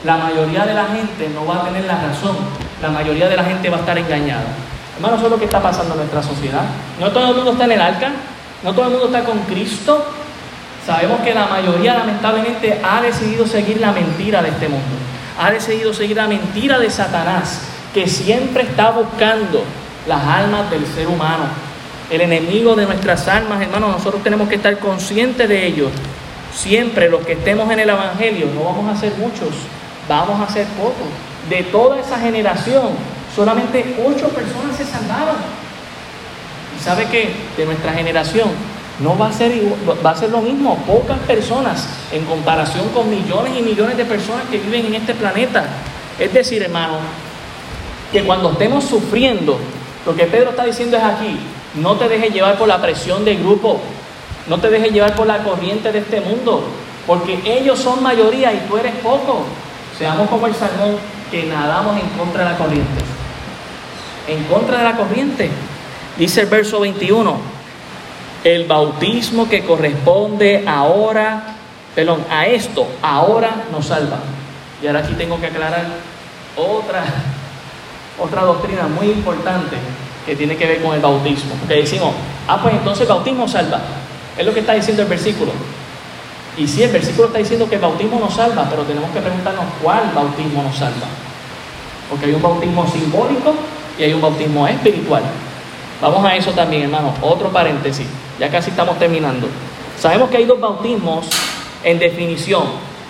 La 0.05 0.17
mayoría 0.17 0.65
de 0.65 0.73
la 0.73 0.87
gente 0.87 1.29
no 1.35 1.45
va 1.45 1.57
a 1.57 1.65
tener 1.65 1.85
la 1.85 2.01
razón, 2.01 2.37
la 2.81 2.89
mayoría 2.89 3.29
de 3.29 3.37
la 3.37 3.45
gente 3.45 3.69
va 3.69 3.77
a 3.77 3.81
estar 3.81 3.99
engañada. 3.99 4.47
Hermano, 5.01 5.17
eso 5.17 5.27
es 5.27 5.33
lo 5.33 5.39
que 5.39 5.47
está 5.47 5.63
pasando 5.63 5.95
en 5.95 6.01
nuestra 6.01 6.23
sociedad. 6.23 6.61
No 7.01 7.11
todo 7.11 7.31
el 7.31 7.35
mundo 7.35 7.53
está 7.53 7.65
en 7.65 7.73
el 7.73 7.81
arca, 7.81 8.13
no 8.63 8.75
todo 8.75 8.85
el 8.85 8.91
mundo 8.91 9.07
está 9.07 9.25
con 9.25 9.39
Cristo. 9.45 10.05
Sabemos 10.87 11.23
que 11.23 11.33
la 11.33 11.47
mayoría 11.47 11.95
lamentablemente 11.95 12.79
ha 12.85 13.01
decidido 13.01 13.47
seguir 13.47 13.81
la 13.81 13.93
mentira 13.93 14.43
de 14.43 14.51
este 14.51 14.69
mundo. 14.69 14.85
Ha 15.41 15.53
decidido 15.53 15.95
seguir 15.95 16.19
la 16.19 16.27
mentira 16.27 16.79
de 16.79 16.91
Satanás, 16.91 17.63
que 17.95 18.07
siempre 18.07 18.65
está 18.65 18.91
buscando 18.91 19.65
las 20.07 20.23
almas 20.23 20.71
del 20.71 20.85
ser 20.85 21.07
humano. 21.07 21.45
El 22.11 22.21
enemigo 22.21 22.75
de 22.75 22.85
nuestras 22.85 23.27
almas, 23.27 23.63
hermanos, 23.63 23.93
nosotros 23.93 24.23
tenemos 24.23 24.51
que 24.51 24.57
estar 24.57 24.79
conscientes 24.81 25.49
de 25.49 25.67
ello. 25.67 25.89
Siempre 26.55 27.09
los 27.09 27.25
que 27.25 27.33
estemos 27.33 27.73
en 27.73 27.81
el 27.81 27.89
Evangelio, 27.89 28.49
no 28.55 28.65
vamos 28.65 28.95
a 28.95 29.01
ser 29.01 29.15
muchos, 29.15 29.49
vamos 30.07 30.47
a 30.47 30.53
ser 30.53 30.67
pocos. 30.67 31.09
De 31.49 31.63
toda 31.63 31.99
esa 31.99 32.19
generación, 32.19 32.91
solamente 33.35 33.97
ocho 34.05 34.29
personas 34.29 34.77
se 34.77 34.85
salvaron. 34.85 35.37
¿Sabe 36.83 37.07
qué? 37.11 37.35
De 37.57 37.67
nuestra 37.67 37.93
generación 37.93 38.49
no 39.01 39.17
va 39.17 39.29
a 39.29 39.33
ser 39.33 39.53
va 40.05 40.11
a 40.11 40.17
ser 40.17 40.31
lo 40.31 40.41
mismo, 40.41 40.77
pocas 40.87 41.19
personas 41.21 41.89
en 42.13 42.25
comparación 42.25 42.89
con 42.91 43.09
millones 43.09 43.55
y 43.59 43.63
millones 43.63 43.97
de 43.97 44.05
personas 44.05 44.45
que 44.51 44.59
viven 44.59 44.87
en 44.87 44.95
este 44.95 45.15
planeta. 45.15 45.65
Es 46.19 46.33
decir, 46.33 46.63
hermano, 46.63 46.99
que 48.13 48.23
cuando 48.25 48.53
estemos 48.53 48.85
sufriendo, 48.85 49.59
lo 50.05 50.15
que 50.15 50.25
Pedro 50.27 50.51
está 50.51 50.65
diciendo 50.65 50.97
es 50.97 51.03
aquí, 51.03 51.39
no 51.77 51.97
te 51.97 52.09
dejes 52.09 52.33
llevar 52.33 52.59
por 52.59 52.69
la 52.69 52.81
presión 52.81 53.25
del 53.25 53.39
grupo, 53.39 53.81
no 54.49 54.59
te 54.59 54.69
dejes 54.69 54.93
llevar 54.93 55.15
por 55.15 55.27
la 55.27 55.39
corriente 55.39 55.93
de 55.93 56.01
este 56.01 56.21
mundo, 56.21 56.65
porque 57.07 57.41
ellos 57.45 57.79
son 57.79 58.03
mayoría 58.03 58.53
y 58.53 58.59
tú 58.69 58.77
eres 58.77 58.95
poco. 58.97 59.45
Seamos 59.97 60.29
como 60.29 60.47
el 60.47 60.55
salmón 60.55 60.97
que 61.31 61.45
nadamos 61.45 61.97
en 61.97 62.09
contra 62.19 62.45
de 62.45 62.51
la 62.51 62.59
corriente. 62.59 63.10
En 64.31 64.45
contra 64.45 64.79
de 64.79 64.85
la 64.85 64.97
corriente. 64.97 65.51
Dice 66.17 66.43
el 66.43 66.47
verso 66.47 66.79
21, 66.79 67.37
el 68.45 68.65
bautismo 68.67 69.49
que 69.49 69.65
corresponde 69.65 70.65
ahora, 70.69 71.57
perdón, 71.95 72.25
a 72.31 72.47
esto, 72.47 72.87
ahora 73.03 73.65
nos 73.73 73.87
salva. 73.87 74.19
Y 74.81 74.87
ahora 74.87 75.01
aquí 75.01 75.15
tengo 75.15 75.41
que 75.41 75.47
aclarar 75.47 75.87
otra, 76.57 77.05
otra 78.23 78.43
doctrina 78.43 78.87
muy 78.87 79.07
importante. 79.07 79.77
que 80.25 80.37
tiene 80.37 80.57
que 80.57 80.67
ver 80.67 80.83
con 80.83 80.95
el 80.95 81.01
bautismo. 81.01 81.55
Porque 81.59 81.77
decimos, 81.77 82.13
ah, 82.47 82.61
pues 82.63 82.75
entonces 82.75 83.09
bautismo 83.09 83.49
salva. 83.49 83.81
Es 84.39 84.47
lo 84.47 84.55
que 84.55 84.61
está 84.61 84.75
diciendo 84.75 85.03
el 85.03 85.09
versículo. 85.09 85.51
Y 86.57 86.69
sí, 86.69 86.83
el 86.83 86.93
versículo 86.93 87.29
está 87.29 87.39
diciendo 87.39 87.69
que 87.69 87.77
el 87.77 87.81
bautismo 87.81 88.21
nos 88.21 88.35
salva, 88.35 88.69
pero 88.69 88.83
tenemos 88.83 89.11
que 89.11 89.21
preguntarnos 89.21 89.65
cuál 89.83 90.13
bautismo 90.15 90.63
nos 90.63 90.77
salva. 90.77 91.09
Porque 92.11 92.27
hay 92.27 92.35
un 92.35 92.43
bautismo 92.43 92.87
simbólico 92.87 93.55
y 94.01 94.05
hay 94.05 94.15
un 94.15 94.23
bautismo 94.23 94.67
espiritual. 94.67 95.23
Vamos 96.01 96.25
a 96.25 96.35
eso 96.35 96.53
también, 96.53 96.85
hermano. 96.85 97.13
Otro 97.21 97.51
paréntesis. 97.51 98.07
Ya 98.39 98.49
casi 98.51 98.71
estamos 98.71 98.99
terminando. 98.99 99.47
Sabemos 99.99 100.31
que 100.31 100.39
hay 100.39 100.47
dos 100.47 100.59
bautismos 100.59 101.29
en 101.85 101.99
definición. 101.99 102.63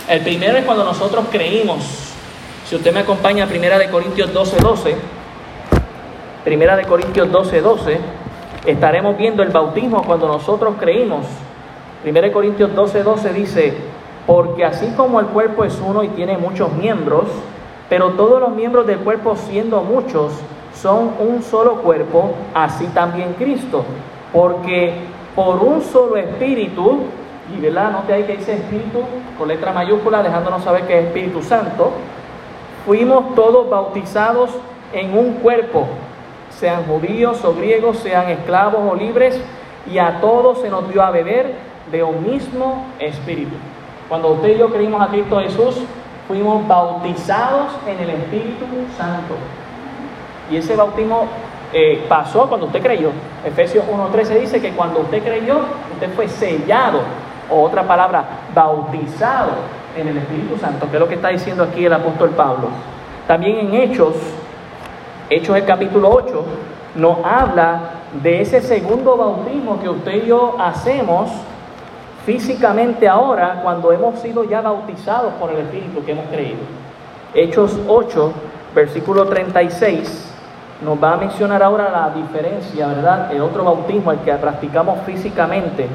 El 0.09 0.23
primero 0.23 0.59
es 0.59 0.65
cuando 0.65 0.83
nosotros 0.83 1.27
creímos. 1.31 1.85
Si 2.67 2.75
usted 2.75 2.93
me 2.93 3.01
acompaña 3.01 3.45
a 3.45 3.47
Primera 3.47 3.79
de 3.79 3.89
Corintios 3.89 4.33
12, 4.33 4.57
12, 4.59 4.97
Primera 6.45 6.77
de 6.77 6.85
Corintios 6.85 7.31
12, 7.31 7.61
12, 7.61 8.01
estaremos 8.67 9.17
viendo 9.17 9.45
el 9.45 9.51
bautismo 9.51 10.03
cuando 10.03 10.27
nosotros 10.27 10.75
creímos. 10.81 11.27
Primera 12.03 12.27
de 12.27 12.33
Corintios 12.33 12.75
12, 12.75 13.03
12 13.05 13.33
dice, 13.33 13.75
porque 14.27 14.65
así 14.65 14.93
como 14.97 15.21
el 15.21 15.27
cuerpo 15.27 15.65
es 15.65 15.79
uno 15.85 16.03
y 16.03 16.09
tiene 16.09 16.37
muchos 16.39 16.73
miembros, 16.73 17.27
pero 17.89 18.11
todos 18.11 18.41
los 18.41 18.51
miembros 18.51 18.87
del 18.87 18.99
cuerpo 18.99 19.37
siendo 19.37 19.83
muchos, 19.83 20.33
son 20.75 21.15
un 21.19 21.43
solo 21.43 21.77
cuerpo, 21.83 22.33
así 22.55 22.87
también 22.87 23.35
Cristo. 23.39 23.85
Porque 24.33 24.95
por 25.35 25.57
un 25.63 25.83
solo 25.83 26.17
espíritu, 26.17 27.01
y 27.57 27.61
verdad, 27.61 27.93
note 27.93 28.13
ahí 28.13 28.25
que 28.25 28.37
dice 28.37 28.55
espíritu 28.55 29.01
con 29.39 29.49
letra 29.49 29.73
mayúscula, 29.73 30.23
dejándonos 30.23 30.63
saber 30.63 30.87
que 30.87 30.99
es 30.99 31.05
Espíritu 31.07 31.43
Santo, 31.43 31.93
fuimos 32.87 33.35
todos 33.35 33.69
bautizados 33.69 34.51
en 34.93 35.17
un 35.17 35.35
cuerpo, 35.35 35.87
sean 36.51 36.85
judíos 36.85 37.45
o 37.45 37.55
griegos, 37.55 37.99
sean 37.99 38.29
esclavos 38.29 38.81
o 38.91 38.95
libres, 38.95 39.41
y 39.91 39.99
a 39.99 40.21
todos 40.21 40.61
se 40.61 40.69
nos 40.69 40.89
dio 40.93 41.03
a 41.03 41.11
beber 41.11 41.55
de 41.91 42.03
un 42.03 42.23
mismo 42.23 42.87
espíritu. 42.99 43.55
Cuando 44.09 44.29
usted 44.33 44.57
y 44.57 44.59
yo 44.59 44.71
creímos 44.71 45.01
a 45.01 45.09
Cristo 45.09 45.41
Jesús, 45.41 45.77
fuimos 46.29 46.67
bautizados 46.67 47.73
en 47.87 47.99
el 47.99 48.11
Espíritu 48.11 48.65
Santo. 48.97 49.35
Y 50.51 50.57
ese 50.57 50.77
bautismo 50.77 51.27
eh, 51.73 52.05
pasó 52.09 52.49
cuando 52.49 52.67
usted 52.67 52.83
creyó. 52.83 53.11
Efesios 53.45 53.85
1.13 53.87 54.41
dice 54.41 54.61
que 54.61 54.73
cuando 54.73 55.01
usted 55.01 55.23
creyó, 55.23 55.61
usted 55.95 56.13
fue 56.15 56.29
sellado, 56.29 57.01
o 57.49 57.63
otra 57.63 57.85
palabra, 57.85 58.25
bautizado 58.55 59.53
en 59.97 60.09
el 60.09 60.19
Espíritu 60.19 60.59
Santo, 60.59 60.89
que 60.91 60.97
es 60.97 61.01
lo 61.01 61.09
que 61.09 61.15
está 61.15 61.29
diciendo 61.29 61.63
aquí 61.65 61.85
el 61.85 61.93
apóstol 61.93 62.31
Pablo. 62.31 62.69
También 63.27 63.59
en 63.59 63.75
Hechos, 63.75 64.15
Hechos 65.29 65.57
el 65.57 65.65
capítulo 65.65 66.11
8, 66.11 66.45
nos 66.97 67.25
habla 67.25 67.81
de 68.23 68.41
ese 68.41 68.61
segundo 68.61 69.17
bautismo 69.17 69.81
que 69.81 69.89
usted 69.89 70.25
y 70.25 70.27
yo 70.27 70.57
hacemos 70.59 71.31
físicamente 72.27 73.09
ahora 73.09 73.61
cuando 73.63 73.93
hemos 73.93 74.19
sido 74.19 74.45
ya 74.45 74.61
bautizados 74.61 75.33
por 75.35 75.51
el 75.51 75.59
Espíritu 75.59 76.05
que 76.05 76.13
hemos 76.13 76.27
creído. 76.27 76.59
Hechos 77.35 77.79
8, 77.87 78.33
versículo 78.75 79.27
36 79.27 80.30
nos 80.83 81.03
va 81.03 81.13
a 81.13 81.17
mencionar 81.17 81.63
ahora 81.63 81.91
la 81.91 82.11
diferencia, 82.15 82.87
¿verdad? 82.87 83.33
El 83.33 83.43
otro 83.43 83.65
bautismo, 83.65 84.13
el 84.13 84.19
que 84.21 84.33
practicamos 84.35 85.01
físicamente. 85.05 85.87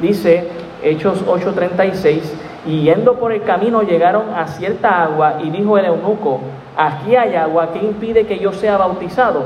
Dice 0.00 0.48
Hechos 0.82 1.24
8:36, 1.26 2.32
y 2.66 2.82
yendo 2.82 3.14
por 3.14 3.32
el 3.32 3.42
camino 3.42 3.82
llegaron 3.82 4.34
a 4.34 4.46
cierta 4.46 5.02
agua 5.02 5.38
y 5.42 5.50
dijo 5.50 5.78
el 5.78 5.86
eunuco, 5.86 6.40
aquí 6.76 7.16
hay 7.16 7.34
agua, 7.34 7.70
¿qué 7.72 7.80
impide 7.80 8.26
que 8.26 8.38
yo 8.38 8.52
sea 8.52 8.76
bautizado? 8.76 9.44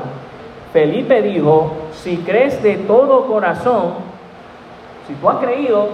Felipe 0.73 1.23
dijo, 1.23 1.73
si 1.93 2.19
crees 2.19 2.63
de 2.63 2.77
todo 2.77 3.27
corazón, 3.27 3.95
si 5.07 5.15
tú 5.15 5.31
has 5.31 5.39
creído, 5.39 5.89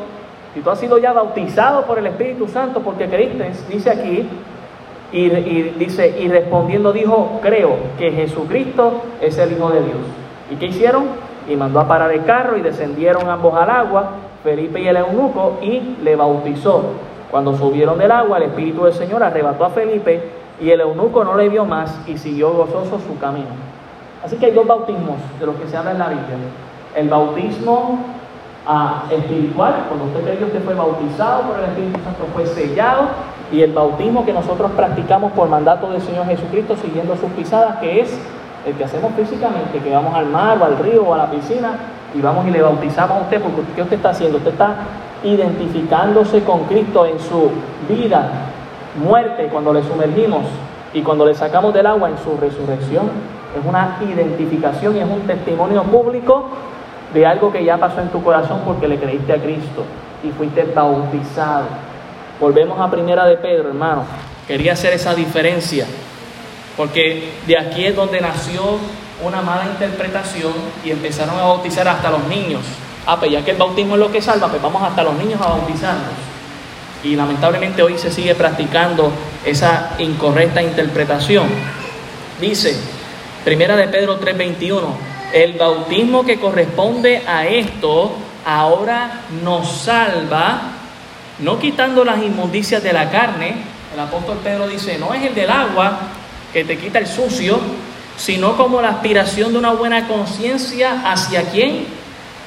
si 0.55 0.61
tú 0.61 0.71
has 0.71 0.79
sido 0.81 0.99
ya 0.99 1.13
bautizado 1.13 1.83
por 1.85 1.99
el 1.99 2.07
Espíritu 2.07 2.49
Santo 2.49 2.81
porque 2.81 3.07
creíste, 3.07 3.53
dice 3.69 3.91
aquí, 3.91 4.29
y, 5.13 5.29
dice, 5.79 6.19
y 6.19 6.29
respondiendo 6.29 6.93
dijo, 6.93 7.39
creo 7.43 7.77
que 7.99 8.11
Jesucristo 8.13 9.03
es 9.21 9.37
el 9.37 9.53
Hijo 9.53 9.71
de 9.71 9.81
Dios. 9.83 9.99
¿Y 10.51 10.57
qué 10.57 10.67
hicieron? 10.67 11.05
Y 11.49 11.55
mandó 11.57 11.81
a 11.81 11.89
parar 11.89 12.11
el 12.13 12.25
carro 12.25 12.57
y 12.57 12.63
descendieron 12.63 13.29
ambos 13.29 13.55
al 13.55 13.69
agua, 13.69 14.11
Felipe 14.43 14.81
y 14.81 14.89
el 14.89 14.97
eunuco, 14.97 15.59
y 15.61 15.97
le 16.03 16.17
bautizó. 16.17 16.83
Cuando 17.31 17.57
subieron 17.57 17.99
del 17.99 18.11
agua, 18.11 18.39
el 18.39 18.45
Espíritu 18.45 18.85
del 18.85 18.95
Señor 18.95 19.23
arrebató 19.23 19.67
a 19.67 19.71
Felipe 19.71 20.23
y 20.61 20.71
el 20.71 20.81
eunuco 20.81 21.25
no 21.25 21.37
le 21.37 21.49
vio 21.49 21.65
más 21.65 22.01
y 22.07 22.17
siguió 22.17 22.51
gozoso 22.53 22.99
su 23.01 23.19
camino. 23.19 23.49
Así 24.25 24.37
que 24.37 24.47
hay 24.47 24.53
dos 24.53 24.67
bautismos 24.67 25.17
de 25.41 25.47
los 25.47 25.57
que 25.57 25.67
se 25.67 25.77
habla 25.77 25.93
en 25.93 25.99
la 25.99 26.09
Biblia. 26.09 26.37
El 26.95 27.09
bautismo 27.09 27.99
ah, 28.67 29.05
espiritual, 29.11 29.87
cuando 29.89 30.07
usted 30.07 30.25
creyó 30.25 30.53
que 30.53 30.61
fue 30.61 30.75
bautizado 30.75 31.43
por 31.43 31.59
el 31.59 31.65
Espíritu 31.65 31.99
Santo, 32.05 32.25
fue 32.33 32.47
sellado 32.47 33.09
y 33.53 33.61
el 33.61 33.73
bautismo 33.73 34.25
que 34.25 34.33
nosotros 34.33 34.71
practicamos 34.73 35.33
por 35.33 35.49
mandato 35.49 35.91
del 35.91 36.01
Señor 36.01 36.27
Jesucristo 36.27 36.75
siguiendo 36.77 37.15
sus 37.17 37.31
pisadas, 37.33 37.77
que 37.77 38.01
es 38.01 38.19
el 38.67 38.75
que 38.75 38.85
hacemos 38.85 39.13
físicamente, 39.15 39.79
que 39.79 39.91
vamos 39.91 40.15
al 40.15 40.27
mar 40.27 40.57
o 40.61 40.65
al 40.65 40.79
río 40.79 41.05
o 41.05 41.15
a 41.15 41.19
la 41.19 41.31
piscina 41.31 41.73
y 42.15 42.21
vamos 42.21 42.47
y 42.47 42.51
le 42.51 42.63
bautizamos 42.63 43.19
a 43.19 43.21
usted, 43.23 43.43
porque 43.43 43.61
¿qué 43.75 43.83
usted 43.83 43.97
está 43.97 44.11
haciendo? 44.11 44.39
Usted 44.39 44.53
está 44.53 44.77
identificándose 45.23 46.43
con 46.45 46.65
Cristo 46.65 47.05
en 47.05 47.19
su 47.21 47.51
vida, 47.89 48.31
muerte, 48.97 49.49
cuando 49.53 49.73
le 49.73 49.83
sumergimos 49.83 50.45
y 50.95 51.03
cuando 51.03 51.27
le 51.27 51.35
sacamos 51.35 51.75
del 51.75 51.87
agua 51.87 52.09
en 52.09 52.19
su 52.19 52.37
resurrección. 52.39 53.11
Es 53.59 53.67
una 53.67 53.99
identificación 54.01 54.97
y 54.97 55.01
es 55.01 55.09
un 55.09 55.21
testimonio 55.23 55.83
público 55.83 56.49
de 57.13 57.27
algo 57.27 57.53
que 57.53 57.65
ya 57.65 57.77
pasó 57.77 58.01
en 58.01 58.09
tu 58.09 58.23
corazón 58.23 58.61
porque 58.65 58.89
le 58.89 58.99
creíste 58.99 59.35
a 59.35 59.37
Cristo 59.37 59.85
y 60.25 60.31
fuiste 60.31 60.65
bautizado. 60.75 61.92
Volvemos 62.43 62.81
a 62.81 62.91
primera 62.91 63.25
de 63.25 63.37
Pedro, 63.37 63.69
hermano. 63.69 64.05
Quería 64.49 64.73
hacer 64.73 64.93
esa 64.93 65.15
diferencia, 65.15 65.87
porque 66.77 67.35
de 67.47 67.57
aquí 67.57 67.87
es 67.87 67.95
donde 67.95 68.21
nació 68.21 68.79
una 69.23 69.43
mala 69.43 69.67
interpretación 69.67 70.53
y 70.85 70.91
empezaron 70.91 71.39
a 71.39 71.45
bautizar 71.45 71.87
hasta 71.87 72.11
los 72.11 72.27
niños. 72.27 72.63
Ah, 73.07 73.17
pues 73.17 73.31
ya 73.31 73.45
que 73.45 73.53
el 73.53 73.59
bautismo 73.59 73.95
es 73.95 74.01
lo 74.01 74.11
que 74.11 74.21
salva, 74.21 74.49
pues 74.49 74.61
vamos 74.61 74.83
hasta 74.83 75.05
los 75.05 75.15
niños 75.15 75.41
a 75.41 75.51
bautizarnos. 75.51 76.15
Y 77.05 77.15
lamentablemente 77.15 77.81
hoy 77.81 77.97
se 77.97 78.11
sigue 78.11 78.35
practicando 78.35 79.13
esa 79.47 79.93
incorrecta 80.01 80.61
interpretación. 80.61 81.47
Dice, 82.41 82.77
primera 83.45 83.77
de 83.77 83.87
Pedro 83.87 84.19
3:21, 84.19 84.81
el 85.33 85.53
bautismo 85.53 86.27
que 86.27 86.41
corresponde 86.41 87.23
a 87.25 87.47
esto 87.47 88.11
ahora 88.45 89.21
nos 89.45 89.71
salva 89.71 90.82
no 91.43 91.59
quitando 91.59 92.05
las 92.05 92.23
inmundicias 92.23 92.83
de 92.83 92.93
la 92.93 93.11
carne, 93.11 93.57
el 93.93 94.01
apóstol 94.01 94.39
Pedro 94.43 94.69
dice, 94.69 94.97
no 94.99 95.13
es 95.13 95.23
el 95.25 95.35
del 95.35 95.51
agua 95.51 95.99
que 96.53 96.65
te 96.65 96.79
quita 96.79 96.99
el 96.99 97.07
sucio, 97.07 97.59
sino 98.17 98.57
como 98.57 98.81
la 98.81 98.91
aspiración 98.91 99.53
de 99.53 99.59
una 99.59 99.73
buena 99.73 100.07
conciencia 100.07 101.03
hacia 101.11 101.51
quién? 101.51 101.87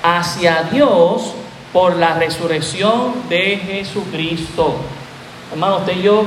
Hacia 0.01 0.63
Dios 0.71 1.33
por 1.73 1.97
la 1.97 2.13
resurrección 2.13 3.13
de 3.27 3.57
Jesucristo. 3.57 4.75
Hermano, 5.51 5.77
usted 5.77 5.97
y 5.97 6.03
yo, 6.03 6.23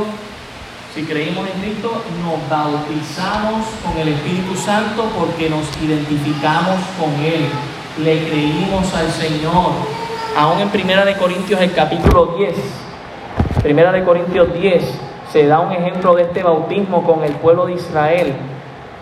si 0.95 1.05
creímos 1.05 1.49
en 1.49 1.61
Cristo, 1.63 2.05
nos 2.23 2.49
bautizamos 2.51 3.67
con 3.83 3.97
el 3.99 4.09
Espíritu 4.09 4.55
Santo 4.57 5.11
porque 5.19 5.49
nos 5.49 5.65
identificamos 5.83 6.77
con 7.01 7.15
Él. 7.25 7.49
Le 8.05 8.29
creímos 8.29 8.93
al 8.95 9.11
Señor 9.11 9.73
aún 10.39 10.61
en 10.61 10.69
Primera 10.69 11.05
de 11.05 11.17
Corintios 11.17 11.61
el 11.61 11.73
capítulo 11.73 12.27
10, 12.39 12.55
Primera 13.61 13.91
de 13.91 14.05
Corintios 14.05 14.55
10, 14.55 15.01
se 15.33 15.49
da 15.49 15.59
un 15.59 15.73
ejemplo 15.73 16.15
de 16.15 16.23
este 16.23 16.45
bautismo 16.45 17.03
con 17.03 17.25
el 17.25 17.33
pueblo 17.33 17.67
de 17.67 17.73
Israel. 17.73 18.35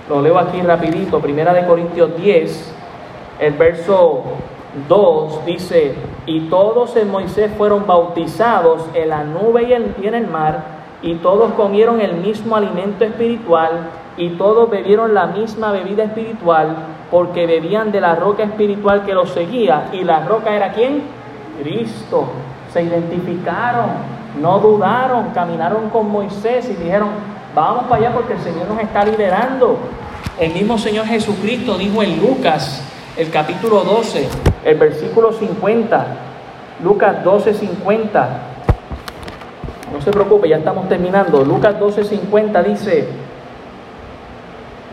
Lo 0.09 0.23
leo 0.23 0.39
aquí 0.39 0.63
rapidito, 0.63 1.21
Primera 1.21 1.53
de 1.53 1.67
Corintios 1.67 2.17
10, 2.17 2.75
el 3.41 3.53
verso 3.53 4.23
2 4.89 5.45
dice, 5.45 5.95
y 6.25 6.49
todos 6.49 6.97
en 6.97 7.11
Moisés 7.11 7.51
fueron 7.59 7.87
bautizados 7.87 8.87
en 8.95 9.11
la 9.11 9.23
nube 9.25 9.65
y 9.65 10.07
en 10.07 10.15
el 10.15 10.29
mar, 10.29 10.65
y 11.03 11.17
todos 11.17 11.53
comieron 11.53 12.01
el 12.01 12.15
mismo 12.15 12.57
alimento 12.57 13.05
espiritual, 13.05 13.91
y 14.17 14.31
todos 14.31 14.71
bebieron 14.71 15.13
la 15.13 15.27
misma 15.27 15.71
bebida 15.73 16.05
espiritual, 16.05 16.77
porque 17.11 17.47
bebían 17.47 17.93
de 17.93 18.01
la 18.01 18.15
roca 18.15 18.43
espiritual 18.43 19.05
que 19.05 19.13
los 19.13 19.29
seguía, 19.33 19.91
y 19.93 20.03
la 20.03 20.25
roca 20.25 20.57
era 20.57 20.73
quién? 20.73 21.16
Cristo. 21.61 22.27
Se 22.73 22.83
identificaron, 22.83 23.91
no 24.41 24.59
dudaron, 24.59 25.31
caminaron 25.31 25.89
con 25.91 26.11
Moisés 26.11 26.69
y 26.69 26.75
dijeron, 26.75 27.09
vamos 27.55 27.85
para 27.85 27.97
allá 27.97 28.15
porque 28.15 28.35
el 28.35 28.41
Señor 28.41 28.69
nos 28.69 28.81
está 28.81 29.05
liberando. 29.05 29.79
El 30.39 30.53
mismo 30.53 30.77
Señor 30.77 31.07
Jesucristo 31.07 31.79
dijo 31.79 32.03
en 32.03 32.21
Lucas, 32.21 32.83
el 33.17 33.31
capítulo 33.31 33.83
12, 33.83 34.29
el 34.65 34.77
versículo 34.77 35.33
50, 35.33 36.07
Lucas 36.85 37.25
12, 37.25 37.55
50. 37.55 38.29
No 39.93 40.03
se 40.03 40.11
preocupe, 40.11 40.49
ya 40.49 40.59
estamos 40.59 40.89
terminando. 40.89 41.43
Lucas 41.43 41.79
12, 41.81 42.05
50 42.05 42.63
dice, 42.65 43.09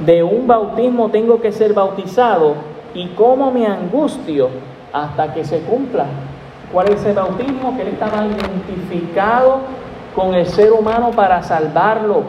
de 0.06 0.24
un 0.24 0.48
bautismo 0.48 1.10
tengo 1.10 1.42
que 1.42 1.52
ser 1.52 1.74
bautizado 1.74 2.56
y 2.94 3.10
cómo 3.10 3.52
me 3.52 3.66
angustio 3.68 4.50
hasta 4.92 5.34
que 5.34 5.44
se 5.44 5.60
cumpla. 5.62 6.06
¿Cuál 6.74 6.90
es 6.90 7.02
ese 7.02 7.14
bautismo? 7.14 7.76
Que 7.78 7.84
él 7.84 7.90
estaba 7.90 8.26
identificado 8.26 9.60
con 10.16 10.34
el 10.34 10.48
ser 10.48 10.74
humano 10.74 11.12
para 11.12 11.44
salvarlo, 11.44 12.24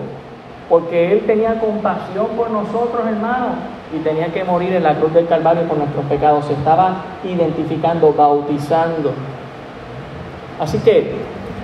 porque 0.68 1.12
él 1.12 1.22
tenía 1.26 1.58
compasión 1.58 2.26
por 2.36 2.50
nosotros, 2.50 3.06
hermanos, 3.06 3.56
y 3.94 4.00
tenía 4.00 4.26
que 4.26 4.44
morir 4.44 4.74
en 4.74 4.82
la 4.82 4.96
cruz 4.96 5.14
del 5.14 5.26
Calvario 5.26 5.62
por 5.62 5.78
nuestros 5.78 6.04
pecados. 6.06 6.44
Se 6.44 6.52
estaba 6.52 6.96
identificando, 7.24 8.12
bautizando. 8.12 9.12
Así 10.60 10.78
que, 10.78 11.14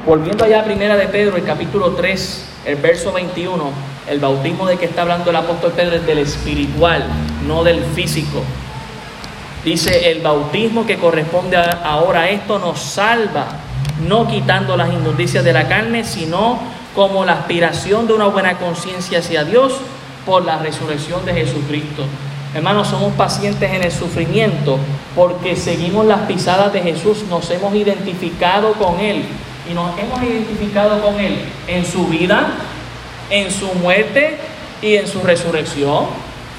volviendo 0.07 0.45
allá 0.45 0.61
a 0.61 0.65
Primera 0.65 0.97
de 0.97 1.07
Pedro, 1.09 1.37
el 1.37 1.45
capítulo 1.45 1.91
3, 1.91 2.63
el 2.65 2.77
verso 2.77 3.13
21, 3.13 3.63
el 4.09 4.21
bautismo 4.21 4.67
de 4.67 4.79
que 4.79 4.87
está 4.87 5.03
hablando 5.03 5.29
el 5.29 5.37
apóstol 5.37 5.73
Pedro 5.77 5.97
es 5.97 6.07
del 6.07 6.19
espiritual, 6.19 7.05
no 7.47 7.63
del 7.63 7.81
físico. 7.81 8.41
Dice, 9.65 10.11
el 10.11 10.21
bautismo 10.21 10.87
que 10.87 10.99
corresponde 10.99 11.57
ahora 11.57 12.23
a 12.23 12.31
esto 12.31 12.59
nos 12.59 12.81
salva, 12.81 13.47
no 14.09 14.27
quitando 14.27 14.77
las 14.77 14.91
injusticias 14.91 15.45
de 15.45 15.53
la 15.53 15.69
carne, 15.69 16.05
sino 16.05 16.59
como 16.95 17.25
la 17.25 17.33
aspiración 17.33 18.07
de 18.07 18.15
una 18.15 18.27
buena 18.27 18.57
conciencia 18.57 19.19
hacia 19.19 19.45
Dios 19.45 19.75
por 20.25 20.45
la 20.45 20.59
resurrección 20.59 21.25
de 21.27 21.35
Jesucristo. 21.35 22.05
Hermanos, 22.55 22.89
somos 22.89 23.13
pacientes 23.13 23.71
en 23.71 23.85
el 23.85 23.93
sufrimiento 23.93 24.79
porque 25.15 25.55
seguimos 25.55 26.07
las 26.07 26.21
pisadas 26.23 26.73
de 26.73 26.81
Jesús, 26.81 27.25
nos 27.29 27.49
hemos 27.51 27.75
identificado 27.75 28.73
con 28.73 28.99
Él 28.99 29.23
y 29.71 29.75
nos 29.75 29.97
hemos 29.99 30.23
identificado 30.23 31.01
con 31.01 31.21
Él 31.21 31.37
en 31.69 31.85
su 31.85 32.07
vida, 32.07 32.49
en 33.29 33.51
su 33.51 33.73
muerte 33.75 34.39
y 34.83 34.97
en 34.97 35.07
su 35.07 35.21
resurrección. 35.21 36.07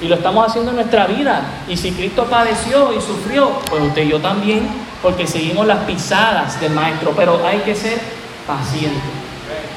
Y 0.02 0.08
lo 0.08 0.16
estamos 0.16 0.47
haciendo 0.47 0.72
en 0.72 0.78
nuestra 0.78 1.06
vida. 1.08 1.41
Y 1.68 1.78
si 1.78 1.91
Cristo 1.91 2.26
padeció 2.26 2.91
y 2.93 3.02
sufrió, 3.02 3.52
pues 3.70 3.84
usted 3.84 4.04
y 4.04 4.10
yo 4.10 4.20
también, 4.20 4.68
porque 5.02 5.28
seguimos 5.28 5.68
las 5.68 5.84
pisadas 5.86 6.60
del 6.60 6.72
Maestro. 6.72 7.14
Pero 7.16 7.45
hay 7.45 7.60
que 7.60 7.76
ser 7.76 7.99
paciente. 8.47 8.99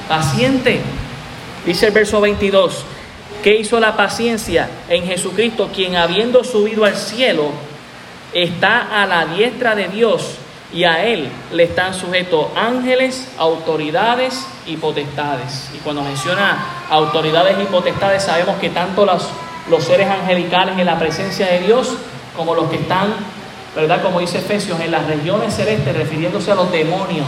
Paciente. 0.09 0.81
Dice 1.66 1.87
el 1.87 1.93
verso 1.93 2.20
22. 2.20 2.85
¿Qué 3.43 3.57
hizo 3.57 3.79
la 3.79 3.95
paciencia 3.95 4.70
en 4.89 5.05
Jesucristo, 5.05 5.68
quien 5.75 5.97
habiendo 5.97 6.43
subido 6.45 6.87
al 6.87 6.97
cielo, 6.97 7.51
está 8.33 9.03
a 9.03 9.07
la 9.07 9.27
diestra 9.27 9.75
de 9.75 9.89
Dios 9.89 10.39
y 10.72 10.85
a 10.85 11.05
Él 11.05 11.29
le 11.53 11.64
están 11.64 11.95
sujetos 11.95 12.49
ángeles, 12.57 13.29
autoridades 13.39 14.45
y 14.66 14.77
potestades. 14.77 15.70
Y 15.75 15.79
cuando 15.79 16.03
menciona 16.03 16.87
autoridades 16.91 17.57
y 17.62 17.64
potestades, 17.66 18.25
sabemos 18.25 18.57
que 18.57 18.70
tanto 18.70 19.07
los, 19.07 19.29
los 19.71 19.85
seres 19.85 20.09
angelicales 20.09 20.79
en 20.79 20.87
la 20.87 20.99
presencia 20.99 21.47
de 21.47 21.61
Dios 21.61 21.95
como 22.37 22.55
los 22.55 22.69
que 22.69 22.77
están, 22.77 23.15
¿verdad? 23.75 24.03
Como 24.03 24.21
dice 24.21 24.39
Efesios, 24.39 24.81
en 24.81 24.91
las 24.91 25.07
regiones 25.07 25.55
celestes, 25.55 25.97
refiriéndose 25.97 26.53
a 26.53 26.55
los 26.55 26.71
demonios, 26.71 27.27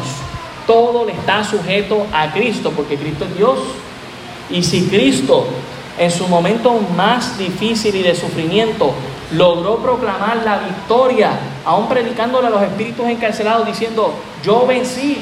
todo 0.66 1.04
le 1.04 1.12
está 1.12 1.44
sujeto 1.44 2.06
a 2.12 2.32
Cristo, 2.32 2.72
porque 2.74 2.96
Cristo 2.96 3.24
es 3.24 3.36
Dios. 3.36 3.58
Y 4.50 4.62
si 4.62 4.86
Cristo 4.88 5.46
en 5.98 6.10
su 6.10 6.28
momento 6.28 6.78
más 6.94 7.38
difícil 7.38 7.94
y 7.94 8.02
de 8.02 8.14
sufrimiento, 8.14 8.92
logró 9.32 9.78
proclamar 9.78 10.42
la 10.44 10.58
victoria, 10.58 11.30
aún 11.64 11.88
predicándole 11.88 12.48
a 12.48 12.50
los 12.50 12.62
espíritus 12.62 13.06
encarcelados, 13.06 13.66
diciendo, 13.66 14.14
yo 14.44 14.66
vencí. 14.66 15.18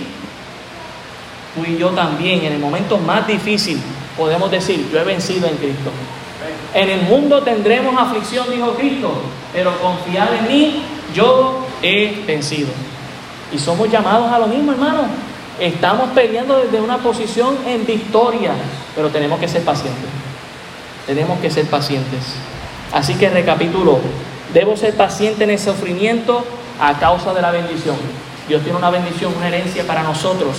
Tú 1.55 1.65
y 1.65 1.79
yo 1.79 1.91
también, 1.91 2.45
en 2.45 2.55
el 2.55 2.59
momento 2.59 2.99
más 2.99 3.27
difícil, 3.27 3.81
podemos 4.17 4.51
decir, 4.51 4.89
yo 4.93 4.99
he 4.99 5.05
vencido 5.05 5.47
en 5.47 5.57
Cristo. 5.57 5.91
En 6.75 6.91
el 6.91 7.03
mundo 7.03 7.43
tendremos 7.43 7.97
aflicción, 7.97 8.51
dijo 8.51 8.75
Cristo, 8.75 9.13
pero 9.53 9.79
confiad 9.81 10.35
en 10.35 10.49
mí, 10.49 10.83
yo 11.15 11.65
he 11.83 12.25
vencido. 12.27 12.71
Y 13.53 13.59
somos 13.59 13.89
llamados 13.89 14.33
a 14.33 14.41
lo 14.41 14.49
mismo, 14.49 14.73
hermano. 14.73 15.03
Estamos 15.61 16.11
peleando 16.11 16.59
desde 16.59 16.81
una 16.81 16.99
posición 16.99 17.57
en 17.65 17.87
victoria, 17.87 18.51
pero 18.97 19.09
tenemos 19.11 19.39
que 19.39 19.47
ser 19.47 19.63
pacientes. 19.63 20.11
Tenemos 21.07 21.39
que 21.39 21.49
ser 21.49 21.67
pacientes. 21.67 22.35
Así 22.93 23.15
que 23.15 23.31
recapitulo, 23.31 24.01
debo 24.53 24.77
ser 24.77 24.95
paciente 24.95 25.45
en 25.45 25.51
el 25.51 25.59
sufrimiento 25.61 26.45
a 26.81 26.99
causa 26.99 27.33
de 27.33 27.41
la 27.41 27.53
bendición. 27.53 27.97
Dios 28.49 28.63
tiene 28.63 28.77
una 28.77 28.91
bendición, 28.91 29.33
una 29.37 29.47
herencia 29.47 29.87
para 29.87 30.03
nosotros. 30.03 30.57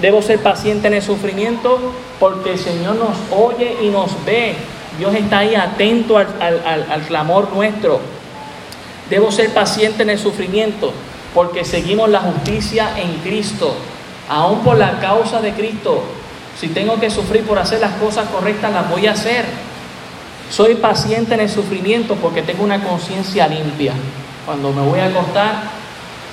Debo 0.00 0.22
ser 0.22 0.38
paciente 0.40 0.86
en 0.86 0.94
el 0.94 1.02
sufrimiento 1.02 1.78
porque 2.20 2.52
el 2.52 2.58
Señor 2.58 2.94
nos 2.94 3.16
oye 3.36 3.76
y 3.82 3.88
nos 3.88 4.24
ve. 4.24 4.54
Dios 4.98 5.14
está 5.14 5.38
ahí 5.38 5.54
atento 5.54 6.18
al, 6.18 6.28
al 6.40 7.02
clamor 7.06 7.52
nuestro. 7.54 8.00
Debo 9.08 9.30
ser 9.32 9.54
paciente 9.54 10.02
en 10.02 10.10
el 10.10 10.18
sufrimiento 10.18 10.92
porque 11.34 11.64
seguimos 11.64 12.08
la 12.08 12.20
justicia 12.20 12.90
en 12.98 13.14
Cristo. 13.18 13.74
Aún 14.28 14.60
por 14.60 14.76
la 14.76 14.98
causa 15.00 15.40
de 15.40 15.52
Cristo. 15.52 16.02
Si 16.58 16.68
tengo 16.68 16.98
que 16.98 17.10
sufrir 17.10 17.44
por 17.44 17.58
hacer 17.58 17.80
las 17.80 17.92
cosas 17.92 18.28
correctas, 18.28 18.72
las 18.72 18.90
voy 18.90 19.06
a 19.06 19.12
hacer. 19.12 19.44
Soy 20.50 20.74
paciente 20.74 21.34
en 21.34 21.40
el 21.40 21.48
sufrimiento 21.48 22.16
porque 22.16 22.42
tengo 22.42 22.64
una 22.64 22.82
conciencia 22.82 23.46
limpia. 23.46 23.92
Cuando 24.44 24.72
me 24.72 24.82
voy 24.82 24.98
a 24.98 25.06
acostar, 25.06 25.54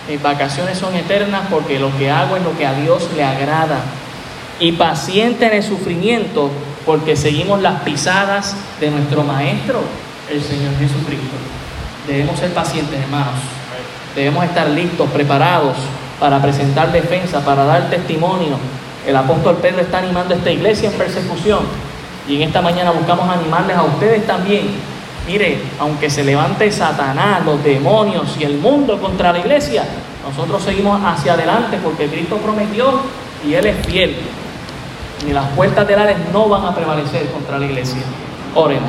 mis 0.10 0.22
vacaciones 0.22 0.78
son 0.78 0.96
eternas 0.96 1.44
porque 1.50 1.80
lo 1.80 1.96
que 1.98 2.10
hago 2.10 2.36
es 2.38 2.44
lo 2.44 2.58
que 2.58 2.66
a 2.66 2.74
Dios 2.74 3.08
le 3.16 3.24
agrada. 3.24 3.80
Y 4.60 4.72
paciente 4.72 5.46
en 5.48 5.54
el 5.54 5.64
sufrimiento 5.64 6.50
porque 6.86 7.16
seguimos 7.16 7.62
las 7.62 7.82
pisadas 7.82 8.56
de 8.80 8.92
nuestro 8.92 9.24
Maestro, 9.24 9.82
el 10.32 10.42
Señor 10.42 10.74
Jesucristo. 10.78 11.36
Debemos 12.08 12.40
ser 12.40 12.54
pacientes, 12.54 13.00
hermanos. 13.00 13.34
Debemos 14.16 14.46
estar 14.46 14.70
listos, 14.70 15.10
preparados 15.10 15.76
para 16.20 16.42
presentar 16.42 16.92
defensa, 16.92 17.44
para 17.44 17.66
dar 17.66 17.90
testimonio. 17.90 18.58
El 19.06 19.16
apóstol 19.16 19.58
Pedro 19.58 19.82
está 19.82 19.98
animando 19.98 20.34
a 20.34 20.38
esta 20.38 20.52
iglesia 20.52 20.90
en 20.90 20.98
persecución 20.98 21.60
y 22.28 22.36
en 22.36 22.44
esta 22.44 22.62
mañana 22.62 22.92
buscamos 22.92 23.30
animarles 23.30 23.76
a 23.76 23.84
ustedes 23.84 24.26
también. 24.26 24.70
Mire, 25.28 25.60
aunque 25.80 26.10
se 26.10 26.24
levante 26.24 26.72
Satanás, 26.72 27.44
los 27.46 27.64
demonios 27.64 28.36
y 28.40 28.44
el 28.44 28.58
mundo 28.58 29.02
contra 29.02 29.32
la 29.32 29.40
iglesia, 29.40 29.84
nosotros 30.28 30.64
seguimos 30.64 31.02
hacia 31.04 31.34
adelante 31.34 31.80
porque 31.84 32.08
Cristo 32.08 32.38
prometió 32.38 33.02
y 33.46 33.54
Él 33.56 33.66
es 33.66 33.86
fiel. 33.86 34.16
Ni 35.26 35.34
las 35.34 35.50
puertas 35.56 35.88
del 35.88 36.00
no 36.32 36.48
van 36.48 36.66
a 36.66 36.76
prevalecer 36.76 37.32
contra 37.32 37.58
la 37.58 37.66
iglesia. 37.66 38.02
Oremos. 38.54 38.84